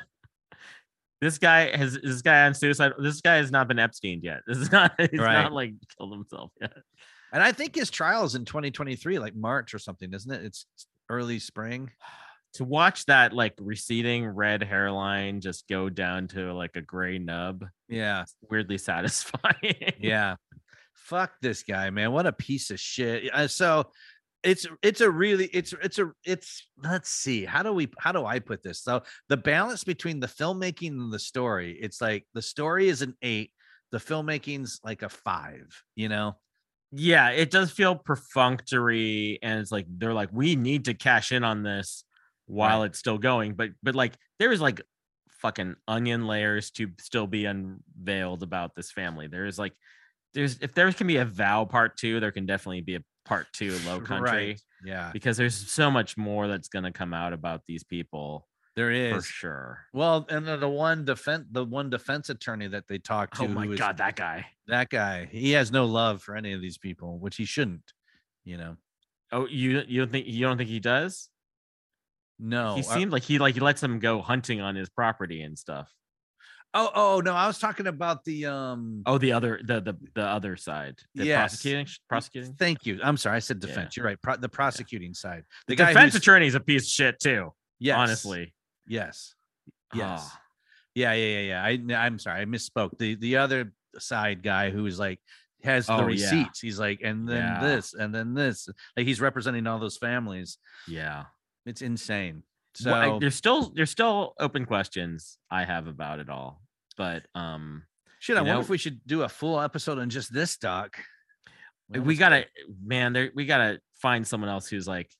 this 1.21 1.38
guy 1.38 1.75
has 1.75 1.99
this 2.02 2.21
guy 2.21 2.45
on 2.45 2.54
suicide. 2.54 2.93
This 2.97 3.21
guy 3.21 3.36
has 3.36 3.52
not 3.52 3.67
been 3.67 3.80
Epstein 3.80 4.21
yet. 4.23 4.39
This 4.47 4.58
is 4.58 4.71
not. 4.71 4.93
He's 4.99 5.19
Right. 5.19 5.41
not 5.43 5.52
like 5.54 5.73
killed 5.97 6.13
himself 6.13 6.52
yet. 6.62 6.73
and 7.34 7.43
I 7.43 7.52
think 7.52 7.75
his 7.75 7.89
trial 7.91 8.23
is 8.23 8.36
in 8.36 8.45
2023, 8.45 9.19
like 9.19 9.36
March 9.36 9.73
or 9.73 9.80
something, 9.80 10.13
isn't 10.13 10.32
it? 10.32 10.43
It's 10.45 10.65
early 11.10 11.39
spring. 11.39 11.91
To 12.54 12.63
watch 12.63 13.06
that 13.06 13.32
like 13.32 13.54
receding 13.60 14.25
red 14.25 14.63
hairline 14.63 15.39
just 15.39 15.67
go 15.67 15.88
down 15.88 16.28
to 16.30 16.52
like 16.52 16.75
a 16.75 16.82
gray 16.82 17.19
nub, 17.19 17.63
Yeah. 17.88 18.25
weirdly 18.49 18.80
satisfying. 18.80 19.93
Yeah. 19.99 20.36
Fuck 21.10 21.34
this 21.41 21.63
guy, 21.63 21.89
man. 21.89 22.12
What 22.12 22.26
a 22.26 22.32
piece 22.32 22.72
of 22.72 22.80
shit. 22.80 23.32
So 23.52 23.88
it's 24.41 24.65
it's 24.82 25.02
a 25.02 25.12
really 25.12 25.45
it's 25.48 25.74
it's 25.84 26.00
a 26.00 26.12
it's 26.24 26.69
let's 26.82 27.10
see 27.10 27.43
how 27.43 27.62
do 27.62 27.74
we 27.74 27.91
how 27.98 28.13
do 28.13 28.26
i 28.26 28.39
put 28.39 28.63
this 28.63 28.82
so 28.82 29.04
the 29.28 29.36
balance 29.36 29.84
between 29.84 30.22
the 30.22 30.28
filmmaking 30.28 30.91
and 30.91 31.12
the 31.12 31.19
story 31.19 31.78
it's 31.82 32.00
like 32.00 32.26
the 32.34 32.41
story 32.41 32.88
is 32.88 33.02
an 33.02 33.13
eight 33.22 33.52
the 33.91 33.98
filmmaking's 33.98 34.80
like 34.82 35.02
a 35.02 35.10
five 35.10 35.84
you 35.98 36.08
know 36.08 36.38
yeah, 36.91 37.30
it 37.30 37.52
does 37.52 37.72
feel 37.72 37.95
perfunctory, 37.95 39.39
and 39.43 39.60
it's 39.60 39.72
like 39.72 39.86
they're 39.88 40.13
like, 40.13 40.30
we 40.32 40.56
need 40.56 40.86
to 40.86 40.93
cash 40.93 41.32
in 41.32 41.43
on 41.43 41.62
this 41.62 42.04
while 42.48 42.84
it's 42.84 42.98
still 42.98 43.19
going. 43.19 43.54
But 43.54 43.69
but 43.84 43.93
like 43.93 44.13
there's 44.39 44.60
like 44.60 44.82
fucking 45.41 45.76
onion 45.88 46.26
layers 46.26 46.72
to 46.72 46.89
still 47.00 47.28
be 47.28 47.45
unveiled 47.45 48.41
about 48.41 48.76
this 48.76 48.91
family. 48.91 49.28
There's 49.28 49.60
like 49.60 49.74
there's 50.33 50.59
if 50.59 50.73
there 50.73 50.91
can 50.91 51.07
be 51.07 51.17
a 51.17 51.25
vow 51.25 51.65
part 51.65 51.97
two, 51.97 52.19
there 52.19 52.31
can 52.31 52.45
definitely 52.45 52.81
be 52.81 52.95
a 52.95 53.03
part 53.25 53.47
two 53.53 53.77
low 53.85 53.99
country 54.01 54.29
Right. 54.31 54.61
yeah 54.83 55.11
because 55.13 55.37
there's 55.37 55.53
so 55.55 55.91
much 55.91 56.17
more 56.17 56.47
that's 56.47 56.67
gonna 56.67 56.91
come 56.91 57.13
out 57.13 57.31
about 57.31 57.61
these 57.67 57.83
people 57.83 58.47
There 58.75 58.89
is 58.91 59.13
for 59.13 59.21
sure. 59.21 59.85
well 59.93 60.25
and 60.29 60.47
the 60.47 60.67
one 60.67 61.05
defense 61.05 61.45
the 61.51 61.63
one 61.63 61.91
defense 61.91 62.29
attorney 62.29 62.67
that 62.69 62.87
they 62.87 62.97
talked 62.97 63.35
oh 63.39 63.43
to 63.45 63.51
Oh 63.51 63.53
my 63.53 63.65
who 63.65 63.73
is- 63.73 63.79
god, 63.79 63.97
that 63.97 64.15
guy. 64.15 64.47
that 64.67 64.89
guy 64.89 65.25
he 65.31 65.51
has 65.51 65.71
no 65.71 65.85
love 65.85 66.23
for 66.23 66.35
any 66.35 66.53
of 66.53 66.61
these 66.61 66.77
people 66.79 67.19
which 67.19 67.35
he 67.35 67.45
shouldn't 67.45 67.93
you 68.45 68.57
know 68.57 68.77
Oh, 69.31 69.45
you 69.47 69.83
you 69.87 70.01
don't 70.01 70.11
think 70.11 70.25
you 70.25 70.43
don't 70.47 70.57
think 70.57 70.69
he 70.71 70.79
does? 70.79 71.29
no 72.39 72.75
he 72.75 72.81
uh 72.83 72.99
I- 72.99 73.03
like 73.03 73.23
he 73.23 73.37
like 73.37 73.53
he 73.53 73.59
lets 73.59 73.81
them 73.81 73.99
go 73.99 74.21
hunting 74.21 74.59
on 74.61 74.75
his 74.75 74.89
property 74.89 75.41
and 75.43 75.57
stuff. 75.59 75.91
Oh 76.73 76.89
oh 76.93 77.21
no 77.23 77.34
i 77.34 77.47
was 77.47 77.58
talking 77.58 77.88
about 77.88 78.23
the 78.25 78.45
um 78.45 79.01
Oh, 79.05 79.17
the 79.17 79.32
other 79.32 79.60
the 79.63 79.82
the 79.82 79.95
the 80.13 80.23
other 80.23 80.55
side. 80.55 80.95
The 81.15 81.25
Yes. 81.25 81.51
prosecuting 81.51 81.88
prosecuting. 82.08 82.53
Thank 82.53 82.86
you. 82.86 82.99
I'm 83.03 83.17
sorry. 83.17 83.38
I 83.38 83.39
said 83.39 83.58
Yeah. 83.62 83.67
defense. 83.69 83.97
You're 83.97 84.05
right. 84.05 84.21
Pro- 84.21 84.38
the 84.38 84.49
prosecuting 84.49 85.13
side. 85.13 85.43
The, 85.67 85.71
The, 85.73 85.75
guy 85.77 85.88
defense 85.93 86.13
who's- 86.13 86.21
attorney 86.23 86.47
is 86.47 86.55
a 86.55 86.60
piece 86.60 86.84
of 86.84 86.89
shit 86.89 87.19
too. 87.19 87.53
Yes. 87.79 87.97
Honestly. 87.97 88.53
Yes. 88.88 89.34
Yes. 89.95 90.21
Ah, 90.23 90.41
Yeah. 90.95 91.13
Yeah. 91.13 91.39
Yeah. 91.39 91.63
Yeah. 91.88 91.95
I, 91.97 92.05
I'm 92.05 92.19
sorry. 92.19 92.41
I 92.41 92.45
misspoke. 92.45 92.97
The 92.99 93.15
the 93.15 93.38
other 93.38 93.73
side 93.97 94.43
guy 94.43 94.69
who 94.69 94.86
is 94.86 94.99
like 94.99 95.19
has 95.63 95.88
the 95.88 95.93
Oh, 95.93 95.99
yeah. 96.01 96.05
receipts. 96.05 96.60
He's 96.60 96.79
like, 96.79 97.01
and 97.03 97.27
then 97.27 97.38
Yeah. 97.43 97.62
this, 97.62 97.93
and 97.93 98.13
then 98.13 98.34
this. 98.34 98.69
Like 98.95 99.08
he's 99.08 99.19
representing 99.21 99.65
all 99.67 99.79
those 99.79 99.97
families. 99.97 100.58
yeah. 100.88 101.25
It's 101.65 101.82
insane. 101.82 102.43
So 102.83 102.91
Well, 102.91 103.15
I- 103.15 103.19
there's 103.19 103.35
still 103.35 103.69
there's 103.75 103.89
still 103.91 104.33
open 104.39 104.65
questions 104.65 105.37
I 105.51 105.63
have 105.65 105.87
about 105.87 106.19
it 106.19 106.29
all, 106.29 106.61
but 106.97 107.25
um, 107.35 107.83
shit. 108.19 108.37
I 108.37 108.41
you 108.41 108.47
wonder 108.47 108.61
if 108.61 108.69
we 108.69 108.77
should 108.77 109.01
do 109.05 109.23
a 109.23 109.29
full 109.29 109.59
episode 109.59 109.99
on 109.99 110.09
just 110.09 110.33
this 110.33 110.57
doc. 110.57 110.97
Well, 111.89 112.01
we 112.03 112.15
gotta 112.15 112.45
man, 112.83 113.13
there 113.13 113.31
we 113.35 113.45
gotta 113.45 113.79
find 114.01 114.25
someone 114.25 114.49
else 114.49 114.67
who's 114.67 114.87
like 114.87 115.11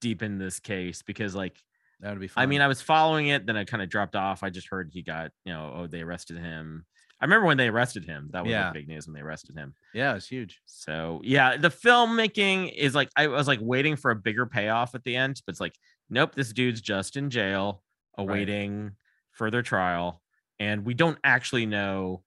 deep 0.00 0.22
in 0.22 0.38
this 0.38 0.60
case 0.60 1.02
because 1.02 1.34
like 1.34 1.56
That 2.00 2.10
would 2.10 2.20
be 2.20 2.28
fun. 2.28 2.42
I 2.42 2.46
mean 2.46 2.60
I 2.60 2.68
was 2.68 2.80
following 2.82 3.28
it, 3.28 3.46
then 3.46 3.56
I 3.56 3.64
kind 3.64 3.82
of 3.82 3.88
dropped 3.88 4.14
off. 4.16 4.42
I 4.42 4.50
just 4.50 4.68
heard 4.68 4.90
he 4.92 5.02
got 5.02 5.30
you 5.44 5.52
know 5.52 5.72
oh 5.74 5.86
they 5.86 6.02
arrested 6.02 6.38
him. 6.38 6.86
I 7.20 7.24
remember 7.24 7.46
when 7.46 7.56
they 7.56 7.68
arrested 7.68 8.04
him. 8.04 8.28
That 8.32 8.42
was 8.44 8.50
Yeah. 8.50 8.66
like 8.66 8.74
big 8.74 8.88
news 8.88 9.06
when 9.06 9.14
they 9.14 9.20
arrested 9.22 9.56
him. 9.56 9.74
yeah, 9.94 10.14
it's 10.14 10.26
huge. 10.28 10.60
So 10.66 11.20
yeah, 11.24 11.56
the 11.56 11.70
filmmaking 11.70 12.72
is 12.76 12.94
like 12.94 13.08
I 13.16 13.28
was 13.28 13.48
like 13.48 13.60
waiting 13.62 13.96
for 13.96 14.10
a 14.10 14.16
bigger 14.16 14.44
payoff 14.46 14.94
at 14.94 15.04
the 15.04 15.16
end, 15.16 15.40
but 15.46 15.52
it's 15.52 15.60
like, 15.60 15.74
nope, 16.10 16.34
this 16.34 16.52
dude's 16.52 16.80
just 16.80 17.16
in 17.16 17.30
jail 17.30 17.82
awaiting 18.18 18.92
further 19.32 19.62
trial. 19.62 20.22
And 20.60 20.84
we 20.84 20.94
don't 20.94 21.18
actually 21.24 21.66
know 21.66 22.24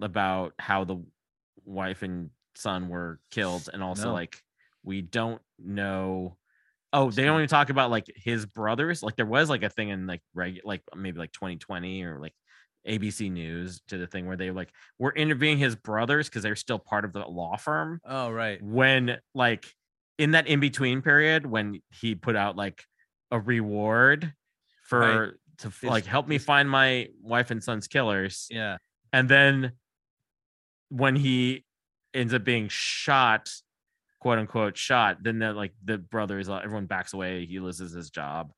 about 0.00 0.52
how 0.58 0.84
the 0.84 1.04
wife 1.64 2.02
and 2.02 2.30
son 2.54 2.88
were 2.88 3.20
killed. 3.30 3.68
And 3.72 3.82
also 3.82 4.08
No. 4.08 4.12
like 4.14 4.42
we 4.82 5.02
don't 5.02 5.42
know. 5.58 6.38
Oh, 6.92 7.10
they 7.10 7.24
don't 7.24 7.38
even 7.40 7.48
talk 7.48 7.70
about 7.70 7.90
like 7.90 8.06
his 8.14 8.46
brothers. 8.46 9.02
Like 9.02 9.16
there 9.16 9.26
was 9.26 9.50
like 9.50 9.62
a 9.62 9.68
thing 9.70 9.88
in 9.90 10.06
like 10.06 10.22
reg 10.34 10.60
like 10.64 10.82
maybe 10.94 11.18
like 11.18 11.32
2020 11.32 12.02
or 12.04 12.20
like 12.20 12.34
ABC 12.88 13.30
News 13.30 13.80
to 13.88 13.98
the 13.98 14.06
thing 14.06 14.26
where 14.26 14.36
they 14.36 14.50
like 14.50 14.70
were 14.98 15.12
interviewing 15.12 15.58
his 15.58 15.74
brothers 15.76 16.28
because 16.28 16.42
they're 16.42 16.56
still 16.56 16.78
part 16.78 17.04
of 17.04 17.12
the 17.12 17.26
law 17.26 17.56
firm 17.56 18.00
Oh 18.04 18.30
right. 18.30 18.62
when 18.62 19.18
like 19.34 19.66
in 20.18 20.30
that 20.32 20.46
in 20.46 20.60
between 20.60 21.02
period 21.02 21.44
when 21.46 21.80
he 21.90 22.14
put 22.14 22.36
out 22.36 22.56
like 22.56 22.84
a 23.30 23.38
reward 23.40 24.32
for 24.84 25.38
to 25.58 25.68
f- 25.68 25.80
His- 25.80 25.90
like 25.90 26.06
help 26.06 26.26
me 26.28 26.38
find 26.38 26.68
my 26.70 27.08
wife 27.22 27.50
and 27.50 27.62
son's 27.62 27.88
killers. 27.88 28.46
Yeah. 28.50 28.78
and 29.12 29.28
then 29.28 29.72
when 30.88 31.16
he 31.16 31.64
ends 32.14 32.32
up 32.32 32.44
being 32.44 32.68
shot 32.68 33.50
quote 34.20 34.38
unquote 34.38 34.76
shot 34.76 35.18
then 35.22 35.38
the 35.38 35.52
like 35.52 35.72
the 35.84 35.98
brothers 35.98 36.48
uh, 36.48 36.56
everyone 36.56 36.86
backs 36.86 37.12
away. 37.12 37.44
He 37.46 37.58
loses 37.60 37.92
his 37.92 38.10
job. 38.10 38.52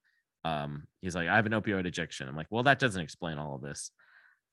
Um 0.44 0.85
he's 1.01 1.14
like 1.16 1.29
i 1.29 1.37
have 1.37 1.47
an 1.47 1.53
opioid 1.53 1.87
addiction. 1.87 2.29
I'm 2.29 2.37
like 2.37 2.47
well 2.51 2.62
that 2.64 2.79
doesn't 2.79 3.03
explain 3.03 3.38
all 3.38 3.55
of 3.57 3.62
this 3.62 3.90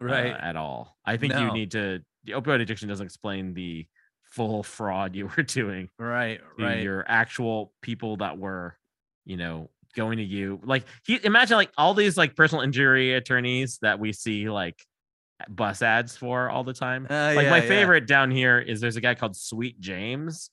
uh, 0.01 0.05
Right. 0.05 0.35
at 0.39 0.55
all. 0.55 0.97
I 1.05 1.17
think 1.17 1.33
you 1.33 1.51
need 1.53 1.71
to 1.71 2.01
the 2.23 2.31
opioid 2.33 2.61
addiction 2.61 2.89
doesn't 2.89 3.05
explain 3.05 3.53
the 3.53 3.85
full 4.31 4.63
fraud 4.63 5.15
you 5.15 5.27
were 5.35 5.43
doing 5.47 5.89
right. 5.99 6.41
Right. 6.59 6.81
your 6.83 7.05
actual 7.07 7.73
people 7.81 8.17
that 8.17 8.37
were 8.37 8.75
you 9.25 9.37
know 9.37 9.69
going 9.95 10.17
to 10.17 10.23
you 10.23 10.59
like 10.63 10.83
he 11.05 11.19
imagine 11.23 11.55
like 11.57 11.71
all 11.77 11.93
these 11.93 12.17
like 12.17 12.35
personal 12.35 12.61
injury 12.63 13.13
attorneys 13.13 13.77
that 13.81 13.97
we 13.99 14.11
see 14.11 14.49
like 14.49 14.77
bus 15.49 15.81
ads 15.81 16.17
for 16.17 16.49
all 16.49 16.63
the 16.65 16.73
time 16.73 17.07
Uh, 17.09 17.33
like 17.35 17.43
yeah, 17.45 17.49
my 17.49 17.61
yeah. 17.61 17.67
favorite 17.67 18.07
down 18.07 18.29
here 18.31 18.59
is 18.59 18.81
there's 18.81 18.97
a 18.97 19.01
guy 19.01 19.15
called 19.15 19.35
sweet 19.37 19.79
james 19.79 20.49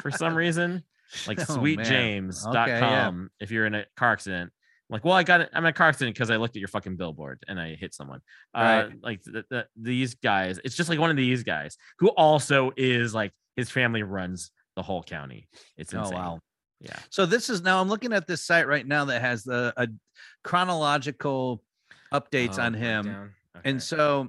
for 0.00 0.10
some 0.10 0.34
reason 0.44 0.82
like 1.26 1.38
Oh, 1.40 1.44
sweetjames.com 1.56 2.56
Okay, 2.56 2.78
yeah. 2.80 3.12
if 3.40 3.50
you're 3.50 3.66
in 3.66 3.74
a 3.74 3.84
car 3.96 4.12
accident 4.12 4.52
like 4.90 5.04
well 5.04 5.14
i 5.14 5.22
got 5.22 5.40
it 5.40 5.48
i'm 5.54 5.64
in 5.64 5.70
a 5.70 5.72
car 5.72 5.88
accident 5.88 6.14
because 6.14 6.30
i 6.30 6.36
looked 6.36 6.56
at 6.56 6.60
your 6.60 6.68
fucking 6.68 6.96
billboard 6.96 7.42
and 7.48 7.60
i 7.60 7.74
hit 7.74 7.94
someone 7.94 8.20
uh 8.54 8.88
Right. 8.88 8.92
like 9.02 9.22
th- 9.24 9.44
th- 9.50 9.66
these 9.76 10.14
guys 10.16 10.58
it's 10.64 10.74
just 10.76 10.88
like 10.90 10.98
one 10.98 11.10
of 11.10 11.16
these 11.16 11.42
guys 11.44 11.76
who 11.98 12.08
also 12.08 12.72
is 12.76 13.14
like 13.14 13.32
his 13.56 13.70
family 13.70 14.02
runs 14.02 14.50
the 14.76 14.82
whole 14.82 15.02
county 15.02 15.48
it's 15.76 15.92
insane. 15.92 16.00
Oh 16.00 16.02
insane 16.08 16.18
wow. 16.18 16.40
yeah 16.80 16.98
So 17.10 17.26
this 17.26 17.50
is 17.50 17.62
now 17.62 17.80
I'm 17.80 17.88
looking 17.88 18.12
at 18.12 18.26
this 18.26 18.44
site 18.44 18.66
right 18.66 18.86
now 18.86 19.04
that 19.06 19.20
has 19.20 19.44
the 19.44 19.72
a 19.76 19.88
chronological 20.44 21.62
updates 22.12 22.58
Oh, 22.58 22.62
on 22.62 22.74
him. 22.74 23.02
breakdown. 23.04 23.30
And 23.64 23.82
so 23.82 24.28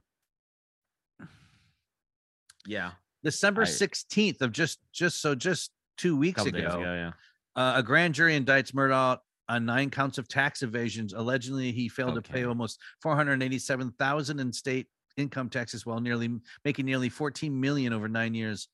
yeah 2.66 2.92
December 3.24 3.64
I- 3.64 3.66
16th 3.66 4.42
of 4.42 4.52
just 4.52 4.80
just 4.92 5.22
so 5.22 5.36
just 5.36 5.72
two 5.98 6.16
weeks 6.18 6.46
ago, 6.46 6.58
ago 6.60 6.80
yeah 6.82 7.12
uh, 7.56 7.74
a 7.78 7.84
grand 7.84 8.14
jury 8.16 8.40
indicts 8.40 8.72
Murdaugh 8.74 9.18
on 9.52 9.66
nine 9.66 9.90
counts 9.90 10.18
of 10.18 10.30
tax 10.30 10.64
evasions. 10.64 11.14
Allegedly, 11.14 11.74
he 11.74 11.90
failed 11.90 12.16
to 12.16 12.22
pay 12.22 12.40
Okay. 12.40 12.46
almost 12.48 12.80
487,000 13.02 14.40
in 14.40 14.54
state 14.54 14.88
income 15.18 15.50
taxes 15.50 15.86
while 15.86 16.00
nearly 16.00 16.40
making 16.64 16.86
nearly 16.86 17.10
14 17.10 17.60
million 17.60 17.92
over 17.92 18.08
nine 18.08 18.34
years. 18.34 18.70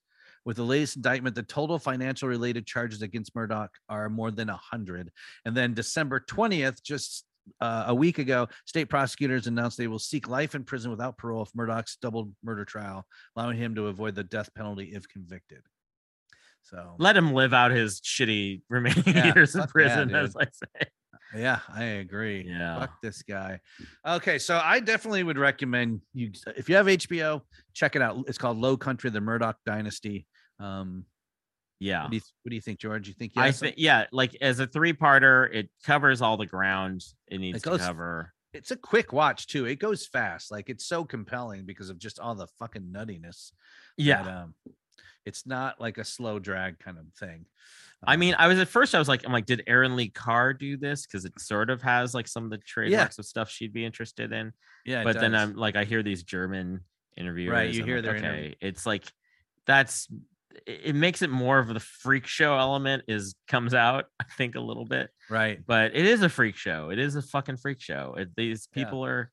With 0.46 0.58
the 0.58 0.64
latest 0.64 0.98
indictment, 0.98 1.36
the 1.36 1.44
total 1.44 1.80
financial 1.80 2.30
related 2.30 2.68
charges 2.68 3.02
against 3.02 3.34
Murdaugh 3.34 3.68
are 3.90 4.08
more 4.08 4.30
than 4.32 4.48
100. 4.50 5.12
And 5.46 5.58
then 5.58 5.74
December 5.74 6.20
20th, 6.20 6.82
just 6.84 7.26
uh, 7.60 7.86
a 7.88 7.96
week 7.96 8.20
ago, 8.20 8.48
state 8.66 8.86
prosecutors 8.86 9.48
announced 9.48 9.78
they 9.78 9.88
will 9.88 10.00
seek 10.00 10.28
life 10.28 10.54
in 10.54 10.64
prison 10.64 10.92
without 10.92 11.18
parole 11.18 11.42
if 11.42 11.52
Murdaugh's 11.54 11.98
double 12.02 12.32
murder 12.44 12.66
trial, 12.66 13.06
allowing 13.36 13.58
him 13.58 13.74
to 13.76 13.88
avoid 13.88 14.14
the 14.16 14.24
death 14.24 14.54
penalty 14.54 14.92
if 14.94 15.10
convicted. 15.10 15.64
So 16.64 16.96
let 17.00 17.16
him 17.16 17.34
live 17.34 17.54
out 17.54 17.72
his 17.72 18.02
shitty 18.02 18.62
remaining 18.70 19.04
Yeah, 19.08 19.34
years 19.34 19.56
in 19.56 19.62
fuck 19.62 19.70
yeah, 19.70 19.72
prison 19.72 20.16
as 20.16 20.36
i 20.36 20.44
say 20.46 20.88
Yeah, 21.36 21.60
I 21.74 21.84
agree. 21.84 22.46
Yeah. 22.48 22.80
Fuck 22.80 23.02
this 23.02 23.22
guy. 23.22 23.60
Okay, 24.06 24.38
so 24.40 24.60
I 24.64 24.80
definitely 24.80 25.24
would 25.24 25.38
recommend 25.38 26.02
you 26.14 26.32
if 26.56 26.70
you 26.70 26.76
have 26.78 26.86
HBO, 26.88 27.42
check 27.74 27.96
it 27.98 28.02
out. 28.02 28.24
It's 28.28 28.38
called 28.38 28.58
Low 28.58 28.78
Country: 28.78 29.10
The 29.10 29.20
Murdaugh 29.20 29.56
Dynasty. 29.66 30.26
Um, 30.60 31.04
Yeah. 31.80 32.04
What 32.04 32.12
do 32.12 32.16
you, 32.18 32.22
what 32.44 32.50
do 32.50 32.56
you 32.56 32.62
think, 32.62 32.80
George? 32.80 33.08
You 33.10 33.14
think 33.14 33.34
you 33.36 33.42
I 33.42 33.52
think 33.52 33.76
yeah, 33.78 34.06
like 34.14 34.36
as 34.42 34.60
a 34.60 34.68
three-parter, 34.68 35.54
it 35.54 35.70
covers 35.86 36.22
all 36.22 36.38
the 36.38 36.46
ground 36.46 37.04
it 37.28 37.40
needs 37.40 37.62
goes- 37.62 37.80
to 37.82 37.86
cover. 37.88 38.34
it's 38.54 38.72
a 38.72 38.78
quick 38.78 39.12
watch 39.14 39.48
too. 39.48 39.66
It 39.66 39.80
goes 39.80 40.08
fast. 40.08 40.50
Like 40.50 40.70
it's 40.70 40.86
so 40.86 41.04
compelling 41.04 41.66
because 41.66 41.90
of 41.90 42.00
just 42.00 42.20
all 42.20 42.36
the 42.36 42.48
fucking 42.58 42.92
nuttiness. 42.96 43.52
Yeah. 43.98 44.44
um, 44.44 44.54
it's 45.26 45.46
not 45.46 45.80
like 45.82 45.98
a 45.98 46.04
slow 46.04 46.40
drag 46.40 46.80
kind 46.80 46.98
of 46.98 47.06
thing. 47.20 47.46
I 48.06 48.16
mean, 48.16 48.34
Um, 48.36 48.42
I 48.42 48.48
was 48.48 48.60
at 48.60 48.68
first 48.68 48.94
I 48.94 49.00
was 49.00 49.08
like, 49.08 49.26
I'm 49.26 49.32
like, 49.32 49.46
did 49.48 49.64
Erin 49.68 49.96
Lee 49.96 50.10
Carr 50.10 50.54
do 50.54 50.78
this? 50.78 51.06
Because 51.08 51.26
it 51.26 51.40
sort 51.40 51.70
of 51.70 51.82
has 51.82 52.14
like 52.14 52.28
some 52.28 52.44
of 52.44 52.50
the 52.52 52.58
trademarks 52.60 53.18
of 53.18 53.26
stuff 53.26 53.50
she'd 53.50 53.74
be 53.74 53.84
interested 53.86 54.32
in. 54.32 54.54
yeah, 54.86 55.04
but 55.04 55.20
then. 55.20 55.34
I'm 55.34 55.56
like, 55.56 55.76
I 55.76 55.84
hear 55.84 56.04
these 56.04 56.24
German 56.24 56.82
interviewers. 57.18 57.54
Right. 57.54 57.74
You 57.74 57.82
I'm 57.82 57.88
hear 57.88 57.96
like, 57.98 58.06
their 58.06 58.16
okay. 58.18 58.28
interview- 58.28 58.56
It's 58.62 58.86
like 58.86 59.06
that's 59.66 60.08
it 60.66 60.96
makes 60.96 61.22
it 61.22 61.30
more 61.30 61.60
of 61.60 61.68
the 61.68 61.80
freak 61.80 62.26
show 62.26 62.58
element 62.58 63.04
is 63.08 63.36
comes 63.48 63.74
out, 63.76 64.06
I 64.20 64.26
think, 64.38 64.56
a 64.56 64.60
little 64.60 64.86
bit. 64.86 65.10
right. 65.30 65.60
But 65.66 65.96
it 65.96 66.06
is 66.06 66.22
a 66.24 66.30
freak 66.30 66.56
show. 66.56 66.90
It 66.90 67.00
is 67.00 67.16
a 67.16 67.22
fucking 67.22 67.58
freak 67.58 67.80
show. 67.82 68.16
It, 68.18 68.30
these 68.36 68.68
Yeah. 68.74 68.84
people 68.86 69.06
are 69.06 69.32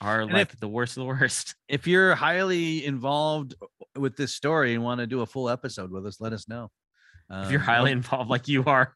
are 0.00 0.20
And 0.22 0.32
like 0.32 0.52
if- 0.52 0.60
the 0.60 0.68
worst 0.68 0.96
of 0.96 1.02
the 1.02 1.06
worst. 1.06 1.54
If 1.68 1.86
you're 1.86 2.14
highly 2.14 2.84
involved 2.84 3.54
with 3.96 4.16
this 4.16 4.32
story 4.32 4.74
and 4.74 4.82
want 4.82 5.00
to 5.00 5.06
do 5.06 5.20
a 5.22 5.26
full 5.26 5.48
episode 5.50 5.90
with 5.90 6.06
us, 6.06 6.20
let 6.20 6.32
us 6.32 6.48
know. 6.48 6.70
if 7.30 7.50
you're 7.50 7.60
Um, 7.60 7.66
highly 7.66 7.92
involved 7.92 8.30
like 8.30 8.48
you 8.48 8.64
are 8.64 8.94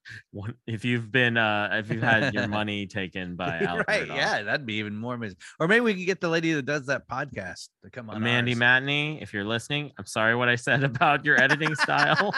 if 0.67 0.85
you've 0.87 1.11
been 1.13 1.37
uh 1.37 1.69
if 1.73 1.91
you've 1.91 2.03
had 2.03 2.33
your 2.33 2.49
money 2.61 2.87
taken 2.87 3.37
by 3.37 3.59
Alec 3.61 3.87
right, 3.93 4.07
yeah, 4.07 4.43
that'd 4.43 4.65
be 4.65 4.75
even 4.75 4.97
more 4.97 5.15
amazing. 5.15 5.37
Or 5.61 5.69
maybe 5.69 5.81
we 5.81 5.95
can 5.95 6.07
get 6.07 6.21
the 6.23 6.29
lady 6.31 6.53
that 6.55 6.65
does 6.65 6.87
that 6.87 7.07
podcast 7.09 7.69
to 7.85 7.91
come 7.91 8.09
on. 8.09 8.23
Mandy 8.23 8.53
ours. 8.53 8.61
Matney, 8.61 9.21
if 9.21 9.35
you're 9.35 9.45
listening, 9.45 9.93
I'm 9.99 10.07
sorry 10.07 10.35
what 10.35 10.49
I 10.49 10.57
said 10.57 10.83
about 10.85 11.25
your 11.27 11.39
editing 11.43 11.75
style. 11.75 12.33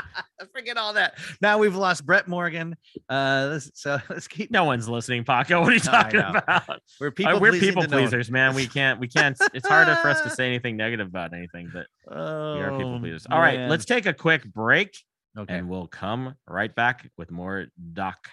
Forget 0.54 0.76
all 0.76 0.92
that. 0.94 1.18
Now 1.40 1.58
we've 1.58 1.74
lost 1.76 2.04
Brett 2.06 2.28
Morgen. 2.28 2.76
Uh, 3.08 3.48
let's, 3.52 3.70
so 3.74 3.98
let's 4.10 4.28
keep. 4.28 4.50
No 4.50 4.64
one's 4.64 4.88
listening, 4.88 5.24
Paco. 5.24 5.60
What 5.60 5.70
are 5.70 5.74
you 5.74 5.80
talking 5.80 6.20
know. 6.20 6.30
about? 6.30 6.80
We're 7.00 7.08
Uh, 7.08 7.10
people. 7.10 7.40
we're 7.40 7.52
people 7.52 7.84
pleasers, 7.84 8.30
man. 8.30 8.54
We 8.54 8.66
can't, 8.66 8.98
we 9.00 9.08
can't. 9.08 9.36
It's 9.54 9.66
harder 9.68 9.94
for 9.96 10.08
us 10.08 10.20
to 10.22 10.30
say 10.36 10.46
anything 10.46 10.76
negative 10.76 11.06
about 11.08 11.32
anything, 11.34 11.70
but 11.72 11.86
Oh, 12.10 12.54
we 12.54 12.60
are 12.62 12.70
people 12.76 12.98
pleasers. 13.00 13.26
All 13.30 13.40
right, 13.40 13.58
man. 13.58 13.68
let's 13.70 13.84
take 13.84 14.06
a 14.06 14.12
quick 14.14 14.44
break 14.44 14.96
Okay. 15.38 15.54
and 15.54 15.68
we'll 15.68 15.86
come 15.88 16.34
right 16.48 16.74
back 16.74 17.10
with 17.18 17.30
more 17.30 17.66
doc 17.92 18.28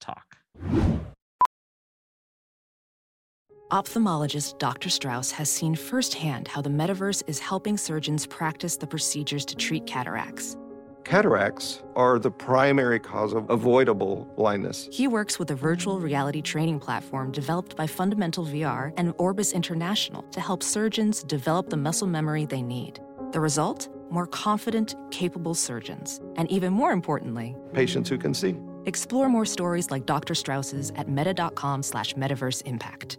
talk. 0.00 0.24
Ophthalmologist 3.70 4.58
Dr. 4.58 4.88
Strauss 4.88 5.30
has 5.32 5.50
seen 5.50 5.74
firsthand 5.74 6.48
how 6.48 6.62
the 6.62 6.70
metaverse 6.70 7.22
is 7.26 7.38
helping 7.38 7.76
surgeons 7.76 8.26
practice 8.26 8.76
the 8.78 8.86
procedures 8.86 9.44
to 9.44 9.54
treat 9.54 9.86
cataracts. 9.86 10.56
Cataracts 11.08 11.82
are 11.96 12.18
the 12.18 12.30
primary 12.30 13.00
cause 13.00 13.32
of 13.32 13.48
avoidable 13.48 14.30
blindness. 14.36 14.90
He 14.92 15.08
works 15.08 15.38
with 15.38 15.50
a 15.50 15.54
virtual 15.54 16.00
reality 16.00 16.42
training 16.42 16.80
platform 16.80 17.32
developed 17.32 17.74
by 17.76 17.86
Fundamental 17.86 18.44
VR 18.44 18.92
and 18.98 19.14
Orbis 19.16 19.52
International 19.52 20.20
to 20.24 20.40
help 20.42 20.62
surgeons 20.62 21.22
develop 21.22 21.70
the 21.70 21.78
muscle 21.78 22.06
memory 22.06 22.44
they 22.44 22.60
need. 22.60 23.00
The 23.32 23.40
result? 23.40 23.88
More 24.10 24.26
confident, 24.26 24.96
capable 25.10 25.54
surgeons. 25.54 26.20
And 26.36 26.50
even 26.50 26.74
more 26.74 26.92
importantly, 26.92 27.56
Patients 27.72 28.10
who 28.10 28.18
can 28.18 28.34
see. 28.34 28.54
explore 28.84 29.30
more 29.30 29.46
stories 29.46 29.90
like 29.90 30.04
Dr. 30.04 30.34
Strauss's 30.34 30.92
at 30.94 31.08
meta.com 31.08 31.84
slash 31.84 32.12
metaverse 32.16 32.60
impact. 32.66 33.16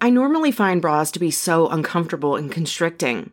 I 0.00 0.10
normally 0.10 0.52
find 0.52 0.80
bras 0.80 1.10
to 1.12 1.18
be 1.18 1.32
so 1.32 1.66
uncomfortable 1.66 2.36
and 2.36 2.48
constricting, 2.50 3.32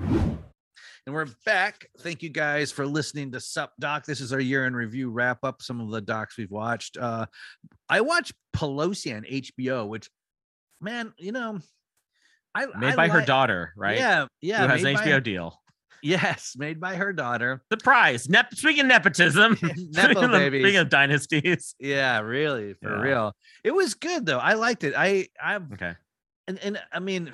And 0.00 1.14
we're 1.14 1.26
back. 1.44 1.86
Thank 2.00 2.22
you 2.22 2.30
guys 2.30 2.72
for 2.72 2.86
listening 2.86 3.32
to 3.32 3.40
Sup 3.40 3.72
Doc. 3.78 4.04
This 4.06 4.20
is 4.20 4.32
our 4.32 4.40
year 4.40 4.66
in 4.66 4.74
review 4.74 5.10
wrap 5.10 5.38
up. 5.44 5.60
Some 5.62 5.80
of 5.80 5.90
the 5.90 6.00
docs 6.00 6.36
we've 6.38 6.50
watched. 6.50 6.96
Uh, 6.96 7.26
I 7.88 8.00
watched 8.00 8.32
Pelosi 8.56 9.14
on 9.14 9.22
HBO, 9.24 9.86
which, 9.86 10.08
man, 10.80 11.12
you 11.18 11.32
know, 11.32 11.58
I 12.54 12.66
Made 12.78 12.92
I 12.92 12.96
by 12.96 13.08
her 13.08 13.20
daughter, 13.20 13.72
right? 13.76 13.98
Yeah, 13.98 14.26
yeah. 14.40 14.62
Who 14.62 14.68
has 14.68 14.84
an 14.84 14.94
by- 14.94 15.02
HBO 15.04 15.22
deal. 15.22 15.60
Yes, 16.02 16.52
made 16.56 16.80
by 16.80 16.96
her 16.96 17.12
daughter. 17.14 17.62
The 17.70 17.78
prize. 17.78 18.28
Nep- 18.28 18.54
speaking 18.54 18.82
of 18.82 18.86
nepotism, 18.88 19.56
Nepo 19.62 20.12
speaking, 20.12 20.24
of, 20.34 20.42
speaking 20.42 20.76
of 20.76 20.88
dynasties. 20.90 21.74
Yeah, 21.80 22.20
really, 22.20 22.74
for 22.74 22.94
Yeah. 22.96 23.02
real. 23.02 23.32
It 23.64 23.70
was 23.74 23.94
good 23.94 24.26
though. 24.26 24.38
I 24.38 24.52
liked 24.54 24.84
it. 24.84 24.92
I 24.96 25.28
I'm 25.42 25.70
Okay. 25.72 25.94
and, 26.46 26.58
and 26.62 26.78
I 26.92 27.00
mean, 27.00 27.32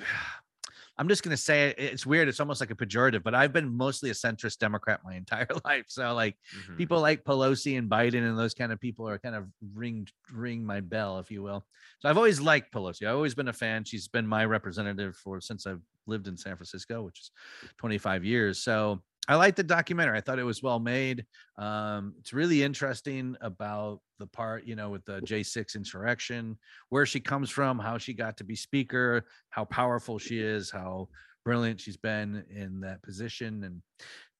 I'm 0.97 1.07
just 1.07 1.23
gonna 1.23 1.37
say 1.37 1.69
it, 1.69 1.79
it's 1.79 2.05
weird. 2.05 2.27
It's 2.27 2.39
almost 2.39 2.61
like 2.61 2.71
a 2.71 2.75
pejorative, 2.75 3.23
but 3.23 3.33
I've 3.33 3.53
been 3.53 3.75
mostly 3.75 4.09
a 4.09 4.13
centrist 4.13 4.59
Democrat 4.59 5.01
my 5.03 5.15
entire 5.15 5.47
life. 5.65 5.85
So 5.89 6.13
like 6.13 6.37
Mhm. 6.51 6.77
people 6.77 7.01
like 7.01 7.23
Pelosi 7.23 7.77
and 7.77 7.89
Biden 7.89 8.27
and 8.27 8.37
those 8.37 8.53
kind 8.53 8.71
of 8.71 8.79
people 8.79 9.07
are 9.07 9.17
kind 9.19 9.35
of 9.35 9.47
ring 9.73 10.07
ring 10.31 10.63
my 10.65 10.81
bell, 10.81 11.19
if 11.19 11.31
you 11.31 11.41
will. 11.41 11.65
So 11.99 12.09
I've 12.09 12.17
always 12.17 12.39
liked 12.41 12.73
Pelosi. 12.73 13.07
I've 13.07 13.15
always 13.15 13.35
been 13.35 13.47
a 13.47 13.53
fan. 13.53 13.83
She's 13.83 14.07
been 14.07 14.27
my 14.27 14.45
representative 14.45 15.15
for 15.15 15.41
since 15.41 15.65
I've 15.65 15.81
lived 16.07 16.27
in 16.27 16.37
San 16.37 16.55
Francisco, 16.55 17.03
which 17.03 17.19
is 17.19 17.31
25 17.77 18.23
years. 18.25 18.59
So 18.63 19.03
I 19.27 19.35
liked 19.35 19.57
the 19.57 19.63
documentary. 19.63 20.17
I 20.17 20.21
thought 20.21 20.39
it 20.39 20.43
was 20.43 20.63
well 20.63 20.79
made. 20.79 21.25
Um, 21.57 22.15
it's 22.19 22.33
really 22.33 22.63
interesting 22.63 23.35
about 23.39 24.01
the 24.21 24.27
part, 24.27 24.65
you 24.65 24.75
know, 24.75 24.89
with 24.89 25.03
the 25.05 25.19
J6 25.21 25.75
insurrection, 25.75 26.57
where 26.89 27.05
she 27.05 27.19
comes 27.19 27.49
from, 27.49 27.79
how 27.79 27.97
she 27.97 28.13
got 28.13 28.37
to 28.37 28.43
be 28.43 28.55
speaker, 28.55 29.25
how 29.49 29.65
powerful 29.65 30.19
she 30.19 30.39
is, 30.39 30.69
how 30.69 31.09
brilliant 31.43 31.81
she's 31.81 31.97
been 31.97 32.45
in 32.55 32.81
that 32.81 33.01
position. 33.01 33.63
And 33.63 33.81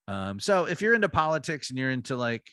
um, 0.07 0.39
so 0.39 0.65
if 0.65 0.81
you're 0.81 0.93
into 0.93 1.09
politics 1.09 1.69
and 1.69 1.79
you're 1.79 1.91
into 1.91 2.15
like, 2.15 2.47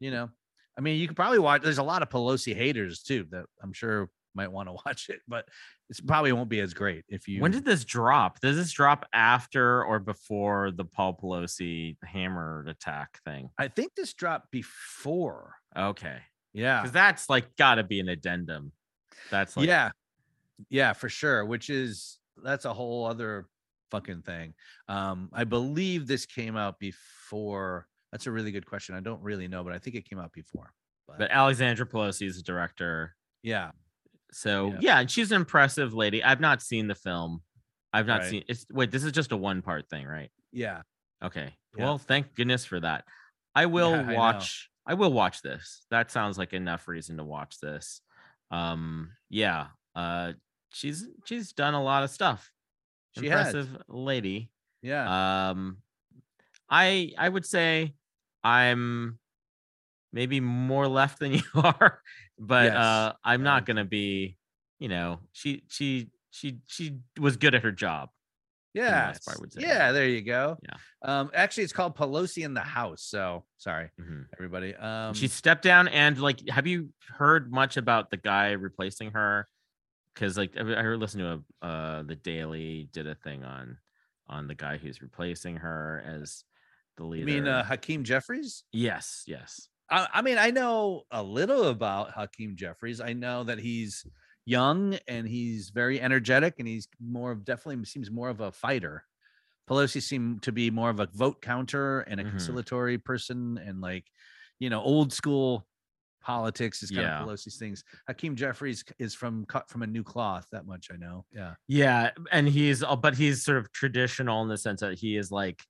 you 0.00 0.10
know, 0.10 0.28
I 0.76 0.80
mean, 0.82 0.98
you 0.98 1.06
could 1.06 1.16
probably 1.16 1.38
watch. 1.38 1.62
There's 1.62 1.78
a 1.78 1.82
lot 1.82 2.02
of 2.02 2.10
Pelosi 2.10 2.54
haters 2.54 3.02
too 3.02 3.26
that 3.30 3.46
I'm 3.62 3.72
sure 3.72 4.10
might 4.34 4.52
want 4.52 4.68
to 4.68 4.72
watch 4.86 5.08
it, 5.08 5.20
but 5.26 5.46
it 5.88 6.06
probably 6.06 6.32
won't 6.32 6.50
be 6.50 6.60
as 6.60 6.74
great 6.74 7.04
if 7.08 7.28
you. 7.28 7.40
When 7.40 7.52
did 7.52 7.64
this 7.64 7.84
drop? 7.84 8.40
Does 8.40 8.56
this 8.56 8.72
drop 8.72 9.06
after 9.12 9.84
or 9.84 9.98
before 9.98 10.72
the 10.72 10.84
Paul 10.84 11.18
Pelosi 11.22 11.96
hammered 12.04 12.68
attack 12.68 13.20
thing? 13.24 13.50
I 13.58 13.68
think 13.68 13.94
this 13.96 14.12
dropped 14.12 14.50
before. 14.50 15.54
Okay. 15.76 16.18
Yeah. 16.56 16.80
Because 16.80 16.92
that's 16.92 17.28
like 17.30 17.54
got 17.56 17.76
to 17.76 17.84
be 17.84 18.00
an 18.00 18.08
addendum. 18.08 18.72
That's 19.30 19.56
like, 19.56 19.66
yeah. 19.66 19.90
Yeah, 20.70 20.92
for 20.94 21.08
sure. 21.08 21.44
Which 21.44 21.68
is 21.70 22.18
that's 22.42 22.64
a 22.64 22.72
whole 22.72 23.04
other 23.06 23.46
fucking 23.90 24.22
thing. 24.22 24.54
Um, 24.88 25.28
I 25.32 25.44
believe 25.44 26.06
this 26.06 26.24
came 26.26 26.56
out 26.56 26.78
before. 26.78 27.86
That's 28.10 28.26
a 28.26 28.30
really 28.32 28.52
good 28.52 28.64
question. 28.66 28.94
I 28.94 29.00
don't 29.00 29.22
really 29.22 29.48
know, 29.48 29.62
but 29.64 29.72
I 29.74 29.78
think 29.78 29.96
it 29.96 30.08
came 30.08 30.18
out 30.18 30.32
before. 30.32 30.72
But, 31.06 31.18
but 31.18 31.30
Alexandra 31.30 31.86
Pelosi 31.86 32.26
is 32.26 32.36
the 32.36 32.42
director. 32.42 33.14
yeah, 33.42 33.70
So 34.32 34.68
Yeah. 34.72 34.78
yeah. 34.80 35.00
and 35.00 35.10
she's 35.10 35.30
an 35.30 35.36
impressive 35.36 35.92
lady. 35.94 36.22
I've 36.24 36.40
not 36.40 36.62
seen 36.62 36.88
the 36.88 36.94
film. 36.94 37.42
I've 37.92 38.06
not 38.06 38.20
Right. 38.22 38.30
seen 38.30 38.44
it's 38.48 38.66
wait, 38.70 38.90
this 38.90 39.04
is 39.04 39.12
just 39.12 39.32
a 39.32 39.36
one 39.36 39.62
part 39.62 39.88
thing, 39.88 40.06
right? 40.06 40.30
yeah, 40.52 40.82
Okay. 41.22 41.54
Yeah. 41.76 41.84
Well, 41.84 41.98
thank 41.98 42.34
goodness 42.34 42.64
for 42.64 42.80
that. 42.80 43.04
I 43.54 43.66
will 43.76 43.90
Yeah, 43.92 44.12
watch 44.14 44.70
I, 44.86 44.94
will 44.94 45.12
watch 45.12 45.42
this. 45.42 45.84
That 45.90 46.10
sounds 46.10 46.38
like 46.38 46.52
enough 46.52 46.86
reason 46.88 47.16
to 47.18 47.24
watch 47.24 47.58
this. 47.60 48.00
Um 48.50 49.10
yeah. 49.28 49.68
Uh 49.94 50.32
she's 50.72 51.06
she's 51.24 51.52
done 51.52 51.74
a 51.74 51.82
lot 51.82 52.04
of 52.04 52.10
stuff. 52.10 52.50
She 53.18 53.28
has. 53.28 53.48
Impressive 53.54 53.82
lady. 53.88 54.50
yeah. 54.82 55.48
Um 55.50 55.78
I 56.70 57.12
I 57.18 57.28
would 57.28 57.46
say 57.46 57.94
I'm 58.44 59.18
maybe 60.12 60.40
more 60.40 60.86
left 60.88 61.18
than 61.18 61.32
you 61.40 61.42
are, 61.54 62.00
but 62.38 62.66
Yes. 62.66 62.76
uh, 62.76 63.12
I'm 63.24 63.42
not 63.42 63.66
gonna 63.66 63.84
be. 63.84 64.36
You 64.78 64.88
know, 64.88 65.20
she 65.32 65.62
she 65.68 66.08
she 66.30 66.58
she 66.66 66.98
was 67.18 67.36
good 67.38 67.54
at 67.54 67.62
her 67.62 67.72
job. 67.72 68.10
Yeah, 68.76 69.06
most 69.08 69.24
part, 69.24 69.40
would 69.40 69.52
say. 69.52 69.60
yeah. 69.62 69.92
There 69.92 70.06
you 70.06 70.20
go. 70.22 70.58
Yeah. 70.62 70.76
Um, 71.02 71.30
actually, 71.34 71.64
it's 71.64 71.72
called 71.72 71.96
Pelosi 71.96 72.44
in 72.44 72.52
the 72.54 72.60
House. 72.60 73.02
So 73.02 73.44
sorry, 73.56 73.90
Mhm. 74.00 74.26
everybody. 74.34 74.74
Um, 74.74 75.14
she 75.14 75.28
stepped 75.28 75.62
down 75.62 75.88
and 75.88 76.18
like 76.20 76.46
have 76.48 76.66
you 76.66 76.90
heard 77.16 77.50
much 77.50 77.76
about 77.76 78.10
the 78.10 78.16
guy 78.18 78.52
replacing 78.52 79.12
her 79.12 79.48
because 80.14 80.36
like 80.36 80.56
i 80.56 80.60
I 80.60 80.82
heard 80.82 80.98
listen 80.98 81.20
to 81.20 81.42
a 81.62 81.66
uh 81.66 82.02
the 82.02 82.16
daily 82.16 82.88
did 82.92 83.06
a 83.06 83.14
thing 83.14 83.44
on 83.44 83.78
on 84.28 84.46
the 84.48 84.54
guy 84.54 84.76
who's 84.76 85.00
replacing 85.02 85.56
her 85.56 86.02
as 86.06 86.44
the 86.96 87.04
leader. 87.04 87.20
you 87.30 87.40
mean 87.42 87.46
uh, 87.48 87.62
Hakeem 87.64 88.02
Jeffries? 88.04 88.64
yes 88.72 89.22
yes 89.26 89.68
I, 89.88 90.08
I 90.14 90.22
mean, 90.22 90.36
I 90.36 90.50
know 90.50 91.02
a 91.12 91.22
little 91.22 91.68
about 91.68 92.10
Hakeem 92.10 92.56
Jeffries. 92.56 93.00
I 93.00 93.12
know 93.12 93.44
that 93.44 93.60
he's 93.60 94.04
young 94.46 94.94
and 95.08 95.28
he's 95.28 95.70
very 95.70 96.00
energetic, 96.00 96.56
and 96.58 96.68
he's 96.68 96.88
more 97.00 97.32
of 97.32 97.44
definitely 97.44 97.84
seems 97.86 98.10
more 98.10 98.28
of 98.30 98.40
a 98.40 98.52
fighter. 98.52 99.04
Pelosi 99.68 100.02
seemed 100.02 100.42
to 100.44 100.52
be 100.52 100.70
more 100.70 100.90
of 100.90 101.00
a 101.00 101.06
vote 101.14 101.42
counter 101.42 102.00
and 102.02 102.20
a 102.20 102.24
Mhm. 102.24 102.26
conciliatory 102.26 102.98
person, 102.98 103.58
and 103.58 103.80
like, 103.80 104.06
you 104.60 104.70
know, 104.70 104.82
old 104.82 105.12
school 105.12 105.68
politics 106.22 106.82
is 106.82 106.90
kind 106.92 107.06
Yeah. 107.06 107.18
of 107.20 107.26
Pelosi's 107.26 107.58
things. 107.58 107.84
Hakeem 108.08 108.36
Jeffries 108.36 108.84
is 108.98 109.14
from 109.14 109.46
cut 109.46 109.70
from 109.70 109.82
a 109.82 109.86
new 109.88 110.04
cloth. 110.04 110.48
That 110.52 110.66
much 110.66 110.90
I 110.92 110.96
know. 110.96 111.26
Yeah. 111.32 111.54
yeah 111.68 112.10
and 112.30 112.48
he's 112.48 112.82
uh, 112.82 112.96
but 112.96 113.16
he's 113.16 113.44
sort 113.44 113.58
of 113.58 113.72
traditional 113.72 114.42
in 114.42 114.48
the 114.48 114.58
sense 114.58 114.80
that 114.80 114.98
he 114.98 115.16
is 115.16 115.30
like 115.30 115.62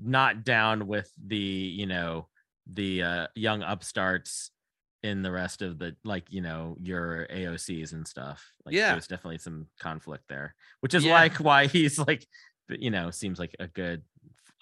not 0.00 0.44
down 0.44 0.86
with 0.86 1.12
the 1.26 1.36
you 1.36 1.86
know 1.86 2.28
the 2.66 3.02
uh 3.02 3.26
young 3.34 3.62
upstarts 3.62 4.50
in 5.04 5.20
the 5.20 5.30
rest 5.30 5.60
of 5.60 5.78
the 5.78 5.94
like 6.02 6.24
you 6.32 6.40
know 6.40 6.76
your 6.80 7.26
AOCs 7.30 7.92
and 7.92 8.08
stuff. 8.08 8.42
Like 8.64 8.74
Yeah. 8.74 8.92
there's 8.92 9.06
definitely 9.06 9.38
some 9.38 9.68
conflict 9.78 10.24
there, 10.28 10.54
which 10.80 10.94
is 10.94 11.04
Yeah. 11.04 11.12
like 11.12 11.36
why 11.36 11.66
he's 11.76 11.98
like 11.98 12.26
you 12.70 12.90
know 12.90 13.10
seems 13.10 13.38
like 13.38 13.54
a 13.60 13.68
good 13.68 14.02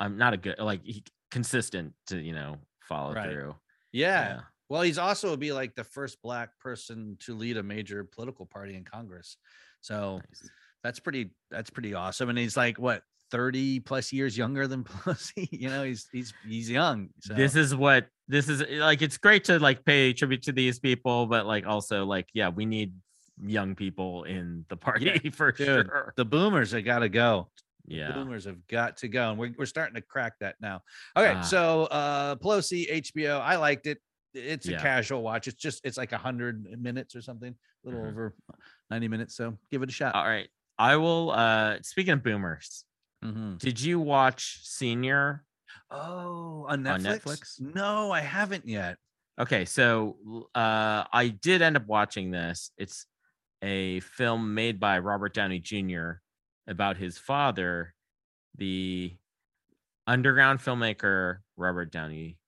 I'm 0.00 0.18
not 0.18 0.34
a 0.34 0.36
good 0.36 0.58
like 0.58 0.82
he, 0.84 1.04
consistent 1.30 1.94
to 2.08 2.18
you 2.20 2.32
know 2.34 2.56
follow 2.80 3.14
Right. 3.14 3.30
through. 3.30 3.54
Yeah. 3.92 4.40
Well, 4.68 4.82
he's 4.82 4.98
also 4.98 5.36
be 5.36 5.52
like 5.52 5.74
the 5.76 5.84
first 5.84 6.20
black 6.22 6.58
person 6.58 7.16
to 7.20 7.34
lead 7.36 7.56
a 7.58 7.62
major 7.62 8.02
political 8.04 8.46
party 8.46 8.74
in 8.74 8.84
Congress. 8.84 9.36
So 9.80 10.16
Nice. 10.28 10.50
that's 10.82 10.98
pretty 10.98 11.30
that's 11.52 11.70
pretty 11.70 11.94
awesome. 11.94 12.30
And 12.30 12.38
he's 12.38 12.56
like 12.56 12.78
what 12.78 13.04
30 13.32 13.80
plus 13.80 14.12
years 14.12 14.36
younger 14.38 14.68
than 14.68 14.84
Pelosi. 14.88 15.48
you 15.50 15.68
know, 15.68 15.82
he's 15.82 16.06
he's 16.12 16.32
he's 16.46 16.70
young. 16.70 17.08
So 17.20 17.34
This 17.34 17.56
is 17.56 17.74
what 17.74 18.06
this 18.28 18.48
is 18.48 18.62
like 18.78 19.02
it's 19.02 19.16
great 19.18 19.42
to 19.44 19.58
like 19.58 19.84
pay 19.84 20.12
tribute 20.12 20.42
to 20.42 20.52
these 20.52 20.78
people 20.78 21.26
but 21.26 21.44
like 21.44 21.66
also 21.66 22.04
like 22.04 22.28
yeah 22.34 22.48
we 22.48 22.64
need 22.64 22.92
young 23.44 23.74
people 23.74 24.22
in 24.24 24.64
the 24.68 24.76
party 24.76 25.30
for 25.34 25.50
dude, 25.50 25.66
sure. 25.66 26.12
the 26.16 26.24
boomers 26.24 26.70
have 26.70 26.84
got 26.84 27.00
to 27.00 27.08
go. 27.08 27.48
The 27.88 27.96
Yeah. 27.96 28.12
boomers 28.12 28.44
have 28.44 28.64
got 28.68 28.98
to 28.98 29.08
go. 29.08 29.30
And 29.30 29.38
we're, 29.40 29.52
we're 29.58 29.66
starting 29.66 29.96
to 29.96 30.02
crack 30.02 30.34
that 30.40 30.54
now. 30.60 30.82
Okay, 31.16 31.34
Ah. 31.36 31.40
so 31.40 31.84
uh 31.86 32.36
Pelosi, 32.36 32.88
HBO, 32.92 33.40
I 33.40 33.56
liked 33.56 33.86
it. 33.88 33.98
It's 34.34 34.68
a 34.68 34.72
Yeah. 34.72 34.82
casual 34.82 35.22
watch. 35.22 35.48
It's 35.48 35.56
just 35.60 35.80
it's 35.84 35.96
like 35.96 36.12
a 36.12 36.18
hundred 36.18 36.64
minutes 36.80 37.16
or 37.16 37.22
something, 37.22 37.52
a 37.52 37.88
little 37.88 38.04
Mhm. 38.04 38.10
over 38.10 38.34
90 38.90 39.08
minutes. 39.08 39.34
So 39.34 39.58
give 39.72 39.82
it 39.82 39.88
a 39.88 39.92
shot. 39.92 40.14
All 40.14 40.24
right. 40.24 40.48
I 40.78 40.96
will 40.96 41.30
uh 41.32 41.78
speaking 41.82 42.12
of 42.14 42.22
boomers, 42.22 42.84
Mhm. 43.22 43.58
did 43.58 43.80
you 43.80 44.00
watch 44.00 44.60
Senior? 44.62 45.44
Oh, 45.90 46.66
on 46.68 46.86
On 46.86 47.00
Netflix? 47.00 47.20
Netflix? 47.60 47.60
No, 47.74 48.10
I 48.10 48.20
haven't 48.20 48.66
yet. 48.66 48.98
Okay, 49.40 49.64
so 49.64 50.16
uh 50.54 51.04
I 51.12 51.28
did 51.40 51.62
end 51.62 51.76
up 51.76 51.86
watching 51.86 52.30
this. 52.30 52.70
It's 52.76 53.06
a 53.62 54.00
film 54.00 54.54
made 54.54 54.80
by 54.80 54.98
Robert 54.98 55.34
Downey 55.34 55.58
Jr. 55.60 56.12
about 56.66 56.96
his 56.96 57.16
father, 57.18 57.94
the 58.56 59.16
underground 60.06 60.58
filmmaker 60.60 61.38
Robert 61.56 61.92
Downey, 61.92 62.38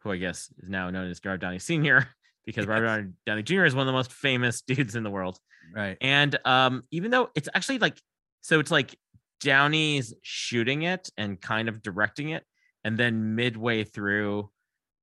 who 0.00 0.10
I 0.12 0.16
guess 0.16 0.50
is 0.58 0.68
now 0.70 0.88
known 0.90 1.10
as 1.10 1.20
Robert 1.24 1.38
Downey 1.42 1.58
Sr. 1.58 2.08
because 2.46 2.66
Robert 2.66 2.86
Yes. 2.86 2.96
Downey- 2.96 3.12
Downey 3.26 3.42
Jr. 3.42 3.64
is 3.66 3.74
one 3.74 3.82
of 3.82 3.86
the 3.86 3.92
most 3.92 4.12
famous 4.12 4.62
dudes 4.66 4.96
in 4.96 5.02
the 5.02 5.10
world. 5.10 5.38
Right. 5.74 5.96
And 6.00 6.36
um, 6.44 6.82
even 6.90 7.10
though 7.10 7.30
it's 7.34 7.48
actually 7.54 7.78
like, 7.78 8.00
so 8.40 8.58
it's 8.58 8.70
like 8.70 8.96
Downey's 9.42 10.14
shooting 10.22 10.82
it 10.82 11.10
and 11.16 11.40
kind 11.40 11.68
of 11.68 11.82
directing 11.82 12.30
it, 12.30 12.44
and 12.84 12.96
then 12.98 13.34
midway 13.34 13.84
through, 13.84 14.50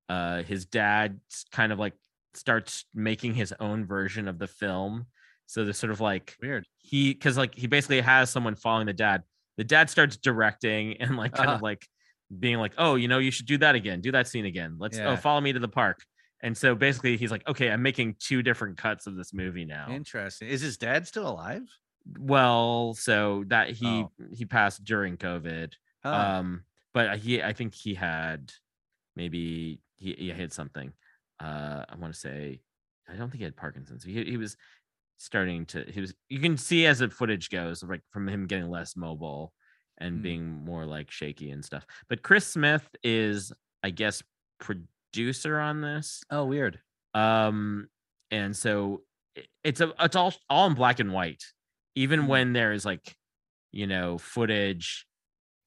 uh, 0.08 0.44
his 0.44 0.66
dad 0.66 1.20
kind 1.52 1.72
of 1.72 1.80
like 1.80 1.94
starts 2.34 2.86
making 2.94 3.34
his 3.34 3.54
own 3.60 3.86
version 3.86 4.28
of 4.28 4.40
the 4.40 4.48
film. 4.48 5.06
So 5.46 5.66
the 5.66 5.74
sort 5.74 5.92
of 5.92 6.00
like 6.00 6.36
Weird. 6.42 6.66
he, 6.78 7.14
because 7.14 7.38
like 7.38 7.56
he 7.56 7.68
basically 7.68 8.02
has 8.02 8.30
someone 8.30 8.56
following 8.56 8.86
the 8.88 8.94
dad. 8.94 9.24
The 9.58 9.64
dad 9.64 9.90
starts 9.90 10.16
directing 10.18 10.98
and 11.02 11.18
like 11.18 11.34
kind 11.34 11.50
of 11.50 11.56
Uh-huh. 11.56 11.64
like 11.64 11.86
being 12.38 12.58
like, 12.58 12.74
oh, 12.78 12.96
you 12.96 13.08
know, 13.08 13.18
you 13.20 13.32
should 13.32 13.48
do 13.48 13.58
that 13.58 13.76
again, 13.76 14.02
do 14.02 14.12
that 14.12 14.28
scene 14.28 14.46
again. 14.46 14.76
Let's 14.80 14.98
Yeah. 14.98 15.10
oh, 15.10 15.16
follow 15.16 15.42
me 15.42 15.52
to 15.54 15.60
the 15.60 15.68
park. 15.68 16.00
And 16.42 16.56
so 16.56 16.74
basically, 16.76 17.18
he's 17.18 17.32
like, 17.32 17.46
okay, 17.48 17.70
I'm 17.70 17.82
making 17.82 18.16
two 18.20 18.42
different 18.44 18.78
cuts 18.78 19.08
of 19.08 19.16
this 19.18 19.34
movie 19.34 19.66
now 19.66 19.88
Interesting. 19.92 20.48
Is 20.48 20.62
his 20.62 20.78
dad 20.78 21.06
still 21.08 21.28
alive? 21.28 21.64
Well 22.18 22.94
so 22.94 23.44
that 23.48 23.70
he 23.72 23.86
Oh. 23.88 24.12
he 24.34 24.46
passed 24.46 24.84
during 24.84 25.18
covid 25.18 25.74
Oh, 26.04 26.12
um 26.14 26.64
but 26.94 27.18
he 27.20 27.42
i 27.44 27.54
think 27.54 27.74
he 27.76 27.94
had 27.94 28.52
maybe 29.16 29.82
he, 29.98 30.14
he 30.14 30.30
had 30.30 30.52
something 30.54 30.92
uh 31.42 31.84
i 31.90 31.96
want 31.98 32.14
to 32.14 32.20
say 32.20 32.62
i 33.10 33.14
don't 33.16 33.30
think 33.30 33.40
he 33.40 33.44
had 33.44 33.56
parkinson's 33.56 34.04
he, 34.04 34.24
he 34.24 34.38
was 34.38 34.56
starting 35.18 35.66
to 35.66 35.84
he 35.92 36.00
was 36.00 36.14
you 36.30 36.40
can 36.40 36.58
see 36.58 36.86
as 36.86 37.00
the 37.00 37.10
footage 37.10 37.50
goes 37.50 37.84
like 37.84 38.02
from 38.12 38.28
him 38.28 38.48
getting 38.48 38.70
less 38.70 38.96
mobile 38.96 39.54
and 39.98 40.18
Hmm. 40.18 40.22
being 40.22 40.46
more 40.66 40.86
like 40.86 41.12
shaky 41.12 41.52
and 41.52 41.64
stuff 41.64 41.86
but 42.08 42.24
chris 42.24 42.48
smith 42.48 42.88
is 43.04 43.52
i 43.84 43.90
guess 43.90 44.24
producer 44.60 45.60
on 45.60 45.82
this 45.82 46.24
oh, 46.32 46.46
weird. 46.46 46.80
um 47.14 47.88
and 48.32 48.56
so 48.56 49.02
it's 49.64 49.82
a 49.82 49.94
it's 50.00 50.16
all 50.16 50.34
all 50.50 50.68
in 50.68 50.74
black 50.74 51.00
and 51.00 51.12
white 51.12 51.44
even 52.00 52.22
Mm. 52.24 52.28
when 52.28 52.54
there's 52.54 52.86
like 52.86 53.16
you 53.72 53.86
know 53.88 54.18
footage 54.18 55.06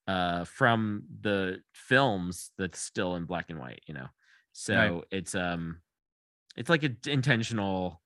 uh 0.09 0.45
from 0.45 1.05
the 1.21 1.59
films 1.73 2.51
that's 2.59 2.81
still 2.81 3.15
in 3.17 3.25
black 3.27 3.47
and 3.51 3.59
white 3.61 3.83
you 3.87 3.95
know 3.95 4.09
so 4.53 5.05
it's 5.11 5.35
um 5.35 5.81
it's 6.57 6.69
like 6.69 6.83
an 6.83 6.97
intentional 7.07 8.03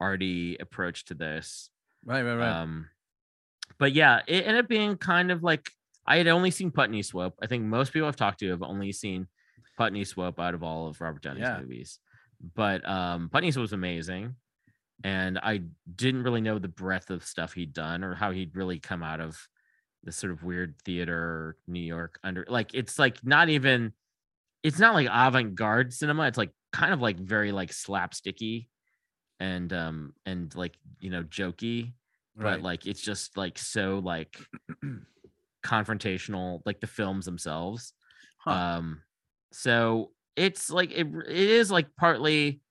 arty 0.00 0.56
approach 0.58 1.04
to 1.06 1.14
this 1.14 1.70
Right, 2.04 2.22
right, 2.22 2.34
right. 2.36 2.48
um 2.60 2.88
but 3.78 3.92
yeah 3.92 4.20
it 4.26 4.46
ended 4.46 4.64
up 4.64 4.68
being 4.68 4.96
kind 4.96 5.30
of 5.30 5.42
like 5.42 5.70
i 6.06 6.16
had 6.18 6.26
only 6.28 6.50
seen 6.50 6.70
putney 6.70 7.02
swope 7.02 7.34
i 7.42 7.46
think 7.46 7.62
most 7.64 7.92
people 7.92 8.08
i've 8.08 8.16
talked 8.16 8.40
to 8.40 8.50
have 8.50 8.62
only 8.62 8.92
seen 8.92 9.28
putney 9.78 10.04
swope 10.04 10.40
out 10.40 10.54
of 10.54 10.62
all 10.62 10.88
of 10.88 11.00
robert 11.00 11.22
downey's 11.22 11.42
Yeah. 11.42 11.60
movies 11.60 11.98
but 12.54 12.86
um 12.88 13.28
putney 13.30 13.50
swope 13.52 13.62
was 13.62 13.72
amazing 13.72 14.34
and 15.04 15.38
i 15.42 15.60
didn't 15.94 16.22
really 16.22 16.40
know 16.40 16.58
the 16.58 16.68
breadth 16.68 17.10
of 17.10 17.24
stuff 17.24 17.52
he'd 17.52 17.72
done 17.72 18.02
or 18.04 18.14
how 18.14 18.30
he'd 18.30 18.56
really 18.56 18.78
come 18.78 19.02
out 19.02 19.20
of 19.20 19.48
this 20.02 20.16
sort 20.16 20.32
of 20.32 20.42
weird 20.44 20.76
theater 20.84 21.58
new 21.66 21.80
york 21.80 22.18
under 22.24 22.44
like 22.48 22.74
it's 22.74 22.98
like 22.98 23.22
not 23.24 23.48
even 23.48 23.92
it's 24.62 24.78
not 24.78 24.94
like 24.94 25.08
avant-garde 25.10 25.92
cinema 25.92 26.26
it's 26.26 26.38
like 26.38 26.52
kind 26.72 26.92
of 26.92 27.00
like 27.00 27.18
very 27.18 27.52
like 27.52 27.70
slapsticky 27.70 28.68
and 29.40 29.72
um 29.72 30.14
and 30.26 30.54
like 30.56 30.76
you 31.00 31.10
know 31.10 31.22
jokey 31.24 31.94
but 32.40 32.62
like 32.62 32.86
it's 32.86 33.02
just 33.02 33.36
like 33.36 33.58
so 33.58 33.98
like 34.00 34.38
confrontational 35.64 36.60
like 36.64 36.80
the 36.80 36.86
films 36.86 37.24
themselves 37.24 37.92
Huh. 38.38 38.52
um 38.52 39.02
so 39.52 40.12
it's 40.36 40.70
like 40.70 40.90
it, 40.92 41.06
it 41.06 41.36
is 41.50 41.70
like 41.70 41.88
partly 41.96 42.62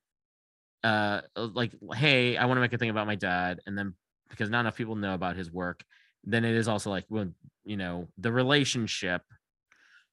uh 0.86 1.22
like 1.36 1.72
hey 1.96 2.38
i 2.38 2.46
want 2.46 2.58
to 2.58 2.62
make 2.62 2.74
a 2.74 2.78
thing 2.78 2.90
about 2.96 3.08
my 3.08 3.16
dad 3.16 3.60
and 3.66 3.78
then 3.78 3.94
because 4.30 4.50
not 4.50 4.62
enough 4.62 4.76
people 4.78 4.96
know 4.96 5.14
about 5.14 5.36
his 5.36 5.52
work 5.52 5.84
then 6.24 6.44
it 6.46 6.56
is 6.56 6.68
also 6.68 6.90
like 6.90 7.06
well 7.10 7.28
you 7.64 7.78
know 7.78 8.08
the 8.18 8.32
relationship 8.32 9.22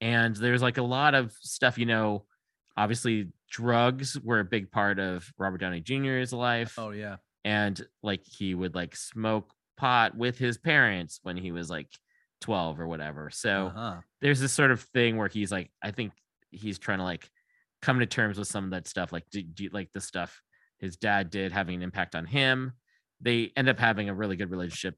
and 0.00 0.34
there's 0.36 0.62
like 0.62 0.78
a 0.78 0.82
lot 0.82 1.14
of 1.14 1.32
stuff 1.40 1.78
you 1.78 1.86
know 1.86 2.24
obviously 2.76 3.28
drugs 3.50 4.18
were 4.20 4.40
a 4.40 4.44
big 4.44 4.70
part 4.70 4.98
of 4.98 5.30
robert 5.38 5.58
downey 5.58 5.80
jr's 5.80 6.32
life 6.32 6.74
oh, 6.78 6.90
yeah. 6.90 7.16
and 7.44 7.84
like 8.02 8.22
he 8.24 8.54
would 8.54 8.74
like 8.74 8.96
smoke 8.96 9.52
pot 9.76 10.16
with 10.16 10.38
his 10.38 10.56
parents 10.58 11.20
when 11.22 11.36
he 11.36 11.52
was 11.52 11.68
like 11.68 11.88
12 12.40 12.80
or 12.80 12.86
whatever 12.86 13.30
so 13.30 13.66
Uh-huh. 13.74 13.96
there's 14.20 14.40
this 14.40 14.52
sort 14.52 14.70
of 14.70 14.80
thing 14.94 15.16
where 15.16 15.28
he's 15.28 15.52
like 15.52 15.70
i 15.82 15.90
think 15.90 16.12
he's 16.50 16.78
trying 16.78 16.98
to 16.98 17.04
like 17.04 17.28
come 17.82 17.98
to 17.98 18.06
terms 18.06 18.38
with 18.38 18.48
some 18.48 18.64
of 18.64 18.70
that 18.70 18.86
stuff 18.86 19.12
like 19.12 19.24
do, 19.30 19.42
do, 19.42 19.68
like 19.72 19.90
the 19.92 20.00
stuff 20.00 20.40
his 20.82 20.98
dad 20.98 21.30
did 21.30 21.52
having 21.52 21.76
an 21.76 21.82
impact 21.82 22.14
on 22.14 22.26
him. 22.26 22.74
They 23.22 23.52
end 23.56 23.70
up 23.70 23.78
having 23.78 24.10
a 24.10 24.14
really 24.14 24.36
good 24.36 24.50
relationship 24.50 24.96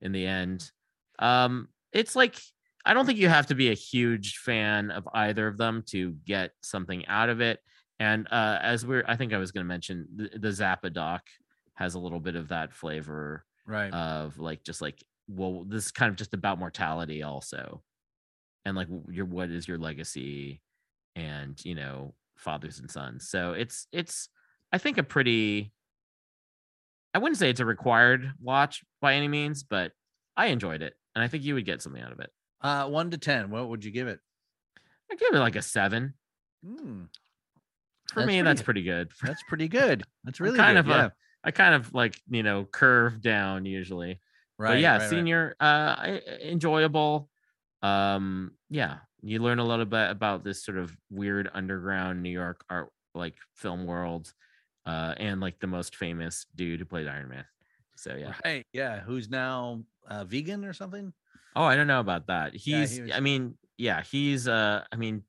in 0.00 0.12
the 0.12 0.24
end. 0.26 0.70
Um 1.18 1.68
it's 1.92 2.14
like 2.16 2.36
i 2.84 2.92
don't 2.92 3.06
think 3.06 3.18
you 3.18 3.28
have 3.28 3.46
to 3.46 3.54
be 3.54 3.70
a 3.70 3.74
huge 3.74 4.38
fan 4.38 4.90
of 4.90 5.08
either 5.14 5.46
of 5.48 5.56
them 5.56 5.82
to 5.86 6.12
get 6.26 6.52
something 6.62 7.04
out 7.06 7.28
of 7.30 7.40
it. 7.40 7.60
And 8.00 8.26
uh, 8.30 8.58
as 8.60 8.84
we're, 8.84 9.04
I 9.06 9.16
think 9.16 9.32
I 9.32 9.38
was 9.38 9.52
going 9.52 9.64
to 9.64 9.68
mention 9.68 10.06
the, 10.16 10.28
the 10.36 10.48
Zappa 10.48 10.92
doc 10.92 11.22
has 11.74 11.94
a 11.94 11.98
little 12.00 12.20
bit 12.20 12.34
of 12.36 12.48
that 12.48 12.74
flavor 12.74 13.44
Right. 13.66 13.92
of 13.94 14.38
like 14.38 14.64
just 14.64 14.82
like 14.82 15.02
well 15.28 15.64
this 15.66 15.86
is 15.86 15.92
kind 15.92 16.10
of 16.10 16.16
just 16.16 16.34
about 16.34 16.58
mortality 16.58 17.22
also. 17.22 17.82
And 18.64 18.76
like 18.76 18.88
your 19.10 19.26
what 19.26 19.50
is 19.50 19.68
your 19.68 19.78
legacy 19.78 20.60
and 21.16 21.62
you 21.64 21.74
know 21.74 22.14
fathers 22.36 22.78
and 22.80 22.90
sons. 22.90 23.28
So 23.28 23.52
it's 23.52 23.86
it's 23.92 24.28
i 24.74 24.78
think 24.78 24.98
a 24.98 25.04
pretty 25.04 25.72
i 27.14 27.18
wouldn't 27.18 27.38
say 27.38 27.48
it's 27.48 27.60
a 27.60 27.64
required 27.64 28.32
watch 28.42 28.82
by 29.00 29.14
any 29.14 29.28
means 29.28 29.62
but 29.62 29.92
i 30.36 30.46
enjoyed 30.46 30.82
it 30.82 30.94
and 31.14 31.22
i 31.22 31.28
think 31.28 31.44
you 31.44 31.54
would 31.54 31.64
get 31.64 31.80
something 31.80 32.02
out 32.02 32.10
of 32.12 32.18
it 32.18 32.30
uh, 32.60 32.88
one 32.88 33.10
to 33.10 33.18
ten. 33.18 33.50
What 33.50 33.68
would 33.68 33.84
you 33.84 33.90
give 33.90 34.08
it? 34.08 34.18
i 35.12 35.14
give 35.16 35.34
it 35.34 35.38
like 35.38 35.54
a 35.54 35.62
seven 35.62 36.14
Hmm, 36.64 37.02
for 38.08 38.20
That's 38.20 38.26
me 38.26 38.34
pretty 38.34 38.42
that's 38.42 38.62
pretty 38.62 38.82
good 38.82 39.12
that's 39.22 39.42
pretty 39.48 39.68
good. 39.68 40.02
That's 40.24 40.40
really 40.40 40.56
kind 40.56 40.76
good. 40.76 40.80
of 40.80 40.86
yeah. 40.88 41.04
a, 41.04 41.10
i 41.44 41.50
kind 41.50 41.74
of 41.74 41.92
like 41.92 42.18
you 42.28 42.42
know 42.42 42.64
curve 42.64 43.20
down 43.20 43.66
usually 43.66 44.18
right. 44.58 44.70
but 44.70 44.80
yeah 44.80 44.92
right, 44.92 45.00
right. 45.02 45.10
senior 45.10 45.54
uh 45.60 46.16
enjoyable 46.42 47.28
um 47.82 48.52
yeah 48.70 48.96
you 49.22 49.38
learn 49.40 49.58
a 49.58 49.64
little 49.64 49.84
bit 49.84 50.10
about 50.10 50.42
this 50.42 50.64
sort 50.64 50.78
of 50.78 50.90
weird 51.10 51.50
underground 51.52 52.22
new 52.22 52.30
york 52.30 52.64
art 52.70 52.88
like 53.14 53.34
film 53.54 53.84
world 53.84 54.32
uh 54.86 55.14
and 55.16 55.40
like 55.40 55.58
the 55.60 55.66
most 55.66 55.96
famous 55.96 56.46
dude 56.54 56.78
who 56.80 56.84
played 56.86 57.06
iron 57.08 57.28
man 57.28 57.44
so 57.96 58.14
yeah 58.16 58.34
Right. 58.44 58.66
Yeah. 58.72 59.00
Who's 59.00 59.30
now 59.30 59.82
uh, 60.08 60.24
vegan 60.24 60.64
or 60.64 60.72
something? 60.72 61.12
oh 61.56 61.62
i 61.64 61.76
don't 61.76 61.86
know 61.86 62.00
about 62.00 62.26
that 62.26 62.52
Yeah, 62.66 62.80
he's 62.80 62.96
he 62.96 63.02
was- 63.02 63.12
i 63.12 63.20
mean 63.20 63.56
yeah 63.78 64.02
he's 64.02 64.46
uh 64.48 64.84
i 64.92 64.96
mean 64.96 65.22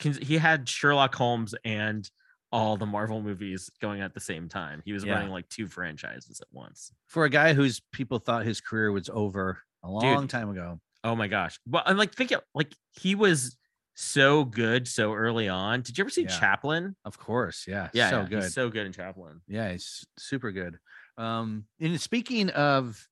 he 0.00 0.36
had 0.38 0.68
sherlock 0.68 1.14
holmes 1.14 1.54
and 1.64 2.08
all 2.52 2.76
the 2.76 2.86
marvel 2.86 3.20
movies 3.22 3.70
going 3.80 4.00
at 4.00 4.14
the 4.14 4.20
same 4.20 4.48
time 4.48 4.82
he 4.84 4.92
was 4.92 5.04
Yeah. 5.04 5.14
running 5.14 5.30
like 5.30 5.48
two 5.48 5.66
franchises 5.66 6.40
at 6.40 6.46
once 6.52 6.92
For 7.06 7.24
a 7.24 7.30
guy 7.30 7.52
whose 7.54 7.80
people 7.92 8.18
thought 8.18 8.44
his 8.44 8.60
career 8.60 8.92
was 8.92 9.08
over 9.12 9.58
a 9.82 9.90
long 9.90 10.26
time 10.28 10.50
ago. 10.50 10.80
Oh 11.04 11.14
my 11.14 11.28
gosh. 11.28 11.60
Well, 11.68 11.82
I'm 11.86 11.96
like 11.96 12.12
think 12.14 12.32
of 12.32 12.42
like 12.54 12.72
he 13.00 13.14
was 13.14 13.56
so 13.98 14.44
good 14.44 14.86
so 14.86 15.14
early 15.14 15.48
on. 15.48 15.80
Did 15.80 15.96
you 15.98 16.02
ever 16.02 16.10
see 16.10 16.22
Yeah. 16.24 16.38
Chaplin? 16.38 16.94
Of 17.04 17.18
course. 17.18 17.64
Yeah. 17.66 17.88
Yeah, 17.94 18.10
So 18.10 18.20
yeah, 18.20 18.28
good. 18.28 18.42
He's 18.44 18.54
so 18.54 18.68
good 18.70 18.86
in 18.86 18.92
Chaplin. 18.92 19.40
Yeah, 19.48 19.68
it's 19.68 20.06
super 20.18 20.52
good. 20.52 20.78
Um, 21.16 21.64
and 21.80 21.98
speaking 22.00 22.50
of 22.50 23.02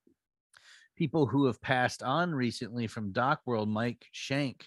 people 0.97 1.27
who 1.27 1.47
have 1.47 1.61
passed 1.63 2.03
on 2.03 2.35
recently 2.35 2.87
from 2.87 3.13
Doc 3.13 3.41
World, 3.47 3.69
Mike 3.69 4.05
Schank 4.15 4.63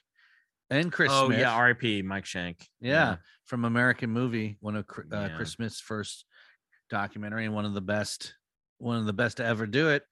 and 0.71 0.91
Chris 0.91 1.11
oh 1.13 1.27
Smith, 1.27 1.39
yeah, 1.39 1.53
R.I.P. 1.53 2.01
Mike 2.01 2.25
Schank. 2.25 2.67
yeah, 2.81 3.17
from 3.45 3.63
American 3.63 4.09
Movie, 4.09 4.57
one 4.59 4.75
of 4.75 4.85
uh, 4.89 5.03
Yeah. 5.11 5.29
Chris 5.35 5.51
Smith's 5.51 5.79
first 5.79 6.25
documentary 6.89 7.45
and 7.45 7.53
one 7.53 7.65
of 7.65 7.73
the 7.75 7.81
best, 7.81 8.33
one 8.79 8.97
of 8.97 9.05
the 9.05 9.13
best 9.13 9.37
to 9.37 9.45
ever 9.45 9.65
do 9.67 9.89
it. 9.89 10.03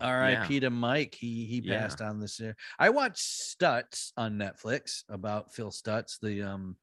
R.I.P. 0.00 0.60
to 0.60 0.70
Mike. 0.70 1.14
He 1.14 1.46
he 1.46 1.60
Yeah. 1.60 1.82
passed 1.82 2.00
on 2.00 2.20
this 2.20 2.38
year. 2.40 2.56
I 2.78 2.90
watched 2.90 3.22
Stutz 3.22 4.12
on 4.16 4.38
Netflix 4.38 5.04
about 5.08 5.52
Phil 5.52 5.70
Stutz, 5.70 6.18
the 6.20 6.42
um 6.42 6.76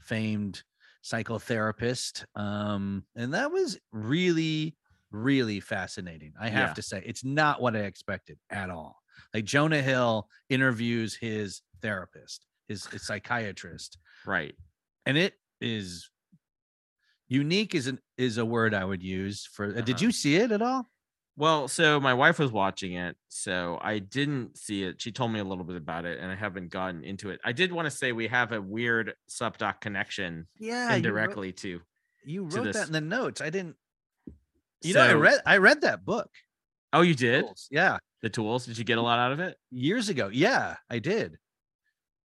famed 0.00 0.62
psychotherapist. 1.04 2.24
Um, 2.38 3.04
and 3.16 3.34
that 3.34 3.50
was 3.50 3.78
really, 3.92 4.76
really 5.10 5.60
fascinating. 5.60 6.32
I 6.40 6.48
have 6.48 6.70
Yeah. 6.70 6.74
to 6.74 6.82
say, 6.82 7.02
it's 7.04 7.24
not 7.24 7.60
what 7.60 7.74
I 7.76 7.80
expected 7.80 8.38
at 8.50 8.70
all. 8.70 9.02
Like 9.34 9.44
Jonah 9.44 9.82
Hill 9.82 10.28
interviews 10.48 11.14
his 11.16 11.62
therapist, 11.80 12.46
his, 12.68 12.86
his 12.86 13.02
psychiatrist, 13.02 13.98
Right. 14.24 14.54
and 15.06 15.16
it 15.18 15.34
is 15.60 16.08
unique. 17.32 17.74
is 17.74 17.86
an 17.86 17.98
is 18.16 18.38
a 18.38 18.44
word 18.44 18.74
I 18.74 18.84
would 18.84 19.02
use 19.02 19.46
for. 19.52 19.66
uh, 19.66 19.80
Did 19.80 19.90
Uh-huh. 19.96 20.04
you 20.06 20.12
see 20.12 20.36
it 20.36 20.52
at 20.52 20.62
all? 20.62 20.86
Well, 21.36 21.66
so 21.66 21.98
my 21.98 22.12
wife 22.12 22.38
was 22.38 22.52
watching 22.52 22.92
it, 22.92 23.16
so 23.28 23.78
I 23.82 24.00
didn't 24.00 24.58
see 24.58 24.82
it. 24.84 25.00
She 25.00 25.10
told 25.12 25.32
me 25.32 25.40
a 25.40 25.44
little 25.44 25.64
bit 25.64 25.76
about 25.76 26.04
it, 26.04 26.20
and 26.20 26.30
I 26.30 26.34
haven't 26.34 26.68
gotten 26.70 27.02
into 27.04 27.30
it. 27.30 27.40
I 27.42 27.52
did 27.52 27.72
want 27.72 27.86
to 27.86 27.90
say 27.90 28.12
we 28.12 28.26
have 28.28 28.52
a 28.52 28.60
weird 28.60 29.14
Sup 29.28 29.56
Doc 29.56 29.80
connection 29.80 30.46
Yeah, 30.58 30.82
you 30.84 30.88
wrote, 30.90 30.96
indirectly 30.96 31.52
too. 31.52 31.80
you 32.24 32.48
to 32.50 32.56
wrote 32.56 32.64
this. 32.64 32.76
that 32.76 32.86
in 32.88 32.92
the 32.92 33.00
notes. 33.00 33.40
I 33.40 33.48
didn't. 33.48 33.76
You 34.82 34.94
know, 34.94 35.00
I 35.02 35.12
read 35.14 35.40
I 35.46 35.56
read 35.56 35.80
that 35.82 36.04
book. 36.04 36.28
Oh, 36.92 37.00
you 37.00 37.14
did 37.14 37.44
Tools. 37.44 37.66
Yeah, 37.70 37.96
the 38.20 38.28
tools. 38.28 38.66
Did 38.66 38.76
you 38.76 38.84
get 38.84 38.98
a 38.98 39.02
lot 39.02 39.18
out 39.18 39.32
of 39.32 39.40
it? 39.40 39.56
years 39.70 40.10
ago. 40.10 40.28
Yeah, 40.30 40.76
I 40.90 40.98
did. 40.98 41.38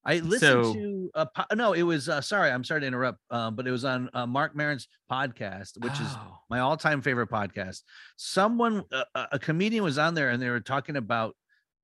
I 0.07 0.21
listened 0.21 0.65
So- 0.65 0.73
to 0.75 1.11
a 1.15 1.27
po- 1.27 1.55
no, 1.55 1.73
it 1.73 1.83
was 1.83 2.09
uh, 2.09 2.21
sorry, 2.21 2.51
I'm 2.51 2.63
sorry 2.65 2.81
to 2.83 2.87
interrupt, 2.87 3.19
um, 3.31 3.57
but 3.57 3.67
it 3.67 3.71
was 3.73 3.85
on 3.85 4.09
uh, 4.15 4.27
Marc 4.27 4.55
Maron's 4.55 4.87
podcast, 5.11 5.83
which 5.83 5.93
is 5.95 6.09
Oh, 6.13 6.39
my 6.49 6.61
all-time 6.61 7.03
favorite 7.03 7.29
podcast. 7.29 7.83
Someone, 8.17 8.85
a, 8.93 9.05
a 9.15 9.29
a 9.33 9.39
comedian, 9.39 9.83
was 9.85 9.99
on 9.99 10.15
there, 10.15 10.31
and 10.31 10.41
they 10.41 10.49
were 10.49 10.61
talking 10.61 10.97
about 10.97 11.35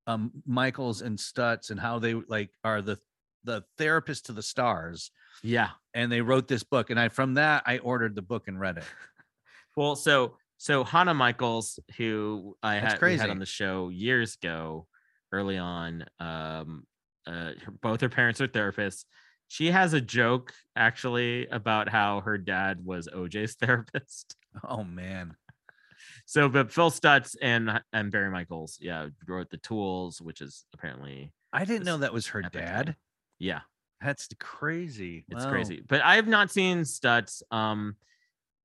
um, 0.06 0.30
Michels 0.46 1.02
and 1.02 1.18
Stutz 1.18 1.70
and 1.70 1.78
how 1.80 1.98
they 1.98 2.14
like 2.14 2.50
are 2.64 2.80
the 2.80 2.96
the 3.44 3.64
therapist 3.76 4.26
to 4.26 4.32
the 4.32 4.42
stars, 4.42 5.10
yeah. 5.42 5.70
and 5.94 6.10
they 6.12 6.20
wrote 6.20 6.46
this 6.46 6.62
book. 6.62 6.90
And 6.90 7.00
I 7.00 7.08
from 7.08 7.34
that 7.34 7.64
I 7.66 7.78
ordered 7.78 8.14
the 8.14 8.22
book 8.22 8.46
and 8.48 8.58
read 8.60 8.78
it. 8.78 8.84
Well, 9.76 9.96
so 9.96 10.36
so 10.58 10.84
Hannah 10.84 11.14
Michaels, 11.14 11.80
who 11.96 12.56
I 12.62 12.74
had, 12.74 13.00
had 13.00 13.30
on 13.30 13.38
the 13.40 13.46
show 13.46 13.88
years 13.88 14.36
ago, 14.40 14.86
early 15.32 15.58
on, 15.58 16.04
um, 16.20 16.86
uh, 17.26 17.52
her, 17.64 17.72
both 17.80 18.00
her 18.00 18.08
parents 18.08 18.40
are 18.40 18.48
therapists. 18.48 19.04
She 19.48 19.70
has 19.70 19.92
a 19.92 20.00
joke 20.00 20.52
actually 20.76 21.46
about 21.48 21.88
how 21.88 22.20
her 22.22 22.38
dad 22.38 22.84
was 22.84 23.08
OJ's 23.08 23.54
therapist. 23.60 24.36
Oh 24.66 24.82
man, 24.84 25.36
So, 26.26 26.48
but 26.48 26.72
Phil 26.72 26.90
Stutz 26.90 27.36
and 27.42 27.80
and 27.92 28.10
Barry 28.10 28.30
Michels, 28.30 28.78
yeah, 28.80 29.08
wrote 29.26 29.50
the 29.50 29.58
Tools, 29.58 30.20
which 30.22 30.40
is 30.40 30.64
apparently 30.74 31.32
I 31.52 31.64
didn't 31.64 31.84
know 31.84 31.98
that 31.98 32.12
was 32.14 32.28
her 32.28 32.42
dad. 32.42 32.86
thing. 32.86 32.96
yeah, 33.38 33.60
That's 34.00 34.28
crazy. 34.40 35.24
it's 35.28 35.44
Wow. 35.44 35.50
crazy. 35.50 35.82
But 35.86 36.00
I 36.02 36.16
have 36.16 36.26
not 36.28 36.50
seen 36.50 36.80
Stutz. 36.82 37.42
Um, 37.50 37.96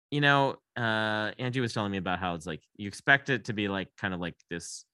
you 0.09 0.21
know, 0.21 0.55
uh, 0.77 1.31
Angie 1.37 1.59
was 1.59 1.73
telling 1.73 1.91
me 1.91 1.97
about 1.97 2.19
how 2.19 2.33
it's 2.35 2.45
like 2.45 2.61
you 2.77 2.87
expect 2.87 3.29
it 3.29 3.45
to 3.45 3.53
be 3.53 3.67
like 3.67 3.89
kind 3.97 4.13
of 4.13 4.21
like 4.21 4.35
this, 4.49 4.85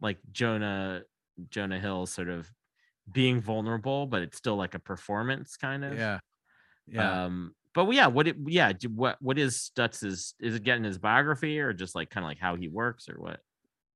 like 0.00 0.16
Jonah 0.32 1.02
Jonah 1.50 1.78
Hill 1.78 2.06
sort 2.06 2.30
of 2.30 2.50
being 3.10 3.40
vulnerable, 3.40 4.06
but 4.06 4.22
it's 4.22 4.36
still 4.36 4.56
like 4.56 4.74
a 4.74 4.78
performance 4.78 5.56
kind 5.56 5.84
of. 5.84 5.96
Yeah, 5.96 6.18
yeah. 6.86 7.24
Um, 7.24 7.54
but 7.74 7.90
yeah, 7.92 8.06
what 8.06 8.28
it 8.28 8.36
yeah, 8.46 8.72
do- 8.72 8.88
what 8.88 9.16
what 9.20 9.38
is 9.38 9.56
Stutz's 9.60 10.34
is 10.40 10.54
it 10.54 10.62
getting 10.62 10.84
his 10.84 10.98
biography 10.98 11.60
or 11.60 11.72
just 11.72 11.94
like 11.94 12.10
kind 12.10 12.24
of 12.24 12.28
like 12.28 12.38
how 12.38 12.56
he 12.56 12.68
works 12.68 13.08
or 13.08 13.20
what? 13.20 13.40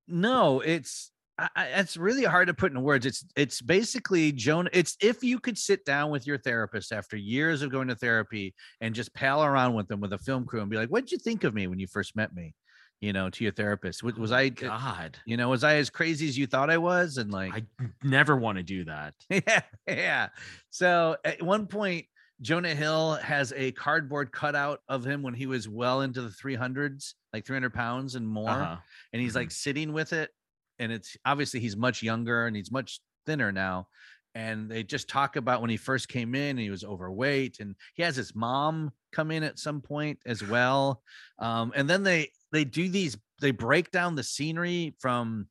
no 0.09 0.59
it's 0.59 1.11
I, 1.37 1.67
it's 1.75 1.95
really 1.95 2.25
hard 2.25 2.47
to 2.47 2.53
put 2.53 2.73
in 2.73 2.81
words 2.81 3.05
it's 3.05 3.23
it's 3.37 3.61
basically 3.61 4.33
joan 4.33 4.67
it's 4.73 4.97
if 4.99 5.23
you 5.23 5.39
could 5.39 5.57
sit 5.57 5.85
down 5.85 6.11
with 6.11 6.27
your 6.27 6.37
therapist 6.37 6.91
after 6.91 7.15
years 7.15 7.61
of 7.61 7.71
going 7.71 7.87
to 7.87 7.95
therapy 7.95 8.53
and 8.81 8.93
just 8.93 9.13
pal 9.13 9.45
around 9.45 9.73
with 9.75 9.87
them 9.87 10.01
with 10.01 10.11
a 10.11 10.17
film 10.17 10.45
crew 10.45 10.59
and 10.59 10.69
be 10.69 10.75
like 10.75 10.89
what 10.89 11.05
did 11.05 11.13
you 11.13 11.17
think 11.17 11.45
of 11.45 11.53
me 11.53 11.67
when 11.67 11.79
you 11.79 11.87
first 11.87 12.13
met 12.15 12.33
me 12.33 12.53
you 13.01 13.13
know 13.13 13.29
to 13.29 13.43
your 13.43 13.53
therapist 13.53 14.03
was, 14.03 14.15
was 14.15 14.31
Oh, 14.31 14.35
i 14.35 14.47
uh, 14.47 14.49
God? 14.49 15.17
you 15.25 15.37
know 15.37 15.49
was 15.49 15.63
i 15.63 15.75
as 15.75 15.89
crazy 15.89 16.27
as 16.27 16.37
you 16.37 16.47
thought 16.47 16.69
i 16.69 16.77
was 16.77 17.17
and 17.17 17.31
like 17.31 17.53
I 17.53 17.63
never 18.03 18.35
want 18.35 18.57
to 18.57 18.63
do 18.63 18.85
that. 18.85 19.15
yeah 19.29 19.61
yeah 19.87 20.29
so 20.69 21.15
at 21.23 21.41
one 21.41 21.67
point 21.67 22.05
jonah 22.41 22.75
hill 22.75 23.13
has 23.15 23.53
a 23.55 23.71
cardboard 23.73 24.31
cutout 24.31 24.81
of 24.87 25.05
him 25.05 25.21
when 25.21 25.33
he 25.33 25.45
was 25.45 25.67
well 25.69 26.01
into 26.01 26.21
the 26.21 26.29
300s 26.29 27.15
like 27.33 27.45
300 27.45 27.73
pounds 27.73 28.15
and 28.15 28.27
more 28.27 28.49
Uh-huh. 28.49 28.77
and 29.13 29.21
he's 29.21 29.33
Mhm. 29.33 29.35
like 29.35 29.51
sitting 29.51 29.93
with 29.93 30.13
it 30.13 30.31
and 30.79 30.91
it's 30.91 31.15
obviously 31.25 31.59
he's 31.59 31.75
much 31.77 32.01
younger 32.03 32.47
and 32.47 32.55
he's 32.55 32.71
much 32.71 32.99
thinner 33.25 33.51
now 33.51 33.87
and 34.35 34.69
they 34.69 34.83
just 34.83 35.09
talk 35.09 35.35
about 35.35 35.59
when 35.59 35.69
he 35.69 35.77
first 35.77 36.07
came 36.07 36.35
in 36.35 36.51
and 36.51 36.59
he 36.59 36.69
was 36.69 36.83
overweight 36.83 37.59
and 37.59 37.75
he 37.95 38.03
has 38.03 38.15
his 38.15 38.35
mom 38.35 38.91
come 39.11 39.31
in 39.31 39.43
at 39.43 39.57
some 39.59 39.81
point 39.81 40.19
as 40.25 40.43
well 40.43 41.01
um, 41.39 41.73
and 41.75 41.89
then 41.89 42.03
they 42.03 42.31
they 42.51 42.63
do 42.63 42.89
these 42.89 43.17
they 43.41 43.51
break 43.51 43.91
down 43.91 44.15
the 44.15 44.23
scenery 44.23 44.95
from 44.99 45.47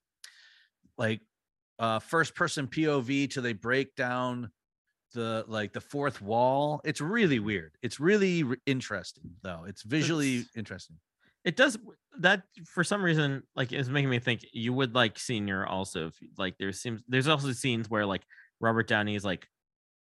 like 0.96 1.20
uh 1.78 1.98
first 1.98 2.34
person 2.34 2.66
pov 2.66 3.30
to 3.30 3.40
they 3.40 3.52
break 3.52 3.94
down 3.94 4.50
the 5.14 5.44
like 5.48 5.72
the 5.72 5.80
fourth 5.80 6.20
wall 6.20 6.80
it's 6.84 7.00
really 7.00 7.38
weird 7.38 7.72
it's 7.82 7.98
really 7.98 8.42
re- 8.42 8.56
interesting 8.66 9.30
though 9.42 9.64
it's 9.66 9.82
visually 9.82 10.36
It's- 10.38 10.56
interesting 10.56 10.96
It 11.44 11.56
does 11.56 11.78
that 12.20 12.42
for 12.66 12.82
some 12.84 13.00
reason, 13.02 13.42
like 13.54 13.72
it's 13.72 13.88
making 13.88 14.10
me 14.10 14.18
think 14.18 14.44
you 14.52 14.72
would 14.72 14.94
like 14.94 15.18
senior 15.20 15.64
also. 15.64 16.08
If, 16.08 16.14
like 16.36 16.58
there 16.58 16.72
seems 16.72 17.00
there's 17.08 17.28
also 17.28 17.52
scenes 17.52 17.88
where 17.88 18.04
like 18.04 18.22
Robert 18.60 18.88
Downey 18.88 19.14
is 19.14 19.24
like 19.24 19.46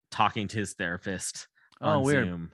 talking 0.10 0.48
to 0.50 0.58
his 0.58 0.74
therapist 0.74 1.48
Oh, 1.80 1.90
on 2.00 2.04
weird. 2.04 2.26
Zoom. 2.26 2.52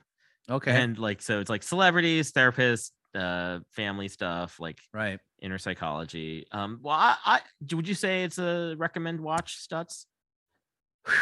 okay 0.50 0.70
And 0.82 0.98
like 0.98 1.22
so 1.22 1.40
it's 1.40 1.48
like 1.50 1.62
celebrities, 1.62 2.30
therapists, 2.32 2.90
uh 3.18 3.60
family 3.72 4.08
stuff, 4.08 4.60
like 4.60 4.78
right 4.94 5.18
inner 5.42 5.58
psychology. 5.58 6.46
Um 6.52 6.80
well 6.82 6.96
I, 6.96 7.16
I 7.24 7.40
would 7.74 7.88
you 7.88 7.94
say 7.94 8.24
it's 8.24 8.38
a 8.38 8.74
recommend 8.78 9.20
watch 9.20 9.58
Stutz? 9.58 10.06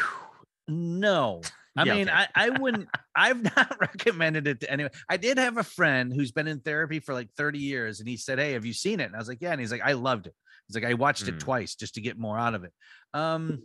No, 0.68 1.42
I 1.76 1.84
Yeah, 1.84 1.94
mean, 1.94 2.08
okay. 2.08 2.18
I, 2.34 2.46
I 2.46 2.50
wouldn't, 2.60 2.88
I've 3.14 3.42
not 3.42 3.76
recommended 3.80 4.48
it 4.48 4.60
to 4.60 4.70
anyone. 4.70 4.90
I 5.08 5.16
did 5.16 5.38
have 5.38 5.58
a 5.58 5.62
friend 5.62 6.12
who's 6.12 6.32
been 6.32 6.48
in 6.48 6.60
therapy 6.60 6.98
for 7.00 7.14
like 7.14 7.30
30 7.36 7.58
years 7.58 8.00
and 8.00 8.08
he 8.08 8.16
said, 8.16 8.38
Hey, 8.38 8.52
have 8.52 8.64
you 8.66 8.72
seen 8.72 8.98
it? 9.00 9.04
And 9.04 9.14
I 9.14 9.18
was 9.18 9.28
like, 9.28 9.40
Yeah. 9.40 9.52
And 9.52 9.60
he's 9.60 9.70
like, 9.70 9.82
I 9.84 9.92
loved 9.92 10.26
it. 10.26 10.34
He's 10.66 10.74
like, 10.74 10.84
I 10.84 10.94
watched 10.94 11.28
it 11.28 11.36
Mm. 11.36 11.40
twice 11.40 11.76
just 11.76 11.94
to 11.94 12.00
get 12.00 12.18
more 12.18 12.36
out 12.36 12.54
of 12.54 12.64
it. 12.64 12.72
Um, 13.14 13.62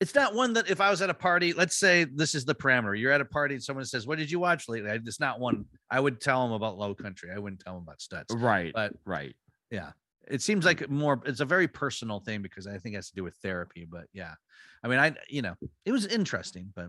it's 0.00 0.14
not 0.14 0.34
one 0.34 0.52
that 0.54 0.68
if 0.70 0.80
I 0.80 0.90
was 0.90 1.00
at 1.02 1.08
a 1.10 1.14
party, 1.14 1.52
let's 1.52 1.76
say 1.76 2.04
this 2.04 2.34
is 2.34 2.44
the 2.44 2.54
parameter. 2.54 2.98
You're 2.98 3.12
at 3.12 3.20
a 3.20 3.24
party 3.24 3.54
and 3.54 3.62
someone 3.64 3.84
says, 3.86 4.06
What 4.06 4.18
did 4.18 4.30
you 4.30 4.38
watch 4.38 4.68
lately? 4.68 4.90
It's 4.90 5.20
not 5.20 5.40
one 5.40 5.64
I 5.90 6.00
would 6.00 6.20
tell 6.20 6.42
them 6.44 6.52
about 6.52 6.76
low 6.78 6.94
country. 6.94 7.30
I 7.34 7.38
wouldn't 7.38 7.60
tell 7.60 7.74
them 7.74 7.82
about 7.84 7.98
stutz. 7.98 8.26
right, 8.42 8.72
But 8.74 8.92
right. 9.04 9.34
yeah 9.70 9.92
it 10.28 10.42
seems 10.42 10.64
like 10.64 10.88
more 10.90 11.22
it's 11.24 11.38
a 11.38 11.44
very 11.44 11.68
personal 11.68 12.18
thing 12.18 12.42
because 12.42 12.66
i 12.66 12.76
think 12.78 12.94
it 12.94 12.98
has 12.98 13.08
to 13.10 13.14
do 13.14 13.22
with 13.22 13.36
therapy 13.44 13.86
but 13.88 14.06
yeah 14.12 14.34
i 14.82 14.88
mean 14.88 14.98
i 14.98 15.14
you 15.28 15.40
know 15.40 15.54
it 15.84 15.92
was 15.92 16.04
interesting 16.04 16.72
but 16.74 16.88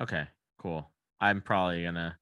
Okay, 0.00 0.26
cool. 0.58 0.90
I'm 1.20 1.42
probably 1.42 1.82
gonna 1.84 2.16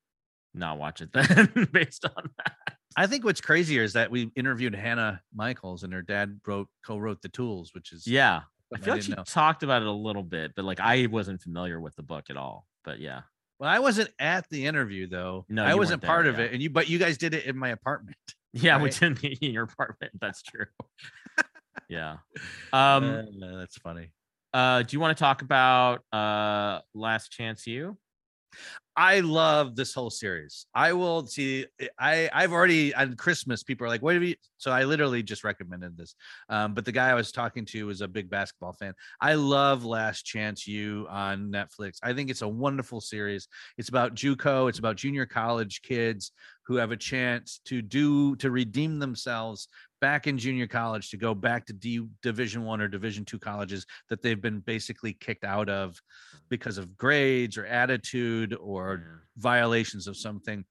not 0.52 0.78
watch 0.78 1.00
it 1.00 1.12
then, 1.12 1.68
based 1.72 2.04
on 2.04 2.28
that. 2.38 2.56
i 2.96 3.06
think 3.06 3.24
what's 3.24 3.40
crazier 3.40 3.84
is 3.84 3.92
that 3.92 4.10
we 4.10 4.32
interviewed 4.34 4.74
hannah 4.74 5.22
michaels 5.32 5.84
and 5.84 5.92
her 5.92 6.02
dad 6.02 6.40
wrote 6.44 6.66
co-wrote 6.84 7.22
the 7.22 7.28
tools 7.28 7.70
which 7.72 7.92
is 7.92 8.04
Yeah, 8.04 8.40
I 8.75 8.79
feel 8.79 8.95
like 8.95 9.03
didn't 9.03 9.03
she 9.03 9.12
know. 9.12 9.25
talked 9.25 9.62
about 9.62 9.83
it 9.83 9.89
a 9.89 9.93
little 9.93 10.23
bit, 10.23 10.53
but 10.55 10.64
like 10.64 10.81
I 10.81 11.07
wasn't 11.07 11.41
familiar 11.41 11.81
with 11.81 11.95
the 11.97 12.03
book 12.03 12.27
at 12.31 12.37
all. 12.37 12.66
But 12.85 12.99
yeah, 12.99 13.23
well 13.61 13.70
i 13.70 13.79
wasn't 13.79 14.11
at 14.18 14.49
the 14.51 14.66
interview 14.66 15.07
though 15.07 15.45
No, 15.49 15.64
i 15.64 15.75
wasn't 15.75 16.03
part 16.03 16.25
there, 16.25 16.33
of 16.33 16.39
yeah. 16.41 16.47
it 16.47 16.53
and 16.53 16.61
you 16.62 16.68
but 16.70 16.89
you 16.89 16.99
guys 16.99 17.16
did 17.16 17.33
it 17.33 17.45
in 17.45 17.57
my 17.57 17.68
apartment 17.68 18.16
yeah, 18.53 18.81
we 18.83 18.91
didn't 18.91 19.23
in 19.25 19.53
your 19.53 19.64
apartment. 19.64 20.12
That's 20.20 20.43
true. 20.51 20.66
yeah. 21.89 22.16
Um. 22.73 23.05
Uh, 23.43 23.57
that's 23.59 23.79
funny 23.79 24.11
Uh. 24.53 24.83
Do 24.83 24.95
you 24.95 25.01
want 25.01 25.16
to 25.16 25.23
talk 25.23 25.41
about 25.43 26.03
uh 26.12 26.81
Last 26.93 27.29
Chance 27.33 27.66
U? 27.68 27.97
I 28.97 29.20
love 29.20 29.74
this 29.74 29.95
whole 29.95 30.11
series. 30.11 30.66
I 30.74 30.93
will 30.93 31.26
see. 31.26 31.66
I 31.99 32.28
I've 32.32 32.53
already 32.53 32.95
on 32.95 33.16
Christmas. 33.16 33.62
People 33.62 33.86
are 33.86 33.88
like, 33.88 34.03
"What 34.03 34.14
have 34.14 34.22
you?" 34.22 34.34
So 34.59 34.70
I 34.70 34.84
literally 34.84 35.22
just 35.22 35.45
recommended 35.45 35.97
this. 35.97 36.14
Um, 36.51 36.74
but 36.74 36.84
the 36.84 36.93
guy 36.93 37.09
I 37.09 37.14
was 37.14 37.32
talking 37.32 37.64
to 37.66 37.86
was 37.86 38.03
a 38.03 38.09
big 38.09 38.28
basketball 38.28 38.74
fan. 38.74 38.93
I 39.20 39.34
love 39.34 39.84
Last 39.84 40.26
Chance 40.26 40.66
U 40.66 41.07
on 41.09 41.51
Netflix. 41.51 41.99
I 42.03 42.12
think 42.12 42.28
it's 42.28 42.43
a 42.43 42.49
wonderful 42.49 43.01
series. 43.01 43.49
It's 43.78 43.88
about 43.88 44.14
JUCO. 44.14 44.68
It's 44.68 44.78
about 44.78 44.97
junior 44.97 45.24
college 45.24 45.80
kids 45.82 46.32
who 46.66 46.76
have 46.76 46.93
a 46.93 46.97
chance 46.97 47.61
to 47.64 47.80
do 47.82 48.36
to 48.36 48.51
redeem 48.51 48.99
themselves 48.99 49.68
back 50.03 50.26
in 50.26 50.36
junior 50.36 50.66
college 50.66 51.09
to 51.11 51.16
go 51.16 51.32
back 51.32 51.64
to 51.64 51.72
D, 51.72 52.05
Division 52.22 52.64
One 52.64 52.80
or 52.82 52.88
Division 52.88 53.24
Two 53.24 53.38
colleges 53.38 53.86
that 54.11 54.20
they've 54.20 54.40
been 54.42 54.59
basically 54.59 55.14
kicked 55.14 55.44
out 55.44 55.70
of 55.70 55.98
because 56.50 56.76
of 56.76 56.98
grades 56.98 57.57
or 57.57 57.64
attitude 57.64 58.55
or 58.61 59.22
violations 59.38 60.09
of 60.09 60.16
something. 60.16 60.64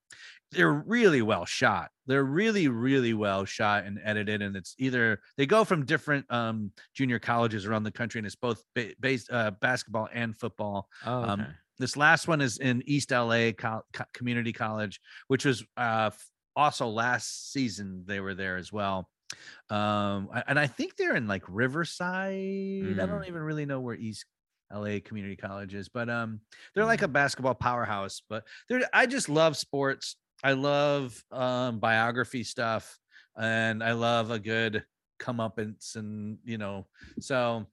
They're 0.51 0.73
really 0.73 1.21
well 1.21 1.45
shot. 1.45 1.91
They're 2.07 2.25
really, 2.25 2.67
really 2.67 3.13
well 3.13 3.45
shot 3.45 3.85
and 3.85 4.01
edited. 4.03 4.41
And 4.41 4.53
it's 4.57 4.75
either 4.77 5.21
they 5.37 5.45
go 5.45 5.63
from 5.63 5.85
different 5.85 6.25
um, 6.29 6.73
junior 6.93 7.19
colleges 7.19 7.65
around 7.65 7.83
the 7.83 7.91
country, 7.91 8.19
and 8.19 8.25
it's 8.27 8.35
both 8.35 8.61
ba- 8.75 8.93
based 8.99 9.31
uh, 9.31 9.51
basketball 9.61 10.09
and 10.13 10.37
football. 10.37 10.87
Oh, 11.05 11.23
Um. 11.23 11.47
This 11.79 11.97
last 11.97 12.27
one 12.27 12.41
is 12.41 12.59
in 12.59 12.83
East 12.85 13.09
LA 13.09 13.53
Co- 13.57 13.81
Community 14.13 14.53
College, 14.53 14.99
which 15.29 15.45
was 15.45 15.63
uh, 15.77 16.11
also 16.55 16.87
last 16.87 17.51
season 17.53 18.03
they 18.05 18.19
were 18.19 18.35
there 18.35 18.57
as 18.57 18.71
well. 18.71 19.09
Um, 19.69 20.29
and 20.47 20.59
I 20.59 20.67
think 20.67 20.95
they're 20.95 21.15
in 21.15 21.27
like 21.27 21.43
Riverside. 21.47 22.99
I 22.99 23.05
don't 23.05 23.21
Mm. 23.23 23.27
even 23.27 23.41
really 23.41 23.65
know 23.65 23.79
where 23.79 23.95
East 23.95 24.25
LA 24.71 24.99
Community 24.99 25.35
College 25.35 25.73
is, 25.73 25.89
but 25.89 26.09
um, 26.09 26.41
they're 26.73 26.85
like 26.85 27.01
a 27.01 27.07
basketball 27.07 27.55
powerhouse. 27.55 28.21
But 28.27 28.45
they're 28.69 28.81
I 28.93 29.05
just 29.05 29.29
love 29.29 29.57
sports. 29.57 30.15
I 30.43 30.53
love 30.53 31.23
um 31.31 31.79
biography 31.79 32.43
stuff, 32.43 32.97
and 33.37 33.83
I 33.83 33.91
love 33.93 34.31
a 34.31 34.39
good 34.39 34.85
comeuppance, 35.19 35.95
and 35.95 36.39
you 36.43 36.57
know, 36.57 36.87
so 37.19 37.67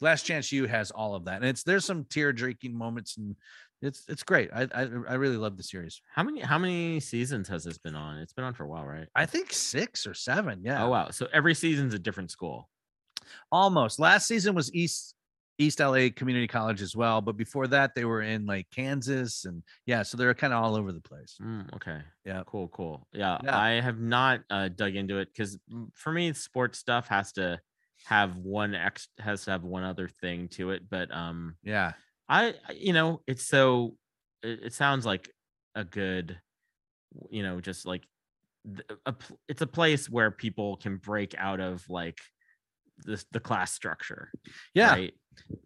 Last 0.00 0.24
Chance 0.24 0.52
U 0.52 0.66
has 0.66 0.90
all 0.90 1.14
of 1.14 1.24
that, 1.26 1.36
and 1.36 1.44
it's 1.46 1.62
there's 1.64 1.84
some 1.84 2.04
tear 2.04 2.32
jerking 2.32 2.74
moments, 2.74 3.16
and 3.16 3.36
it's 3.82 4.04
it's 4.08 4.22
great. 4.22 4.50
I, 4.52 4.62
I 4.74 4.82
I 4.82 5.14
really 5.14 5.36
love 5.36 5.56
the 5.56 5.62
series. 5.62 6.00
How 6.12 6.22
many 6.22 6.40
how 6.40 6.58
many 6.58 7.00
seasons 7.00 7.48
has 7.48 7.64
this 7.64 7.78
been 7.78 7.94
on? 7.94 8.18
It's 8.18 8.32
been 8.32 8.44
on 8.44 8.54
for 8.54 8.64
a 8.64 8.68
while, 8.68 8.84
right? 8.84 9.06
I 9.14 9.26
think 9.26 9.52
six 9.52 10.06
or 10.06 10.14
seven. 10.14 10.62
Yeah. 10.64 10.84
Oh 10.84 10.88
wow. 10.90 11.10
So 11.10 11.28
every 11.32 11.54
season's 11.54 11.94
a 11.94 11.98
different 11.98 12.30
school. 12.30 12.68
almost 13.52 13.98
last 13.98 14.26
season 14.26 14.54
was 14.54 14.72
east 14.74 15.14
east 15.58 15.80
la 15.80 16.08
community 16.14 16.46
college 16.46 16.80
as 16.80 16.94
well 16.94 17.20
but 17.20 17.36
before 17.36 17.66
that 17.66 17.94
they 17.94 18.04
were 18.04 18.22
in 18.22 18.46
like 18.46 18.66
kansas 18.70 19.44
and 19.44 19.62
yeah 19.86 20.02
so 20.02 20.16
they're 20.16 20.32
kind 20.32 20.52
of 20.52 20.62
all 20.62 20.76
over 20.76 20.92
the 20.92 21.00
place 21.00 21.36
Mm, 21.42 21.74
okay. 21.74 21.98
Yeah. 22.24 22.42
Cool. 22.46 22.68
Cool. 22.68 23.06
Yeah. 23.12 23.38
Yeah. 23.42 23.58
I 23.58 23.80
have 23.80 23.98
not 23.98 24.40
uh, 24.50 24.68
dug 24.68 24.94
into 24.96 25.18
it 25.18 25.28
because 25.32 25.58
for 25.94 26.12
me, 26.12 26.32
sports 26.32 26.78
stuff 26.78 27.08
has 27.08 27.32
to 27.32 27.58
have 28.04 28.36
one 28.38 28.74
ex 28.74 29.08
has 29.18 29.44
to 29.44 29.50
have 29.50 29.64
one 29.64 29.82
other 29.82 30.08
thing 30.08 30.48
to 30.48 30.70
it. 30.70 30.82
But 30.88 31.12
um, 31.14 31.56
yeah 31.62 31.92
I 32.28 32.54
you 32.74 32.92
know 32.92 33.22
it's 33.26 33.46
so 33.46 33.96
it, 34.42 34.60
it 34.64 34.72
sounds 34.74 35.06
like 35.06 35.30
a 35.74 35.84
good 35.84 36.38
you 37.30 37.42
know 37.42 37.60
just 37.60 37.86
like 37.86 38.04
a, 39.06 39.14
it's 39.48 39.62
a 39.62 39.66
place 39.66 40.10
where 40.10 40.30
people 40.30 40.76
can 40.76 40.98
break 40.98 41.34
out 41.38 41.60
of 41.60 41.88
like 41.88 42.18
this 43.04 43.24
the 43.30 43.40
class 43.40 43.72
structure. 43.72 44.30
yeah 44.74 44.90
Right? 44.94 45.14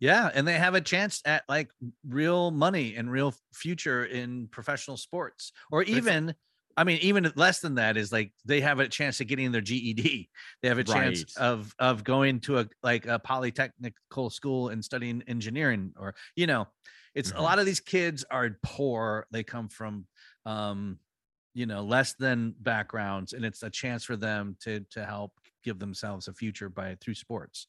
yeah 0.00 0.30
and 0.34 0.46
they 0.46 0.58
have 0.58 0.74
a 0.74 0.80
chance 0.80 1.22
at 1.24 1.44
like 1.48 1.70
real 2.06 2.50
money 2.50 2.94
and 2.96 3.10
real 3.10 3.34
future 3.54 4.04
in 4.04 4.48
professional 4.48 4.96
sports 4.96 5.52
or 5.70 5.82
even 5.82 6.34
i 6.76 6.84
mean 6.84 6.98
even 7.02 7.30
less 7.36 7.60
than 7.60 7.74
that 7.76 7.96
is 7.96 8.12
like 8.12 8.32
they 8.44 8.60
have 8.60 8.78
a 8.80 8.88
chance 8.88 9.20
of 9.20 9.26
getting 9.26 9.52
their 9.52 9.60
ged 9.60 10.28
they 10.62 10.68
have 10.68 10.78
a 10.78 10.84
chance 10.84 11.24
Right. 11.24 11.32
of 11.36 11.74
of 11.78 12.04
going 12.04 12.40
to 12.40 12.58
a 12.58 12.68
like 12.82 13.06
a 13.06 13.18
polytechnical 13.18 14.30
school 14.32 14.68
and 14.68 14.84
studying 14.84 15.22
engineering 15.26 15.92
or 15.98 16.14
you 16.36 16.46
know 16.46 16.66
it's 17.14 17.30
Mhm. 17.30 17.36
a 17.36 17.42
lot 17.42 17.58
of 17.58 17.66
these 17.66 17.80
kids 17.80 18.24
are 18.30 18.50
poor 18.62 19.26
they 19.30 19.42
come 19.44 19.68
from 19.68 20.06
um 20.46 20.98
you 21.54 21.66
know 21.66 21.82
less 21.82 22.14
than 22.14 22.54
backgrounds 22.60 23.32
and 23.32 23.44
it's 23.44 23.62
a 23.62 23.70
chance 23.70 24.04
for 24.04 24.16
them 24.16 24.56
to 24.60 24.80
to 24.90 25.04
help 25.04 25.32
give 25.62 25.78
themselves 25.78 26.28
a 26.28 26.34
future 26.34 26.68
by 26.70 26.96
through 27.00 27.14
sports 27.14 27.68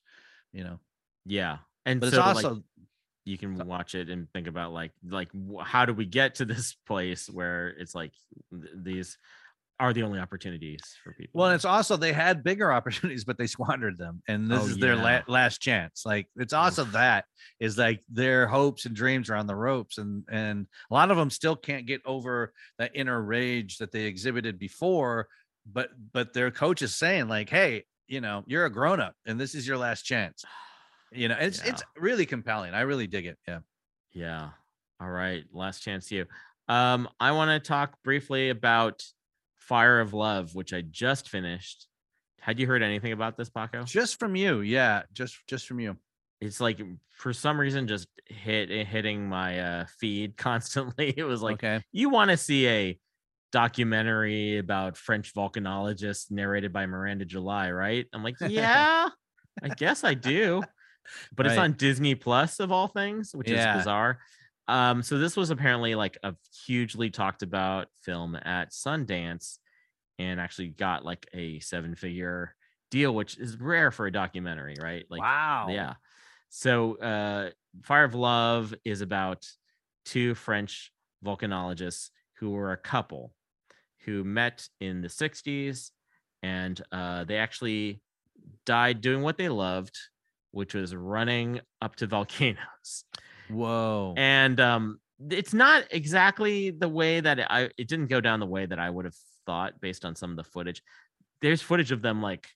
you 0.54 0.64
know 0.64 0.80
Yeah. 1.26 1.60
And 1.86 2.04
but 2.04 2.14
so 2.14 2.20
it's 2.20 2.34
like, 2.34 2.50
also 2.50 2.64
you 3.26 3.38
can 3.38 3.56
watch 3.66 3.96
it 3.96 4.10
and 4.10 4.30
think 4.32 4.48
about 4.48 4.74
like 4.74 4.92
like 5.08 5.30
how 5.64 5.86
do 5.86 5.94
we 5.94 6.06
get 6.06 6.36
to 6.36 6.46
this 6.54 6.76
place 6.86 7.30
where 7.30 7.70
it's 7.70 7.96
like 7.96 8.12
th- 8.52 8.74
these 8.76 9.18
are 9.80 9.92
the 9.92 10.04
only 10.04 10.20
opportunities 10.20 10.80
for 11.04 11.14
people. 11.14 11.40
Well, 11.42 11.50
it's 11.52 11.66
also 11.66 11.98
they 11.98 12.14
had 12.14 12.44
bigger 12.44 12.72
opportunities, 12.78 13.24
but 13.26 13.38
they 13.38 13.48
squandered 13.48 13.98
them, 13.98 14.22
and 14.28 14.50
this 14.50 14.62
Oh, 14.62 14.68
is 14.68 14.78
their 14.78 14.94
yeah. 14.96 15.22
la- 15.28 15.34
last 15.34 15.62
chance. 15.62 16.04
Like 16.06 16.28
it's 16.36 16.54
also 16.54 16.84
that 16.86 17.26
is 17.60 17.78
like 17.78 18.02
their 18.10 18.48
hopes 18.48 18.86
and 18.86 18.96
dreams 18.96 19.30
are 19.30 19.36
on 19.36 19.48
the 19.48 19.56
ropes, 19.56 19.98
and 19.98 20.24
and 20.30 20.68
a 20.92 20.94
lot 20.94 21.12
of 21.12 21.18
them 21.18 21.30
still 21.30 21.56
can't 21.56 21.86
get 21.86 22.02
over 22.06 22.54
that 22.78 22.92
inner 22.96 23.22
rage 23.22 23.78
that 23.80 23.92
they 23.92 24.04
exhibited 24.04 24.60
before. 24.60 25.28
But 25.66 25.90
but 26.12 26.34
their 26.34 26.52
coach 26.52 26.82
is 26.82 26.96
saying 26.96 27.28
like, 27.28 27.50
hey, 27.50 27.86
you 28.08 28.22
know, 28.22 28.44
you're 28.46 28.66
a 28.66 28.70
grown 28.72 29.00
up, 29.00 29.16
and 29.26 29.40
this 29.40 29.56
is 29.56 29.68
your 29.68 29.78
last 29.78 30.04
chance. 30.04 30.44
You 31.14 31.28
know, 31.28 31.38
it's 31.40 31.62
it's 31.64 31.84
really 31.98 32.26
compelling. 32.26 32.74
I 32.74 32.82
really 32.82 33.08
dig 33.08 33.26
it. 33.26 33.38
Yeah. 33.48 33.60
yeah. 34.14 34.50
All 35.02 35.10
right, 35.10 35.44
last 35.52 35.80
chance 35.80 36.08
to 36.10 36.16
you. 36.16 36.26
Um 36.68 37.10
I 37.20 37.32
want 37.32 37.50
to 37.52 37.68
talk 37.68 38.02
briefly 38.04 38.50
about 38.50 39.04
Fire 39.56 40.00
of 40.00 40.14
Love, 40.14 40.56
which 40.56 40.74
I 40.74 40.82
just 40.82 41.30
finished. 41.30 41.88
Had 42.40 42.60
you 42.60 42.68
heard 42.68 42.84
anything 42.84 43.14
about 43.14 43.38
this, 43.38 43.50
Paco? 43.50 43.84
Just 43.84 44.20
from 44.20 44.36
you, 44.36 44.62
yeah. 44.62 45.04
Just 45.14 45.38
just 45.48 45.68
from 45.68 45.80
you. 45.80 45.98
It's 46.42 46.60
like 46.60 46.82
for 47.12 47.32
some 47.32 47.60
reason 47.60 47.88
just 47.88 48.08
hit 48.26 48.70
hitting 48.70 49.28
my 49.28 49.60
uh 49.60 49.86
feed 50.00 50.38
constantly. 50.38 51.14
It 51.16 51.24
was 51.24 51.42
like 51.42 51.64
okay. 51.64 51.84
you 51.92 52.10
want 52.10 52.32
to 52.32 52.38
see 52.38 52.68
a 52.68 53.00
documentary 53.54 54.58
about 54.58 54.98
French 54.98 55.34
volcanologists 55.34 56.32
narrated 56.32 56.74
by 56.74 56.88
Miranda 56.88 57.24
July, 57.24 57.72
right? 57.72 58.08
I'm 58.12 58.24
like, 58.24 58.36
yeah, 58.50 59.08
I 59.62 59.70
guess 59.70 60.04
I 60.04 60.16
do. 60.16 60.64
But 61.36 61.46
it's 61.46 61.58
on 61.58 61.74
Disney 61.74 62.16
Plus 62.16 62.60
of 62.60 62.72
all 62.72 62.88
things, 62.88 63.36
which 63.36 63.50
Yeah. 63.50 63.72
is 63.72 63.80
bizarre. 63.80 64.20
Um, 64.68 65.04
so 65.04 65.18
this 65.18 65.36
was 65.36 65.50
apparently 65.50 65.96
like 65.96 66.18
a 66.24 66.36
hugely 66.66 67.10
talked 67.10 67.44
about 67.44 67.88
film 68.02 68.36
at 68.36 68.72
Sundance 68.72 69.58
and 70.20 70.40
actually 70.40 70.70
got 70.70 71.04
like 71.04 71.28
a 71.34 71.60
seven 71.60 71.96
figure 71.96 72.56
deal, 72.90 73.14
which 73.14 73.38
is 73.38 73.58
rare 73.60 73.92
for 73.92 74.06
a 74.06 74.12
documentary, 74.12 74.76
right? 74.82 75.06
Like 75.10 75.22
wow. 75.22 75.68
yeah. 75.70 75.96
So 76.50 76.96
uh 76.98 77.50
Fire 77.84 78.06
of 78.06 78.16
Love 78.16 78.74
is 78.86 79.02
about 79.02 79.46
two 80.06 80.36
French 80.36 80.94
volcanologists 81.26 82.10
who 82.38 82.52
were 82.52 82.72
a 82.72 82.78
couple 82.78 83.34
who 84.06 84.24
met 84.24 84.68
in 84.80 85.02
the 85.02 85.08
60s 85.10 85.92
and 86.42 86.82
uh 86.92 87.24
they 87.24 87.38
actually 87.38 88.02
died 88.66 89.02
doing 89.02 89.22
what 89.24 89.38
they 89.38 89.50
loved, 89.50 89.98
which 90.54 90.74
was 90.74 90.96
running 90.96 91.60
up 91.82 91.96
to 91.98 92.08
volcanoes. 92.08 93.04
Whoa. 93.50 94.14
And 94.16 94.60
um 94.60 95.00
it's 95.30 95.54
not 95.54 95.86
exactly 95.92 96.72
the 96.72 96.90
way 96.90 97.20
that 97.20 97.40
it, 97.40 97.48
I 97.50 97.70
it 97.78 97.88
didn't 97.88 98.08
go 98.08 98.22
down 98.22 98.40
the 98.40 98.46
way 98.46 98.66
that 98.66 98.80
I 98.80 98.90
would 98.90 99.06
have 99.06 99.16
thought 99.46 99.80
based 99.82 100.06
on 100.06 100.16
some 100.16 100.32
of 100.32 100.38
the 100.38 100.44
footage. 100.44 100.82
There's 101.42 101.62
footage 101.62 101.92
of 101.92 102.02
them 102.02 102.22
like 102.22 102.48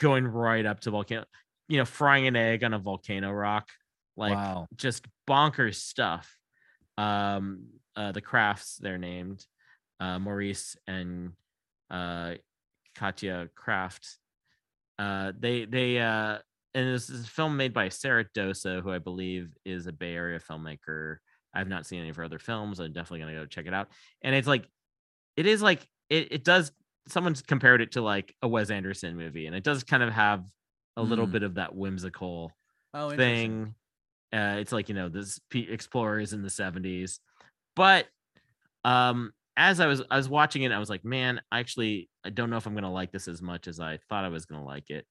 going 0.00 0.26
right 0.26 0.64
up 0.64 0.80
to 0.80 0.90
volcano, 0.90 1.24
you 1.68 1.78
know, 1.78 1.84
frying 1.84 2.26
an 2.26 2.36
egg 2.36 2.64
on 2.64 2.72
a 2.74 2.78
volcano 2.78 3.30
rock, 3.30 3.68
like 4.16 4.32
Wow. 4.34 4.68
just 4.76 5.06
bonkers 5.28 5.76
stuff. 5.76 6.36
Um, 6.96 7.66
uh, 7.96 8.12
the 8.12 8.22
Kraffts 8.22 8.76
they're 8.78 8.98
named, 8.98 9.44
uh, 10.00 10.18
Maurice 10.18 10.76
and 10.86 11.32
uh, 11.90 12.34
Katia 12.94 13.48
Krafft. 13.56 14.16
Uh, 14.98 15.32
they 15.38 15.64
they 15.64 15.98
uh, 16.00 16.38
and 16.74 16.94
this 16.94 17.08
is 17.10 17.24
a 17.24 17.28
film 17.28 17.56
made 17.56 17.72
by 17.72 17.88
Sara 17.88 18.24
Dosa, 18.36 18.82
who 18.82 18.90
I 18.92 18.98
believe 18.98 19.50
is 19.64 19.86
a 19.86 19.92
Bay 19.92 20.14
Area 20.14 20.38
filmmaker. 20.38 21.16
I've 21.54 21.68
not 21.68 21.86
seen 21.86 22.00
any 22.00 22.10
of 22.10 22.16
her 22.16 22.24
other 22.24 22.38
films. 22.38 22.78
I'm 22.78 22.92
definitely 22.92 23.20
gonna 23.20 23.34
go 23.40 23.46
check 23.46 23.66
it 23.66 23.74
out. 23.74 23.88
And 24.22 24.34
it's 24.34 24.46
like, 24.48 24.68
it 25.36 25.46
is 25.46 25.62
like 25.62 25.86
it, 26.10 26.32
it 26.32 26.44
does. 26.44 26.72
Someone's 27.08 27.40
compared 27.42 27.80
it 27.80 27.92
to 27.92 28.02
like 28.02 28.34
a 28.42 28.48
Wes 28.48 28.70
Anderson 28.70 29.16
movie, 29.16 29.46
and 29.46 29.56
it 29.56 29.64
does 29.64 29.82
kind 29.82 30.02
of 30.02 30.12
have 30.12 30.44
a 30.96 31.02
little 31.02 31.26
Mm. 31.26 31.32
bit 31.32 31.42
of 31.42 31.54
that 31.54 31.74
whimsical 31.74 32.52
Oh, 32.92 33.10
thing. 33.16 33.74
Uh, 34.32 34.56
it's 34.58 34.72
like 34.72 34.88
you 34.90 34.94
know 34.94 35.08
this 35.08 35.38
P- 35.48 35.70
explorers 35.70 36.32
in 36.34 36.42
the 36.42 36.50
70s, 36.50 37.18
but 37.76 38.06
um, 38.84 39.32
as 39.56 39.80
I 39.80 39.86
was 39.86 40.02
I 40.10 40.16
was 40.16 40.28
watching 40.28 40.62
it, 40.62 40.72
I 40.72 40.78
was 40.78 40.90
like, 40.90 41.04
man, 41.04 41.40
I 41.50 41.60
actually 41.60 42.08
I 42.24 42.30
don't 42.30 42.50
know 42.50 42.56
if 42.56 42.66
I'm 42.66 42.74
gonna 42.74 42.92
like 42.92 43.10
this 43.12 43.26
as 43.28 43.40
much 43.42 43.68
as 43.68 43.80
I 43.80 43.98
thought 44.08 44.24
I 44.24 44.28
was 44.28 44.44
gonna 44.46 44.64
like 44.64 44.90
it. 44.90 45.06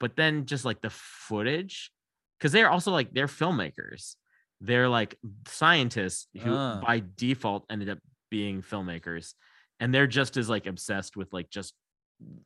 But 0.00 0.16
then 0.16 0.46
just 0.46 0.64
like 0.64 0.80
the 0.82 0.90
footage, 0.90 1.90
because 2.38 2.52
they're 2.52 2.70
also 2.70 2.90
like 2.92 3.12
they're 3.14 3.26
filmmakers, 3.26 4.16
they're 4.60 4.88
like 4.88 5.16
scientists 5.48 6.26
who 6.40 6.52
Ah. 6.54 6.80
by 6.84 7.02
default 7.16 7.64
ended 7.70 7.88
up 7.88 7.98
being 8.30 8.62
filmmakers, 8.62 9.34
and 9.80 9.94
they're 9.94 10.06
just 10.06 10.36
as 10.36 10.48
like 10.48 10.66
obsessed 10.66 11.16
with 11.16 11.32
like 11.32 11.50
just 11.50 11.74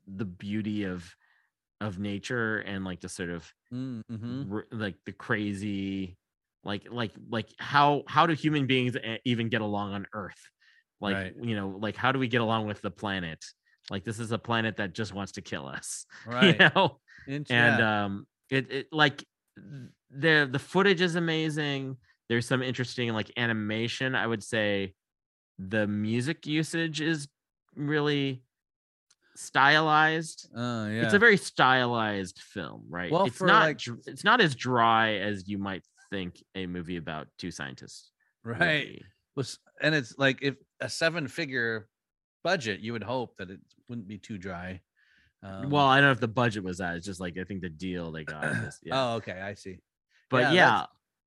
the 0.07 0.25
beauty 0.25 0.85
of 0.85 1.15
of 1.81 1.99
nature 1.99 2.59
and 2.59 2.85
like 2.85 3.01
the 3.01 3.09
sort 3.09 3.31
of 3.31 3.51
Mm-hmm. 3.73 4.53
r- 4.53 4.67
like 4.73 4.97
the 5.07 5.13
crazy 5.13 6.17
like 6.65 6.87
like 6.91 7.13
like 7.31 7.49
how 7.59 8.03
how 8.09 8.27
do 8.27 8.33
human 8.35 8.67
beings 8.67 8.97
e- 8.97 9.19
even 9.25 9.49
get 9.49 9.61
along 9.61 9.93
on 9.95 10.07
earth 10.13 10.51
like 11.01 11.15
Right. 11.15 11.35
you 11.41 11.55
know 11.55 11.69
like 11.81 11.95
how 11.97 12.11
do 12.13 12.19
we 12.19 12.27
get 12.29 12.41
along 12.41 12.67
with 12.67 12.81
the 12.83 12.91
planet 12.91 13.45
like 13.91 14.05
this 14.05 14.18
is 14.18 14.32
a 14.32 14.39
planet 14.39 14.76
that 14.76 14.93
just 14.95 15.12
wants 15.14 15.32
to 15.32 15.41
kill 15.43 15.66
us 15.66 16.07
Right. 16.26 16.59
you 16.61 16.70
know 16.74 16.99
and 17.51 17.82
um 17.82 18.26
it, 18.51 18.70
it 18.70 18.86
like 18.93 19.24
the 20.11 20.49
the 20.51 20.59
footage 20.59 21.01
is 21.01 21.14
amazing 21.16 21.97
there's 22.28 22.47
some 22.47 22.62
interesting 22.62 23.12
like 23.12 23.30
animation 23.36 24.14
i 24.14 24.26
would 24.26 24.43
say 24.45 24.95
the 25.59 25.86
music 25.86 26.47
usage 26.47 27.01
is 27.01 27.28
really 27.74 28.43
stylized 29.34 30.49
Uh, 30.57 30.89
yeah. 30.91 31.03
it's 31.05 31.14
a 31.14 31.18
very 31.18 31.36
stylized 31.36 32.41
film, 32.41 32.84
right? 32.89 33.11
Well, 33.11 33.24
it's 33.26 33.41
not 33.41 33.64
like- 33.66 33.80
it's 34.07 34.24
not 34.24 34.41
as 34.41 34.55
dry 34.55 35.14
as 35.14 35.49
you 35.49 35.59
might 35.59 35.82
think 36.11 36.43
a 36.55 36.66
movie 36.66 36.97
about 36.97 37.28
two 37.39 37.51
scientists. 37.51 38.11
right. 38.45 39.03
Was 39.36 39.59
and 39.80 39.95
it's 39.95 40.18
like 40.18 40.39
if 40.43 40.57
a 40.80 40.89
seven 40.89 41.28
figure 41.28 41.86
budget, 42.49 42.81
you 42.81 42.93
would 42.95 43.03
hope 43.03 43.37
that 43.37 43.51
it 43.51 43.61
wouldn't 43.89 44.09
be 44.09 44.19
too 44.19 44.39
dry. 44.39 44.81
Um, 45.43 45.71
well, 45.71 45.87
I 45.87 45.97
don't 45.99 46.07
know 46.09 46.13
if 46.13 46.21
the 46.21 46.29
budget 46.43 46.65
was 46.65 46.79
that. 46.79 46.97
It's 46.97 47.07
just 47.07 47.21
like 47.21 47.37
I 47.39 47.45
think 47.45 47.61
the 47.61 47.69
deal 47.69 48.11
they 48.11 48.25
got. 48.25 48.45
is- 48.45 48.81
yeah. 48.85 48.95
oh, 48.97 49.15
okay, 49.17 49.41
I 49.41 49.55
see. 49.55 49.79
but 50.31 50.43
yeah, 50.45 50.53
yeah, 50.53 50.87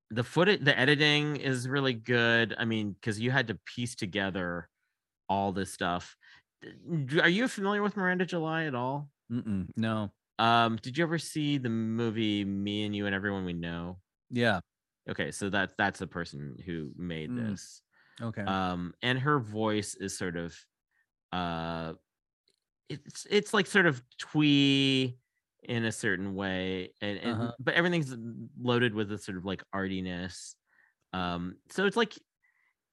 the 0.09 0.23
footage, 0.23 0.61
the 0.63 0.77
editing 0.77 1.35
is 1.37 1.67
really 1.69 1.93
good. 1.93 2.55
I 2.57 2.65
mean, 2.65 2.93
because 2.93 3.19
you 3.19 3.29
had 3.31 3.47
to 3.47 3.55
piece 3.75 3.95
together 3.95 4.67
all 5.29 5.51
this 5.51 5.71
stuff. 5.71 6.17
Are 7.21 7.29
you 7.29 7.47
familiar 7.47 7.81
with 7.81 7.95
Miranda 7.97 8.25
July 8.25 8.65
at 8.65 8.75
all? 8.75 9.09
Mm-mm, 9.31 9.67
no, 9.77 10.11
Um, 10.39 10.75
did 10.81 10.97
you 10.97 11.03
ever 11.03 11.17
see 11.17 11.57
the 11.57 11.69
movie 11.69 12.43
Me 12.43 12.83
and 12.85 12.95
You 12.95 13.05
and 13.05 13.15
Everyone 13.15 13.45
We 13.45 13.53
Know? 13.53 13.99
yeah, 14.29 14.59
Okay, 15.09 15.31
so 15.31 15.49
that 15.49 15.71
that's 15.77 15.99
the 15.99 16.07
person 16.07 16.57
who 16.65 16.91
made 16.97 17.29
Mm. 17.31 17.37
this. 17.49 17.81
okay, 18.21 18.43
um 18.43 18.93
and 19.01 19.17
her 19.19 19.39
voice 19.39 19.95
is 19.95 20.17
sort 20.17 20.35
of 20.35 20.53
uh 21.31 21.93
it's 22.89 23.25
it's 23.29 23.53
like 23.53 23.67
sort 23.67 23.85
of 23.85 24.03
twee 24.17 25.17
in 25.63 25.85
a 25.85 25.91
certain 25.91 26.35
way 26.35 26.93
and, 27.01 27.17
and 27.19 27.39
Uh-huh. 27.39 27.55
but 27.59 27.73
everything's 27.75 28.15
loaded 28.59 28.93
with 28.95 29.11
a 29.11 29.17
sort 29.17 29.37
of 29.37 29.45
like 29.45 29.63
artiness 29.73 30.55
um 31.13 31.57
so 31.69 31.85
it's 31.85 31.97
like 31.97 32.15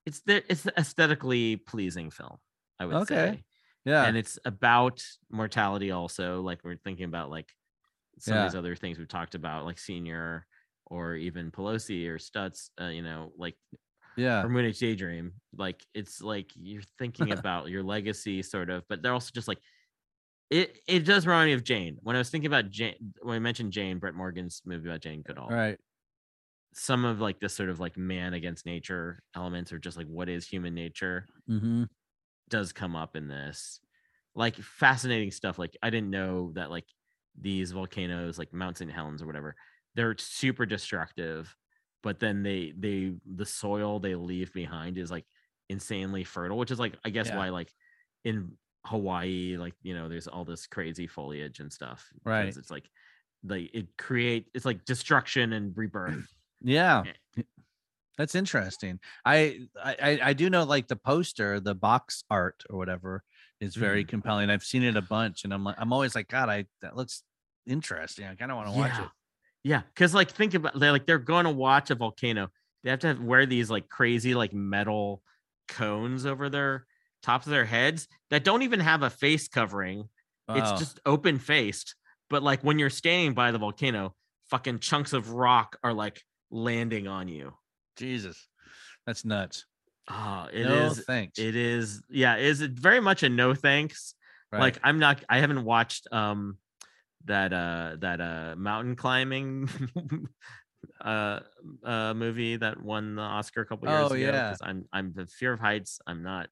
it's 0.06 0.22
the 0.22 0.44
it's 0.50 0.62
the 0.64 0.78
aesthetically 0.78 1.56
pleasing 1.56 2.10
film 2.10 2.38
i 2.80 2.86
would 2.86 3.00
Okay. 3.00 3.02
say 3.02 3.44
yeah, 3.84 4.10
and 4.10 4.16
it's 4.16 4.38
about 4.44 5.04
mortality 5.30 5.90
also 5.92 6.42
like 6.42 6.60
we're 6.64 6.76
thinking 6.76 7.06
about 7.06 7.30
like 7.30 7.54
some 8.18 8.36
of 8.36 8.42
these 8.42 8.54
other 8.54 8.76
things 8.76 8.98
we've 8.98 9.08
talked 9.08 9.34
about 9.34 9.64
like 9.64 9.78
senior 9.78 10.46
or 10.86 11.14
even 11.16 11.50
pelosi 11.52 12.08
or 12.08 12.18
stutz 12.18 12.70
uh, 12.80 12.86
you 12.86 13.02
know 13.02 13.32
like 13.36 13.56
yeah, 14.18 14.42
or 14.42 14.48
Moonage 14.48 14.78
Daydream. 14.78 15.32
Like 15.56 15.84
it's 15.94 16.20
like 16.20 16.50
you're 16.54 16.82
thinking 16.98 17.32
about 17.38 17.68
your 17.68 17.82
legacy, 17.82 18.42
sort 18.42 18.70
of, 18.70 18.84
but 18.88 19.02
they're 19.02 19.12
also 19.12 19.30
just 19.32 19.48
like 19.48 19.58
it. 20.50 20.78
It 20.86 21.04
does 21.04 21.26
remind 21.26 21.48
me 21.48 21.52
of 21.54 21.64
Jane. 21.64 21.98
When 22.02 22.16
I 22.16 22.18
was 22.18 22.30
thinking 22.30 22.48
about 22.48 22.70
Jane, 22.70 23.14
when 23.22 23.36
I 23.36 23.38
mentioned 23.38 23.72
Jane, 23.72 23.98
Brett 23.98 24.14
Morgen's 24.14 24.62
movie 24.64 24.88
about 24.88 25.00
Jane 25.00 25.22
Goodall, 25.22 25.48
right, 25.48 25.78
some 26.74 27.04
of 27.04 27.20
like 27.20 27.40
this 27.40 27.54
sort 27.54 27.70
of 27.70 27.80
like 27.80 27.96
man 27.96 28.34
against 28.34 28.66
nature 28.66 29.20
elements, 29.34 29.72
or 29.72 29.78
just 29.78 29.96
like 29.96 30.06
what 30.06 30.28
is 30.28 30.46
human 30.46 30.74
nature, 30.74 31.26
mm-hmm. 31.48 31.84
does 32.48 32.72
come 32.72 32.96
up 32.96 33.16
in 33.16 33.28
this. 33.28 33.80
Like 34.34 34.56
fascinating 34.56 35.32
stuff. 35.32 35.58
Like 35.58 35.76
I 35.82 35.90
didn't 35.90 36.10
know 36.10 36.52
that 36.54 36.70
like 36.70 36.84
these 37.40 37.72
volcanoes, 37.72 38.38
like 38.38 38.52
Mount 38.52 38.78
St. 38.78 38.90
Helens 38.90 39.22
or 39.22 39.26
whatever, 39.26 39.56
they're 39.94 40.16
super 40.18 40.66
destructive, 40.66 41.54
but 42.02 42.18
then 42.20 42.42
they 42.42 42.72
they 42.78 43.14
the 43.26 43.46
soil 43.46 43.98
they 44.00 44.14
leave 44.14 44.52
behind 44.52 44.98
is 44.98 45.10
like 45.10 45.24
insanely 45.68 46.24
fertile, 46.24 46.58
which 46.58 46.70
is 46.70 46.78
like 46.78 46.94
I 47.04 47.10
guess 47.10 47.28
Yeah. 47.28 47.36
why 47.36 47.48
like 47.50 47.72
in 48.24 48.52
Hawaii, 48.86 49.56
like 49.58 49.74
you 49.82 49.94
know, 49.94 50.08
there's 50.08 50.28
all 50.28 50.44
this 50.44 50.66
crazy 50.66 51.06
foliage 51.06 51.60
and 51.60 51.72
stuff. 51.72 52.08
Right. 52.24 52.46
It's 52.48 52.70
like 52.70 52.88
like 53.44 53.70
it 53.74 53.96
create 53.96 54.48
it's 54.54 54.64
like 54.64 54.84
destruction 54.84 55.52
and 55.52 55.76
rebirth. 55.76 56.26
yeah. 56.62 57.04
Yeah. 57.36 57.42
That's 58.16 58.34
interesting. 58.34 58.98
I, 59.24 59.60
I 59.80 60.18
I- 60.22 60.32
do 60.32 60.50
know 60.50 60.64
like 60.64 60.88
the 60.88 60.96
poster, 60.96 61.60
the 61.60 61.74
box 61.76 62.24
art 62.30 62.64
or 62.68 62.76
whatever 62.76 63.22
is 63.60 63.76
very 63.76 64.02
Mm-hmm. 64.02 64.08
compelling. 64.10 64.50
I've 64.50 64.64
seen 64.64 64.82
it 64.82 64.96
a 64.96 65.02
bunch, 65.02 65.44
and 65.44 65.54
I'm 65.54 65.62
like, 65.62 65.76
I'm 65.78 65.92
always 65.92 66.14
like, 66.16 66.26
God, 66.28 66.48
I 66.48 66.66
that 66.82 66.96
looks 66.96 67.22
interesting. 67.66 68.26
I 68.26 68.34
kind 68.34 68.50
of 68.50 68.56
want 68.56 68.70
to 68.72 68.76
watch 68.76 68.98
it. 68.98 69.08
Yeah, 69.64 69.82
because 69.94 70.14
like 70.14 70.30
think 70.30 70.54
about 70.54 70.78
they're 70.78 70.92
like 70.92 71.06
they're 71.06 71.18
going 71.18 71.44
to 71.44 71.50
watch 71.50 71.90
a 71.90 71.94
volcano. 71.94 72.48
They 72.84 72.90
have 72.90 73.00
to 73.00 73.08
have, 73.08 73.20
wear 73.20 73.46
these 73.46 73.70
like 73.70 73.88
crazy 73.88 74.34
like 74.34 74.52
metal 74.52 75.22
cones 75.68 76.26
over 76.26 76.48
their 76.48 76.86
tops 77.22 77.46
of 77.46 77.50
their 77.50 77.64
heads 77.64 78.08
that 78.30 78.44
don't 78.44 78.62
even 78.62 78.80
have 78.80 79.02
a 79.02 79.10
face 79.10 79.48
covering. 79.48 80.08
Wow. 80.48 80.56
It's 80.56 80.80
just 80.80 81.00
open 81.04 81.38
faced. 81.38 81.94
But 82.30 82.42
like 82.42 82.62
when 82.62 82.78
you're 82.78 82.90
standing 82.90 83.34
by 83.34 83.50
the 83.50 83.58
volcano, 83.58 84.14
fucking 84.50 84.78
chunks 84.78 85.12
of 85.12 85.32
rock 85.32 85.78
are 85.82 85.92
like 85.92 86.22
landing 86.50 87.08
on 87.08 87.28
you. 87.28 87.54
Jesus, 87.96 88.48
that's 89.06 89.24
nuts. 89.24 89.66
Oh, 90.08 90.46
it 90.52 90.66
is. 90.66 90.96
no 90.98 91.02
thanks. 91.02 91.38
It 91.38 91.56
is. 91.56 92.02
Yeah, 92.08 92.36
it 92.36 92.46
is 92.46 92.60
very 92.62 93.00
much 93.00 93.22
a 93.22 93.28
no 93.28 93.54
thanks. 93.54 94.14
Right. 94.52 94.60
Like 94.60 94.78
I'm 94.82 94.98
not. 94.98 95.22
I 95.28 95.40
haven't 95.40 95.64
watched 95.64 96.06
um 96.12 96.56
that 97.28 97.52
uh 97.52 97.96
that 98.00 98.20
uh 98.20 98.54
mountain 98.56 98.96
climbing 98.96 99.68
uh 101.04 101.40
uh 101.84 102.14
movie 102.14 102.56
that 102.56 102.82
won 102.82 103.14
the 103.16 103.22
Oscar 103.22 103.62
a 103.62 103.66
couple 103.66 103.88
years 103.88 104.10
Oh, 104.10 104.14
ago. 104.14 104.16
yeah. 104.16 104.54
I'm 104.62 104.84
I'm 104.92 105.12
the 105.14 105.26
fear 105.26 105.52
of 105.52 105.60
heights. 105.60 106.00
I'm 106.06 106.22
not 106.22 106.48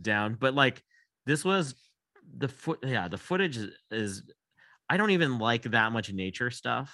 down, 0.00 0.36
but 0.38 0.54
like 0.54 0.82
this 1.26 1.44
was 1.44 1.74
the 2.38 2.48
foot. 2.48 2.78
Yeah, 2.84 3.08
the 3.08 3.18
footage 3.18 3.56
is, 3.56 3.70
is. 3.90 4.22
I 4.88 4.96
don't 4.96 5.10
even 5.12 5.38
like 5.38 5.62
that 5.70 5.92
much 5.92 6.12
nature 6.12 6.50
stuff, 6.50 6.92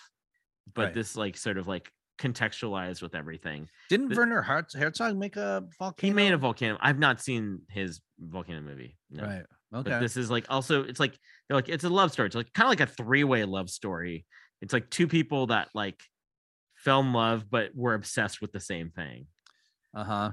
but 0.75 0.83
Right. 0.87 0.95
this 0.95 1.17
like 1.17 1.37
sort 1.37 1.57
of 1.59 1.67
like 1.67 1.91
contextualized 2.19 3.01
with 3.03 3.15
everything. 3.15 3.69
Didn't 3.89 4.09
the- 4.11 4.17
Werner 4.17 4.43
Herz- 4.43 4.75
Herzog 4.75 5.17
make 5.17 5.37
a 5.37 5.65
volcano? 5.79 6.11
He 6.11 6.15
made 6.15 6.33
a 6.33 6.39
volcano. 6.39 6.77
I've 6.81 6.99
not 6.99 7.21
seen 7.23 7.61
his 7.71 8.01
volcano 8.19 8.61
movie. 8.61 8.97
no. 9.11 9.23
right. 9.25 9.45
But 9.83 10.01
this 10.01 10.17
is 10.17 10.31
like 10.31 10.47
also 10.49 10.85
it's 10.85 11.01
like 11.01 11.19
they're 11.49 11.57
like 11.57 11.69
it's 11.69 11.85
a 11.85 11.89
love 11.89 12.13
story. 12.13 12.27
It's 12.27 12.37
like 12.37 12.53
kind 12.53 12.67
of 12.67 12.71
like 12.71 12.89
a 12.89 12.93
three-way 12.93 13.45
love 13.45 13.71
story. 13.71 14.27
It's 14.63 14.73
like 14.73 14.91
two 14.91 15.07
people 15.07 15.49
that 15.49 15.69
like 15.75 16.01
fell 16.77 17.01
in 17.01 17.13
love 17.13 17.51
but 17.51 17.75
were 17.75 17.95
obsessed 17.95 18.41
with 18.41 18.53
the 18.53 18.61
same 18.61 18.91
thing. 18.91 19.27
Uh 19.95 20.05
huh. 20.05 20.31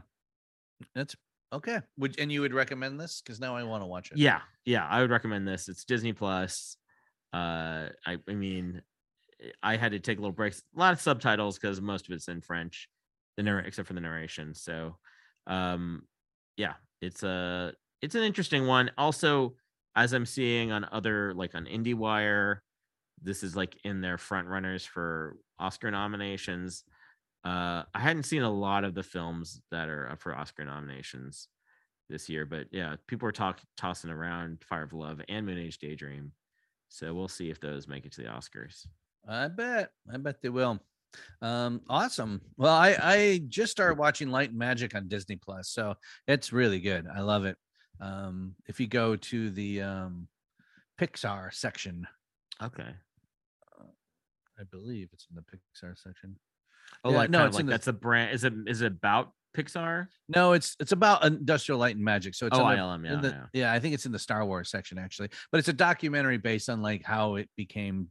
That's 0.96 1.16
okay. 1.52 1.82
Would 1.98 2.20
and 2.20 2.32
you 2.32 2.42
would 2.42 2.54
recommend 2.54 3.00
this? 3.00 3.22
Because 3.22 3.40
now 3.40 3.56
I 3.56 3.64
want 3.64 3.84
to 3.84 3.88
watch 3.88 4.12
it. 4.12 4.18
Yeah, 4.18 4.42
yeah, 4.66 4.86
I 4.88 5.02
would 5.02 5.12
recommend 5.12 5.48
this. 5.48 5.70
It's 5.70 5.86
Disney 5.86 6.14
Plus. 6.14 6.78
Uh 7.34 7.90
I 8.06 8.18
I 8.28 8.34
mean 8.34 8.82
I 9.62 9.76
had 9.78 9.92
to 9.92 10.00
take 10.00 10.20
little 10.20 10.32
breaks, 10.32 10.62
a 10.76 10.80
lot 10.80 10.94
of 10.94 11.02
subtitles 11.02 11.58
because 11.58 11.82
most 11.82 12.08
of 12.08 12.14
it's 12.14 12.28
in 12.28 12.42
French, 12.42 12.88
the 13.36 13.44
narr- 13.44 13.60
except 13.60 13.88
for 13.88 13.94
the 13.94 14.02
narration. 14.02 14.54
So 14.54 14.98
um 15.48 16.04
yeah 16.56 16.74
it's 17.02 17.24
a 17.24 17.74
it's 18.04 18.16
an 18.16 18.24
interesting 18.24 18.68
one 18.68 18.92
also 18.98 19.54
as 19.96 20.14
i'm 20.14 20.26
seeing 20.26 20.72
on 20.72 20.86
other 20.92 21.34
like 21.34 21.56
on 21.56 21.66
indiewire 21.66 22.58
this 23.22 23.44
is 23.44 23.56
like 23.56 23.78
in 23.84 24.02
their 24.02 24.18
front 24.18 24.48
runners 24.48 24.86
for 24.86 25.38
oscar 25.60 25.90
nominations 25.90 26.84
uh 27.46 27.84
i 27.94 28.00
hadn't 28.00 28.24
seen 28.24 28.42
a 28.42 28.50
lot 28.50 28.84
of 28.84 28.94
the 28.94 29.04
films 29.04 29.62
that 29.72 29.88
are 29.88 30.10
up 30.10 30.22
for 30.22 30.36
oscar 30.36 30.66
nominations 30.66 31.48
this 32.10 32.28
year 32.28 32.46
but 32.46 32.68
yeah 32.72 32.96
people 33.08 33.28
are 33.28 33.32
talk 33.32 33.62
tossing 33.78 34.12
around 34.12 34.62
fire 34.64 34.84
of 34.84 34.94
love 34.94 35.22
and 35.30 35.48
moonage 35.48 35.78
daydream 35.78 36.32
so 36.90 37.14
we'll 37.14 37.28
see 37.28 37.50
if 37.50 37.60
those 37.60 37.88
make 37.88 38.06
it 38.06 38.12
to 38.12 38.22
the 38.22 38.28
oscars 38.28 38.86
I 39.28 39.48
bet. 39.48 39.92
I 40.12 40.18
bet 40.18 40.42
they 40.42 40.50
will. 40.50 40.80
Um, 41.42 41.82
awesome. 41.90 42.42
Well, 42.58 42.74
I 42.74 42.98
I 43.00 43.42
just 43.48 43.72
started 43.72 43.98
watching 43.98 44.30
Light 44.30 44.50
and 44.50 44.58
Magic 44.58 44.96
on 44.96 45.08
Disney 45.08 45.36
Plus, 45.36 45.70
so 45.70 45.96
it's 46.28 46.52
really 46.52 46.80
good. 46.80 47.08
I 47.08 47.22
love 47.22 47.46
it. 47.46 47.58
Um, 48.02 48.56
if 48.68 48.80
you 48.80 48.88
go 48.88 49.16
to 49.16 49.50
the 49.50 49.82
um 49.82 50.28
Pixar 51.00 51.54
section, 51.54 52.08
okay 52.62 52.94
I 54.60 54.64
believe 54.64 55.10
it's 55.14 55.28
in 55.30 55.36
the 55.36 55.42
Pixar 55.42 55.98
section. 55.98 56.36
oh 57.04 57.12
Yeah, 57.12 57.18
like 57.18 57.30
no, 57.30 57.46
it's 57.46 57.56
like 57.56 57.66
the- 57.66 57.72
that's 57.72 57.88
a 57.88 57.94
brand 57.94 58.34
is 58.34 58.44
it 58.44 58.54
is 58.68 58.82
it 58.82 58.92
about 58.94 59.32
pixar 59.56 60.08
No, 60.30 60.54
it's 60.54 60.76
it's 60.80 60.92
about 60.92 61.24
Industrial 61.24 61.80
Light 61.80 61.96
and 61.96 62.04
Magic. 62.04 62.34
So 62.36 62.48
it's 62.48 62.58
oh 62.58 62.70
the- 62.70 62.76
ilm 62.76 63.06
yeah, 63.06 63.14
in 63.14 63.22
the, 63.22 63.30
yeah. 63.30 63.46
yeah, 63.54 63.74
I 63.74 63.80
think 63.80 63.94
it's 63.94 64.06
in 64.06 64.12
the 64.12 64.20
Star 64.20 64.46
Wars 64.46 64.70
section 64.70 64.98
actually, 64.98 65.30
but 65.52 65.60
it's 65.60 65.68
a 65.68 65.74
documentary 65.74 66.38
based 66.38 66.70
on 66.70 66.82
like 66.82 67.04
how 67.04 67.36
it 67.36 67.50
became 67.56 68.10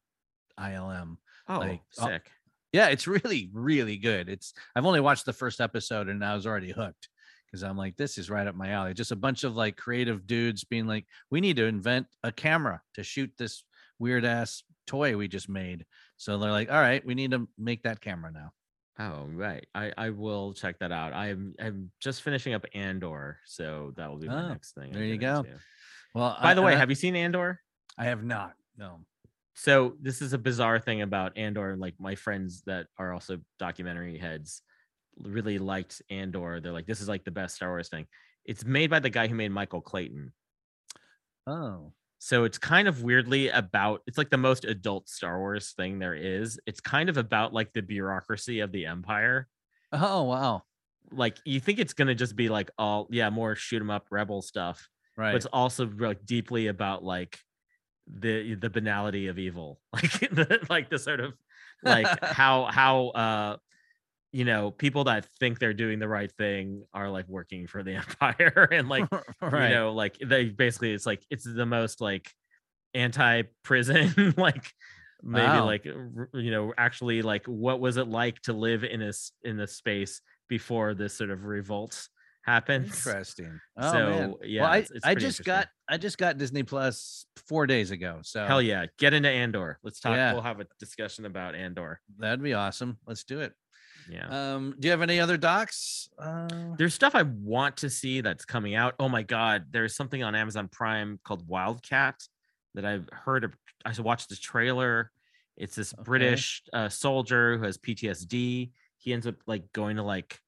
ILM. 0.59 1.17
oh 1.49 1.59
like, 1.59 1.83
uh, 1.99 2.07
sick 2.07 2.31
Yeah, 2.73 2.89
it's 2.89 3.07
really, 3.07 3.51
really 3.53 3.99
good. 3.99 4.29
It's 4.29 4.53
I've 4.77 4.87
only 4.87 5.01
watched 5.01 5.27
the 5.27 5.33
first 5.33 5.61
episode 5.61 6.09
and 6.09 6.25
I 6.25 6.35
was 6.35 6.47
already 6.47 6.73
hooked 6.73 7.09
because 7.53 7.63
I'm 7.63 7.77
like, 7.77 7.97
this 7.99 8.17
is 8.17 8.31
right 8.31 8.47
up 8.47 8.55
my 8.55 8.71
alley. 8.71 8.95
Just 8.95 9.13
a 9.13 9.17
bunch 9.17 9.45
of 9.45 9.55
like 9.55 9.77
creative 9.77 10.27
dudes 10.27 10.65
being 10.65 10.87
like, 10.87 11.05
we 11.31 11.41
need 11.41 11.57
to 11.57 11.67
invent 11.67 12.07
a 12.25 12.33
camera 12.33 12.81
to 12.95 13.03
shoot 13.03 13.31
this 13.37 13.63
weird 13.99 14.25
ass 14.25 14.63
toy 14.87 15.17
we 15.17 15.29
just 15.29 15.49
made. 15.51 15.85
So 16.17 16.39
they're 16.39 16.51
like, 16.51 16.71
all 16.73 16.81
right, 16.81 17.05
we 17.05 17.15
need 17.15 17.33
to 17.33 17.47
make 17.59 17.83
that 17.83 18.01
camera 18.01 18.33
now. 18.33 18.53
Oh 18.99 19.27
right, 19.33 19.67
I 19.75 19.93
I 19.97 20.11
will 20.11 20.53
check 20.53 20.79
that 20.81 20.93
out. 20.93 21.13
I'm 21.15 21.55
I'm 21.59 21.91
just 22.01 22.23
finishing 22.23 22.53
up 22.55 22.65
Andor, 22.75 23.39
so 23.47 23.93
that 23.97 24.09
will 24.11 24.19
be 24.19 24.29
my 24.29 24.45
Oh, 24.45 24.49
next 24.49 24.75
thing. 24.75 24.93
There 24.93 25.03
you 25.05 25.17
go. 25.17 25.39
into. 25.39 25.51
Well, 26.15 26.37
By 26.43 26.51
I- 26.51 26.55
the 26.55 26.63
way, 26.63 26.75
I- 26.75 26.77
have 26.77 26.91
you 26.91 26.95
seen 26.95 27.17
Andor? 27.17 27.61
I 27.99 28.05
have 28.05 28.23
not. 28.23 28.53
No. 28.77 29.01
So 29.55 29.97
this 30.01 30.21
is 30.23 30.33
a 30.35 30.39
bizarre 30.39 30.79
thing 30.79 31.01
about 31.03 31.37
Andor. 31.39 31.77
Like 31.77 31.95
my 31.99 32.15
friends 32.15 32.63
that 32.67 32.87
are 32.99 33.13
also 33.15 33.39
documentary 33.59 34.19
heads 34.19 34.63
really 35.21 35.59
liked 35.59 36.03
Andor. 36.11 36.61
They're 36.61 36.73
like, 36.73 36.87
this 36.87 37.01
is 37.01 37.09
like 37.09 37.25
the 37.25 37.31
best 37.31 37.57
Star 37.57 37.71
Wars 37.71 37.89
thing. 37.89 38.07
It's 38.45 38.65
made 38.65 38.91
by 38.91 38.99
the 38.99 39.11
guy 39.11 39.29
who 39.29 39.35
made 39.35 39.51
Michael 39.51 39.81
Clayton. 39.81 40.33
Oh. 41.47 41.93
So 42.19 42.45
it's 42.45 42.59
kind 42.59 42.87
of 42.87 43.03
weirdly 43.03 43.49
about 43.49 44.03
it's 44.07 44.17
like 44.17 44.31
the 44.31 44.39
most 44.39 44.65
adult 44.65 45.09
Star 45.09 45.39
Wars 45.41 45.73
thing 45.73 45.99
there 45.99 46.15
is. 46.15 46.59
It's 46.67 46.81
kind 46.81 47.09
of 47.09 47.17
about 47.17 47.53
like 47.53 47.73
the 47.73 47.83
bureaucracy 47.83 48.61
of 48.61 48.71
the 48.71 48.87
empire. 48.87 49.49
Oh 49.93 50.23
wow. 50.23 50.63
Like 51.11 51.39
you 51.45 51.59
think 51.59 51.81
it's 51.81 51.95
gonna 51.95 52.15
just 52.15 52.37
be 52.37 52.49
like 52.49 52.71
all 52.79 53.09
yeah, 53.11 53.29
more 53.31 53.57
shoot 53.57 53.83
'em 53.83 53.91
up 53.91 54.07
rebel 54.11 54.41
stuff. 54.41 54.89
Right. 55.17 55.33
But 55.33 55.37
it's 55.37 55.47
also 55.47 55.91
like 55.99 56.25
deeply 56.25 56.69
about 56.69 57.03
like 57.03 57.39
the 58.07 58.55
the 58.55 58.71
banality 58.71 59.27
of 59.27 59.39
evil. 59.39 59.81
Like 59.93 60.13
the 60.31 60.67
like 60.71 60.91
the 60.91 61.01
sort 61.01 61.19
of 61.19 61.35
like 61.83 62.07
how 62.25 62.67
how 62.67 63.09
uh 63.09 63.57
you 64.33 64.45
know 64.45 64.71
people 64.71 65.05
that 65.05 65.27
think 65.39 65.59
they're 65.59 65.75
doing 65.75 65.99
the 65.99 66.09
right 66.09 66.33
thing 66.33 66.83
are 66.95 67.11
like 67.11 67.29
working 67.29 67.67
for 67.67 67.83
the 67.83 67.95
empire 68.03 68.69
and 68.73 68.89
like 68.89 69.07
right. 69.43 69.69
you 69.69 69.75
know 69.75 69.93
like 69.93 70.17
they 70.25 70.47
basically 70.47 70.93
it's 70.93 71.07
like 71.07 71.23
it's 71.31 71.45
the 71.45 71.67
most 71.67 72.01
like 72.01 72.31
anti-prison 72.95 74.35
like 74.37 74.73
maybe 75.23 75.47
Wow. 75.47 75.67
like 75.67 75.85
you 75.85 76.51
know 76.51 76.73
actually 76.77 77.23
like 77.23 77.47
what 77.47 77.81
was 77.81 77.97
it 77.97 78.09
like 78.09 78.41
to 78.43 78.53
live 78.53 78.85
in 78.85 79.03
a 79.03 79.09
s- 79.09 79.33
in 79.43 79.61
a 79.61 79.67
space 79.67 80.21
before 80.49 80.95
this 80.95 81.15
sort 81.15 81.31
of 81.31 81.45
revolt 81.45 82.09
happens 82.45 82.87
Interesting. 83.07 83.61
Oh 83.77 83.93
so 83.93 84.09
man. 84.11 84.35
yeah 84.43 84.63
well, 84.63 84.71
I, 84.73 84.77
it's, 84.79 84.91
it's 84.91 85.07
I 85.07 85.15
just 85.15 85.45
got 85.45 85.69
I 85.89 85.97
just 85.97 86.19
got 86.19 86.39
Disney 86.39 86.65
Plus 86.65 87.25
four 87.49 87.67
days 87.69 87.93
ago. 87.93 88.19
So 88.23 88.45
hell 88.47 88.61
yeah 88.61 88.87
get 88.99 89.15
into 89.15 89.29
andor 89.29 89.79
let's 89.85 90.01
talk 90.01 90.17
Yeah. 90.17 90.33
we'll 90.33 90.43
have 90.43 90.59
a 90.59 90.67
discussion 90.81 91.25
about 91.25 91.55
andor 91.55 92.01
that'd 92.19 92.43
be 92.43 92.55
awesome. 92.55 92.99
Let's 93.07 93.23
do 93.25 93.41
it. 93.41 93.53
Yeah 94.09 94.55
Um, 94.55 94.75
do 94.79 94.87
you 94.87 94.93
have 94.93 95.03
any 95.03 95.21
other 95.21 95.37
docs? 95.37 96.09
Uh, 96.19 96.75
there's 96.77 96.95
stuff 96.95 97.15
I 97.15 97.23
want 97.23 97.79
to 97.79 97.91
see 97.91 98.21
that's 98.21 98.45
coming 98.45 98.75
out. 98.75 98.95
Oh 98.99 99.09
my 99.09 99.23
god, 99.23 99.67
there's 99.71 99.95
something 99.97 100.23
on 100.23 100.35
Amazon 100.35 100.69
Prime 100.69 101.21
called 101.25 101.47
Wildcat 101.49 102.17
that 102.75 102.85
I've 102.85 103.09
heard 103.13 103.45
of. 103.45 103.55
I 103.85 103.93
watched 104.01 104.29
the 104.29 104.37
trailer. 104.37 105.11
It's 105.57 105.75
this 105.75 105.93
Okay. 105.95 106.03
British 106.05 106.63
uh, 106.73 106.89
soldier 106.89 107.59
who 107.59 107.65
has 107.65 107.79
PTSD. 107.79 108.71
He 108.99 109.13
ends 109.13 109.27
up 109.27 109.37
like 109.47 109.71
going 109.73 109.97
to 109.97 110.03
like 110.03 110.39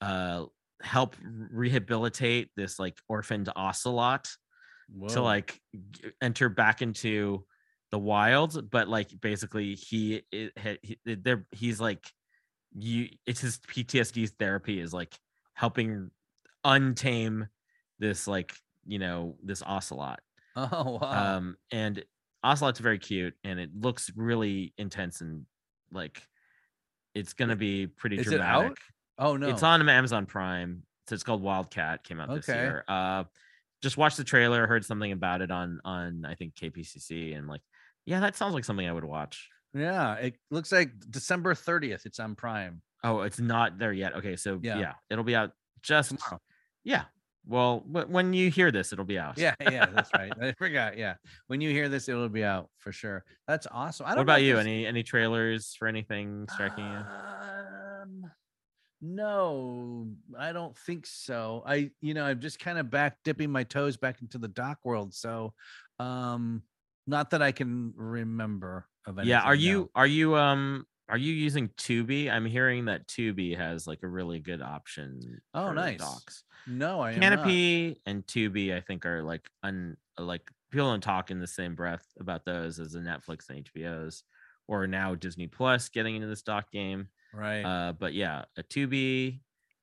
uh 0.00 0.46
help 0.82 1.14
rehabilitate 1.52 2.50
this 2.56 2.78
like 2.78 2.96
orphaned 3.08 3.48
ocelot 3.54 4.28
to 5.08 5.22
like 5.22 5.60
enter 6.20 6.48
back 6.48 6.82
into 6.82 7.44
the 7.92 7.98
wild 7.98 8.68
but 8.70 8.88
like 8.88 9.08
basically 9.20 9.74
he, 9.76 10.22
it, 10.32 10.52
he 10.82 10.98
there 11.04 11.46
he's 11.52 11.80
like 11.80 12.04
you 12.74 13.08
it's 13.26 13.40
his 13.40 13.58
ptsd 13.58 14.30
therapy 14.38 14.80
is 14.80 14.92
like 14.94 15.18
helping 15.54 16.10
untame 16.64 17.48
this 17.98 18.26
like 18.26 18.54
you 18.86 18.98
know 18.98 19.36
this 19.42 19.62
ocelot 19.66 20.20
Oh 20.56 20.98
wow. 21.00 21.36
um 21.36 21.56
and 21.70 22.04
ocelot's 22.44 22.80
very 22.80 22.98
cute 22.98 23.34
and 23.44 23.58
it 23.58 23.70
looks 23.78 24.10
really 24.16 24.72
intense 24.78 25.20
and 25.20 25.46
like 25.90 26.22
it's 27.14 27.32
gonna 27.34 27.56
be 27.56 27.86
pretty 27.86 28.18
is 28.18 28.28
it 28.28 28.40
out? 28.40 28.60
dramatic 28.60 28.78
oh 29.18 29.36
no. 29.36 29.48
it's 29.48 29.62
on 29.62 29.88
Amazon 29.88 30.26
Prime. 30.26 30.82
So 31.08 31.14
it's 31.14 31.22
called 31.22 31.42
Wildcat. 31.42 32.04
Came 32.04 32.20
out 32.20 32.28
this 32.34 32.48
year. 32.48 32.84
Uh, 32.86 33.24
just 33.82 33.96
watched 33.96 34.16
the 34.16 34.24
trailer. 34.24 34.66
Heard 34.66 34.84
something 34.84 35.12
about 35.12 35.42
it 35.42 35.50
on 35.50 35.80
on 35.84 36.24
I 36.24 36.34
think 36.34 36.54
KPCC, 36.54 37.36
and 37.36 37.48
like, 37.48 37.62
yeah, 38.04 38.20
that 38.20 38.36
sounds 38.36 38.54
like 38.54 38.64
something 38.64 38.86
I 38.86 38.92
would 38.92 39.04
watch. 39.04 39.48
Yeah, 39.74 40.14
it 40.16 40.36
looks 40.50 40.70
like 40.72 40.90
December 41.10 41.54
30th. 41.54 42.04
It's 42.06 42.20
on 42.20 42.34
Prime. 42.34 42.82
Oh, 43.04 43.22
it's 43.22 43.40
not 43.40 43.78
there 43.78 43.92
yet. 43.92 44.14
Okay, 44.16 44.36
so 44.36 44.60
Yeah. 44.62 44.78
yeah, 44.78 44.92
it'll 45.10 45.24
be 45.24 45.34
out 45.34 45.52
just 45.82 46.10
Tomorrow. 46.10 46.40
yeah. 46.84 47.04
Well, 47.44 47.80
wh- 47.80 48.08
when 48.08 48.32
you 48.34 48.50
hear 48.52 48.70
this, 48.70 48.92
it'll 48.92 49.04
be 49.04 49.18
out. 49.18 49.36
Yeah, 49.36 49.56
yeah, 49.60 49.86
that's 49.86 50.10
right. 50.14 50.32
I 50.40 50.52
forgot. 50.52 50.96
Yeah, 50.96 51.14
when 51.48 51.60
you 51.60 51.70
hear 51.70 51.88
this, 51.88 52.08
it'll 52.08 52.28
be 52.28 52.44
out 52.44 52.70
for 52.78 52.92
sure. 52.92 53.24
That's 53.48 53.66
awesome. 53.72 54.06
I 54.06 54.10
don't 54.10 54.18
What 54.18 54.22
about 54.22 54.42
you? 54.42 54.52
there's- 54.54 54.66
Any 54.66 54.86
any 54.86 55.02
trailers 55.02 55.74
for 55.76 55.88
anything 55.88 56.46
striking 56.52 56.84
you? 56.84 56.92
Um, 56.92 58.30
no, 59.00 60.06
I 60.38 60.52
don't 60.52 60.76
think 60.78 61.06
so. 61.06 61.64
I, 61.66 61.90
you 62.00 62.14
know, 62.14 62.24
I'm 62.24 62.40
just 62.40 62.60
kind 62.60 62.78
of 62.78 62.90
back 62.90 63.16
dipping 63.24 63.50
my 63.50 63.64
toes 63.64 63.96
back 63.96 64.20
into 64.22 64.38
the 64.38 64.46
doc 64.48 64.78
world. 64.84 65.12
So, 65.12 65.52
um, 65.98 66.62
not 67.06 67.30
that 67.30 67.42
I 67.42 67.52
can 67.52 67.92
remember 67.96 68.86
of 69.06 69.18
anything. 69.18 69.30
Yeah. 69.30 69.42
Are 69.42 69.54
you 69.54 69.90
are 69.94 70.06
you 70.06 70.36
um 70.36 70.86
are 71.08 71.18
you 71.18 71.32
using 71.32 71.68
Tubi? 71.70 72.30
I'm 72.30 72.46
hearing 72.46 72.86
that 72.86 73.06
Tubi 73.06 73.56
has 73.56 73.86
like 73.86 74.02
a 74.02 74.08
really 74.08 74.38
good 74.38 74.62
option. 74.62 75.40
Oh, 75.52 75.72
nice. 75.72 75.98
Docs. 75.98 76.44
No, 76.66 77.00
I 77.00 77.12
am 77.12 77.20
not. 77.20 77.40
Kanopy 77.40 77.96
and 78.06 78.26
Tubi, 78.26 78.74
I 78.74 78.80
think, 78.80 79.04
are 79.04 79.22
like 79.22 79.48
un 79.62 79.96
like 80.18 80.50
people 80.70 80.88
don't 80.88 81.02
talk 81.02 81.30
in 81.30 81.40
the 81.40 81.46
same 81.46 81.74
breath 81.74 82.06
about 82.18 82.44
those 82.44 82.78
as 82.78 82.92
the 82.92 83.00
Netflix 83.00 83.50
and 83.50 83.64
HBOs, 83.64 84.22
or 84.68 84.86
now 84.86 85.14
Disney 85.14 85.48
Plus 85.48 85.88
getting 85.88 86.14
into 86.14 86.28
this 86.28 86.42
doc 86.42 86.70
game. 86.72 87.08
Right. 87.34 87.62
Uh, 87.62 87.92
but 87.92 88.14
yeah, 88.14 88.44
a 88.56 88.62
Tubi 88.62 89.40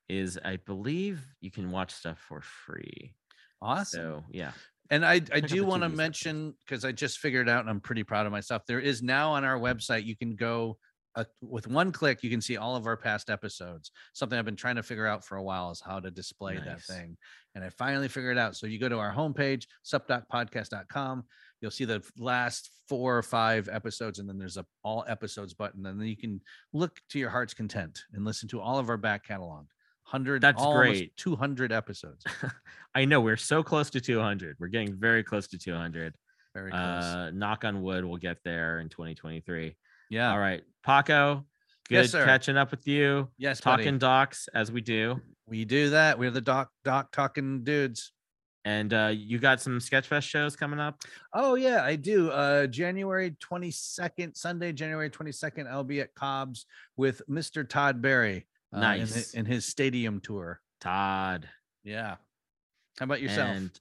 is, 0.07 0.39
I 0.43 0.57
believe, 0.57 1.25
you 1.41 1.51
can 1.51 1.71
watch 1.71 1.91
stuff 1.91 2.17
for 2.27 2.41
free. 2.41 3.13
awesome. 3.61 3.99
So 3.99 4.23
yeah, 4.31 4.51
And 4.89 5.05
I, 5.05 5.21
I 5.31 5.39
do 5.39 5.65
want 5.65 5.83
to 5.83 5.89
mention 5.89 6.55
because 6.65 6.83
I 6.83 6.91
just 6.91 7.19
figured 7.19 7.47
out 7.47 7.61
and 7.61 7.69
I'm 7.69 7.79
pretty 7.79 8.03
proud 8.03 8.25
of 8.25 8.31
myself. 8.31 8.63
There 8.67 8.79
is 8.79 9.03
now 9.03 9.31
on 9.33 9.45
our 9.45 9.59
website, 9.59 10.05
you 10.05 10.17
can 10.17 10.35
go 10.35 10.77
uh, 11.15 11.23
with 11.41 11.67
one 11.67 11.91
click, 11.91 12.23
you 12.23 12.29
can 12.29 12.41
see 12.41 12.57
all 12.57 12.75
of 12.75 12.85
our 12.87 12.97
past 12.97 13.29
episodes. 13.29 13.91
Something 14.13 14.37
I've 14.37 14.45
been 14.45 14.55
trying 14.55 14.75
to 14.75 14.83
figure 14.83 15.05
out 15.05 15.25
for 15.25 15.37
a 15.37 15.43
while 15.43 15.71
is 15.71 15.81
how 15.81 15.99
to 15.99 16.09
display 16.09 16.57
that 16.57 16.81
thing. 16.81 17.17
And 17.55 17.63
I 17.63 17.69
finally 17.69 18.07
figured 18.07 18.37
it 18.37 18.39
out. 18.39 18.55
So 18.55 18.67
you 18.67 18.79
go 18.79 18.89
to 18.89 18.99
our 18.99 19.13
homepage, 19.13 19.65
supdocpodcast.com. 19.85 21.23
You'll 21.61 21.71
see 21.71 21.85
the 21.85 22.03
last 22.17 22.71
four 22.87 23.17
or 23.17 23.23
five 23.23 23.67
episodes, 23.69 24.19
and 24.19 24.29
then 24.29 24.37
there's 24.37 24.57
a 24.57 24.65
all 24.83 25.03
episodes 25.07 25.53
button. 25.53 25.85
And 25.85 25.99
then 25.99 26.07
you 26.07 26.15
can 26.15 26.41
look 26.73 27.01
to 27.09 27.19
your 27.19 27.29
heart's 27.29 27.53
content 27.53 27.99
and 28.13 28.23
listen 28.23 28.47
to 28.49 28.61
all 28.61 28.79
of 28.79 28.89
our 28.89 28.97
back 28.97 29.25
catalog. 29.25 29.65
100, 30.11 30.41
That's 30.41 30.61
almost 30.61 30.99
great. 30.99 31.17
200 31.17 31.71
episodes. 31.71 32.25
I 32.95 33.05
know 33.05 33.21
we're 33.21 33.37
so 33.37 33.61
close 33.61 33.89
to 33.91 34.01
200. 34.01 34.57
We're 34.59 34.67
getting 34.67 34.95
very 34.95 35.23
close 35.23 35.47
to 35.47 35.57
200. 35.57 36.15
Very 36.55 36.71
close. 36.71 36.81
Uh, 36.81 37.31
knock 37.33 37.63
on 37.63 37.83
wood, 37.83 38.03
we'll 38.03 38.17
get 38.17 38.37
there 38.43 38.79
in 38.79 38.89
2023. 38.89 39.75
yeah. 40.09 40.31
All 40.31 40.39
right, 40.39 40.61
Paco, 40.83 41.45
Good 41.89 41.95
Yes, 41.95 42.11
catching 42.11 42.55
up 42.55 42.69
with 42.69 42.87
you. 42.87 43.29
Yes, 43.37 43.61
buddy. 43.61 43.83
Talking 43.83 43.97
docs 43.97 44.47
as 44.53 44.71
we 44.71 44.81
do. 44.81 45.19
We 45.47 45.65
do 45.65 45.89
that. 45.89 46.19
We're 46.19 46.29
the 46.29 46.41
doc 46.41 46.69
doc 46.83 47.11
talking 47.11 47.63
dudes. 47.63 48.11
And 48.63 48.93
uh, 48.93 49.11
you 49.15 49.39
got 49.39 49.59
some 49.59 49.79
Sketchfest 49.79 50.23
shows 50.23 50.55
coming 50.55 50.79
up. 50.79 51.01
Oh 51.33 51.55
yeah, 51.55 51.83
I 51.83 51.95
do. 51.95 52.29
Uh 52.29 52.67
January 52.67 53.35
22nd, 53.43 54.37
Sunday, 54.37 54.71
January 54.71 55.09
22nd, 55.09 55.67
I'll 55.67 55.83
be 55.83 56.01
at 56.01 56.13
Cobb's 56.13 56.67
with 56.95 57.23
Mr. 57.27 57.67
Todd 57.67 58.01
Barry. 58.03 58.45
Uh, 58.73 58.77
in, 58.77 58.83
hi- 58.83 58.97
Nice. 58.97 59.33
in 59.33 59.45
his 59.45 59.65
stadium 59.65 60.19
tour. 60.19 60.61
Todd. 60.79 61.49
Yeah. 61.83 62.15
How 62.99 63.03
about 63.05 63.21
yourself? 63.21 63.49
And 63.49 63.71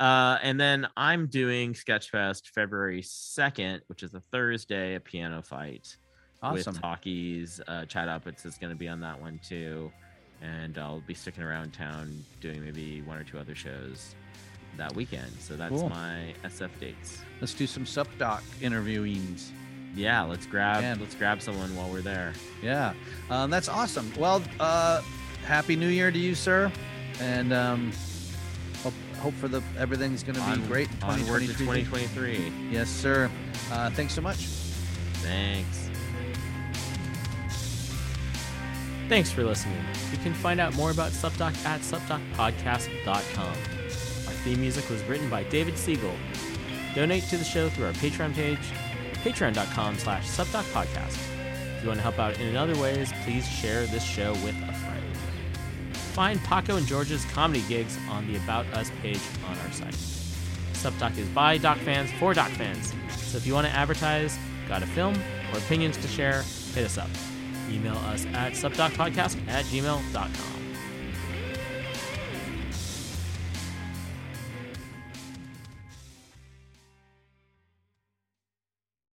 uh, 0.00 0.38
and 0.42 0.60
then 0.60 0.86
I'm 0.96 1.26
doing 1.26 1.72
Sketchfest 1.74 2.46
February 2.54 3.02
2nd, 3.02 3.80
which 3.88 4.02
is 4.04 4.14
a 4.14 4.20
Thursday, 4.32 4.94
a 4.94 5.00
PianoFight 5.00 5.96
awesome. 6.40 6.72
with 6.74 6.80
talkies. 6.80 7.60
Uh, 7.66 7.84
Chad 7.84 8.06
Opitz 8.08 8.46
is 8.46 8.56
going 8.58 8.70
to 8.72 8.78
be 8.78 8.86
on 8.88 9.00
that 9.00 9.20
one 9.20 9.40
too. 9.46 9.90
And 10.40 10.78
I'll 10.78 11.00
be 11.00 11.14
sticking 11.14 11.42
around 11.42 11.72
town 11.72 12.24
doing 12.40 12.64
maybe 12.64 13.02
one 13.02 13.18
or 13.18 13.24
two 13.24 13.38
other 13.40 13.56
shows 13.56 14.14
that 14.76 14.94
weekend. 14.94 15.32
So 15.40 15.56
that's 15.56 15.74
Cool. 15.74 15.88
my 15.88 16.32
SF 16.44 16.70
dates. 16.78 17.20
Let's 17.40 17.54
do 17.54 17.66
some 17.66 17.84
Sup 17.84 18.06
Doc 18.18 18.44
interviewings. 18.60 19.48
Yeah, 19.94 20.22
let's 20.22 20.46
grab 20.46 20.82
Man. 20.82 21.00
let's 21.00 21.14
grab 21.14 21.42
someone 21.42 21.74
while 21.74 21.88
we're 21.90 22.00
there. 22.02 22.32
Yeah. 22.62 22.94
Um, 23.30 23.50
that's 23.50 23.68
awesome. 23.68 24.12
Well, 24.18 24.42
uh 24.60 25.02
happy 25.44 25.76
new 25.76 25.88
year 25.88 26.10
to 26.10 26.18
you, 26.18 26.34
sir. 26.34 26.70
And 27.20 27.52
um 27.52 27.92
hope 28.82 28.94
hope 29.20 29.34
for 29.34 29.48
the 29.48 29.62
everything's 29.78 30.22
gonna 30.22 30.38
be 30.40 30.52
On- 30.62 30.66
great 30.68 30.88
in 30.90 31.02
Onward 31.02 31.42
to 31.42 31.48
2023. 31.48 32.36
2023. 32.36 32.52
Yes, 32.70 32.88
sir. 32.88 33.30
Uh 33.72 33.90
thanks 33.90 34.14
so 34.14 34.20
much. 34.20 34.46
Thanks. 35.22 35.90
Thanks 39.08 39.30
for 39.32 39.42
listening. 39.42 39.82
You 40.12 40.18
can 40.18 40.34
find 40.34 40.60
out 40.60 40.74
more 40.74 40.90
about 40.90 41.12
Sup 41.12 41.34
Doc 41.38 41.54
at 41.64 41.80
supdocpodcast.com. 41.80 43.46
Our 43.46 44.34
theme 44.44 44.60
music 44.60 44.88
was 44.90 45.02
written 45.04 45.30
by 45.30 45.44
David 45.44 45.78
Siegel. 45.78 46.12
Donate 46.94 47.24
to 47.24 47.38
the 47.38 47.44
show 47.44 47.70
through 47.70 47.86
our 47.86 47.92
Patreon 47.94 48.34
page, 48.34 48.58
patreon.com 49.22 49.98
slash 49.98 50.26
supdocpodcast. 50.26 51.18
If 51.76 51.82
you 51.82 51.88
want 51.88 51.98
to 51.98 52.02
help 52.02 52.18
out 52.18 52.38
in 52.40 52.56
other 52.56 52.76
ways, 52.80 53.12
please 53.24 53.46
share 53.46 53.86
this 53.86 54.02
show 54.02 54.32
with 54.44 54.56
a 54.68 54.72
friend. 54.72 55.16
Find 55.92 56.40
Paco 56.42 56.76
and 56.76 56.86
George's 56.86 57.24
comedy 57.26 57.62
gigs 57.68 57.96
on 58.10 58.26
the 58.26 58.36
About 58.36 58.66
Us 58.74 58.90
page 59.02 59.20
on 59.48 59.56
our 59.58 59.72
site. 59.72 59.94
Sup 60.72 60.96
Doc 60.98 61.16
is 61.18 61.28
by 61.28 61.58
Doc 61.58 61.78
fans 61.78 62.10
for 62.18 62.34
Doc 62.34 62.50
fans. 62.50 62.92
So 63.16 63.36
if 63.36 63.46
you 63.46 63.54
want 63.54 63.66
to 63.66 63.72
advertise, 63.72 64.38
got 64.68 64.82
a 64.82 64.86
film, 64.86 65.14
or 65.52 65.58
opinions 65.58 65.96
to 65.98 66.08
share, 66.08 66.42
hit 66.74 66.84
us 66.84 66.98
up. 66.98 67.10
Email 67.70 67.96
us 67.96 68.26
at 68.26 68.52
supdocpodcast 68.52 69.48
at 69.48 69.64
gmail.com. 69.66 70.57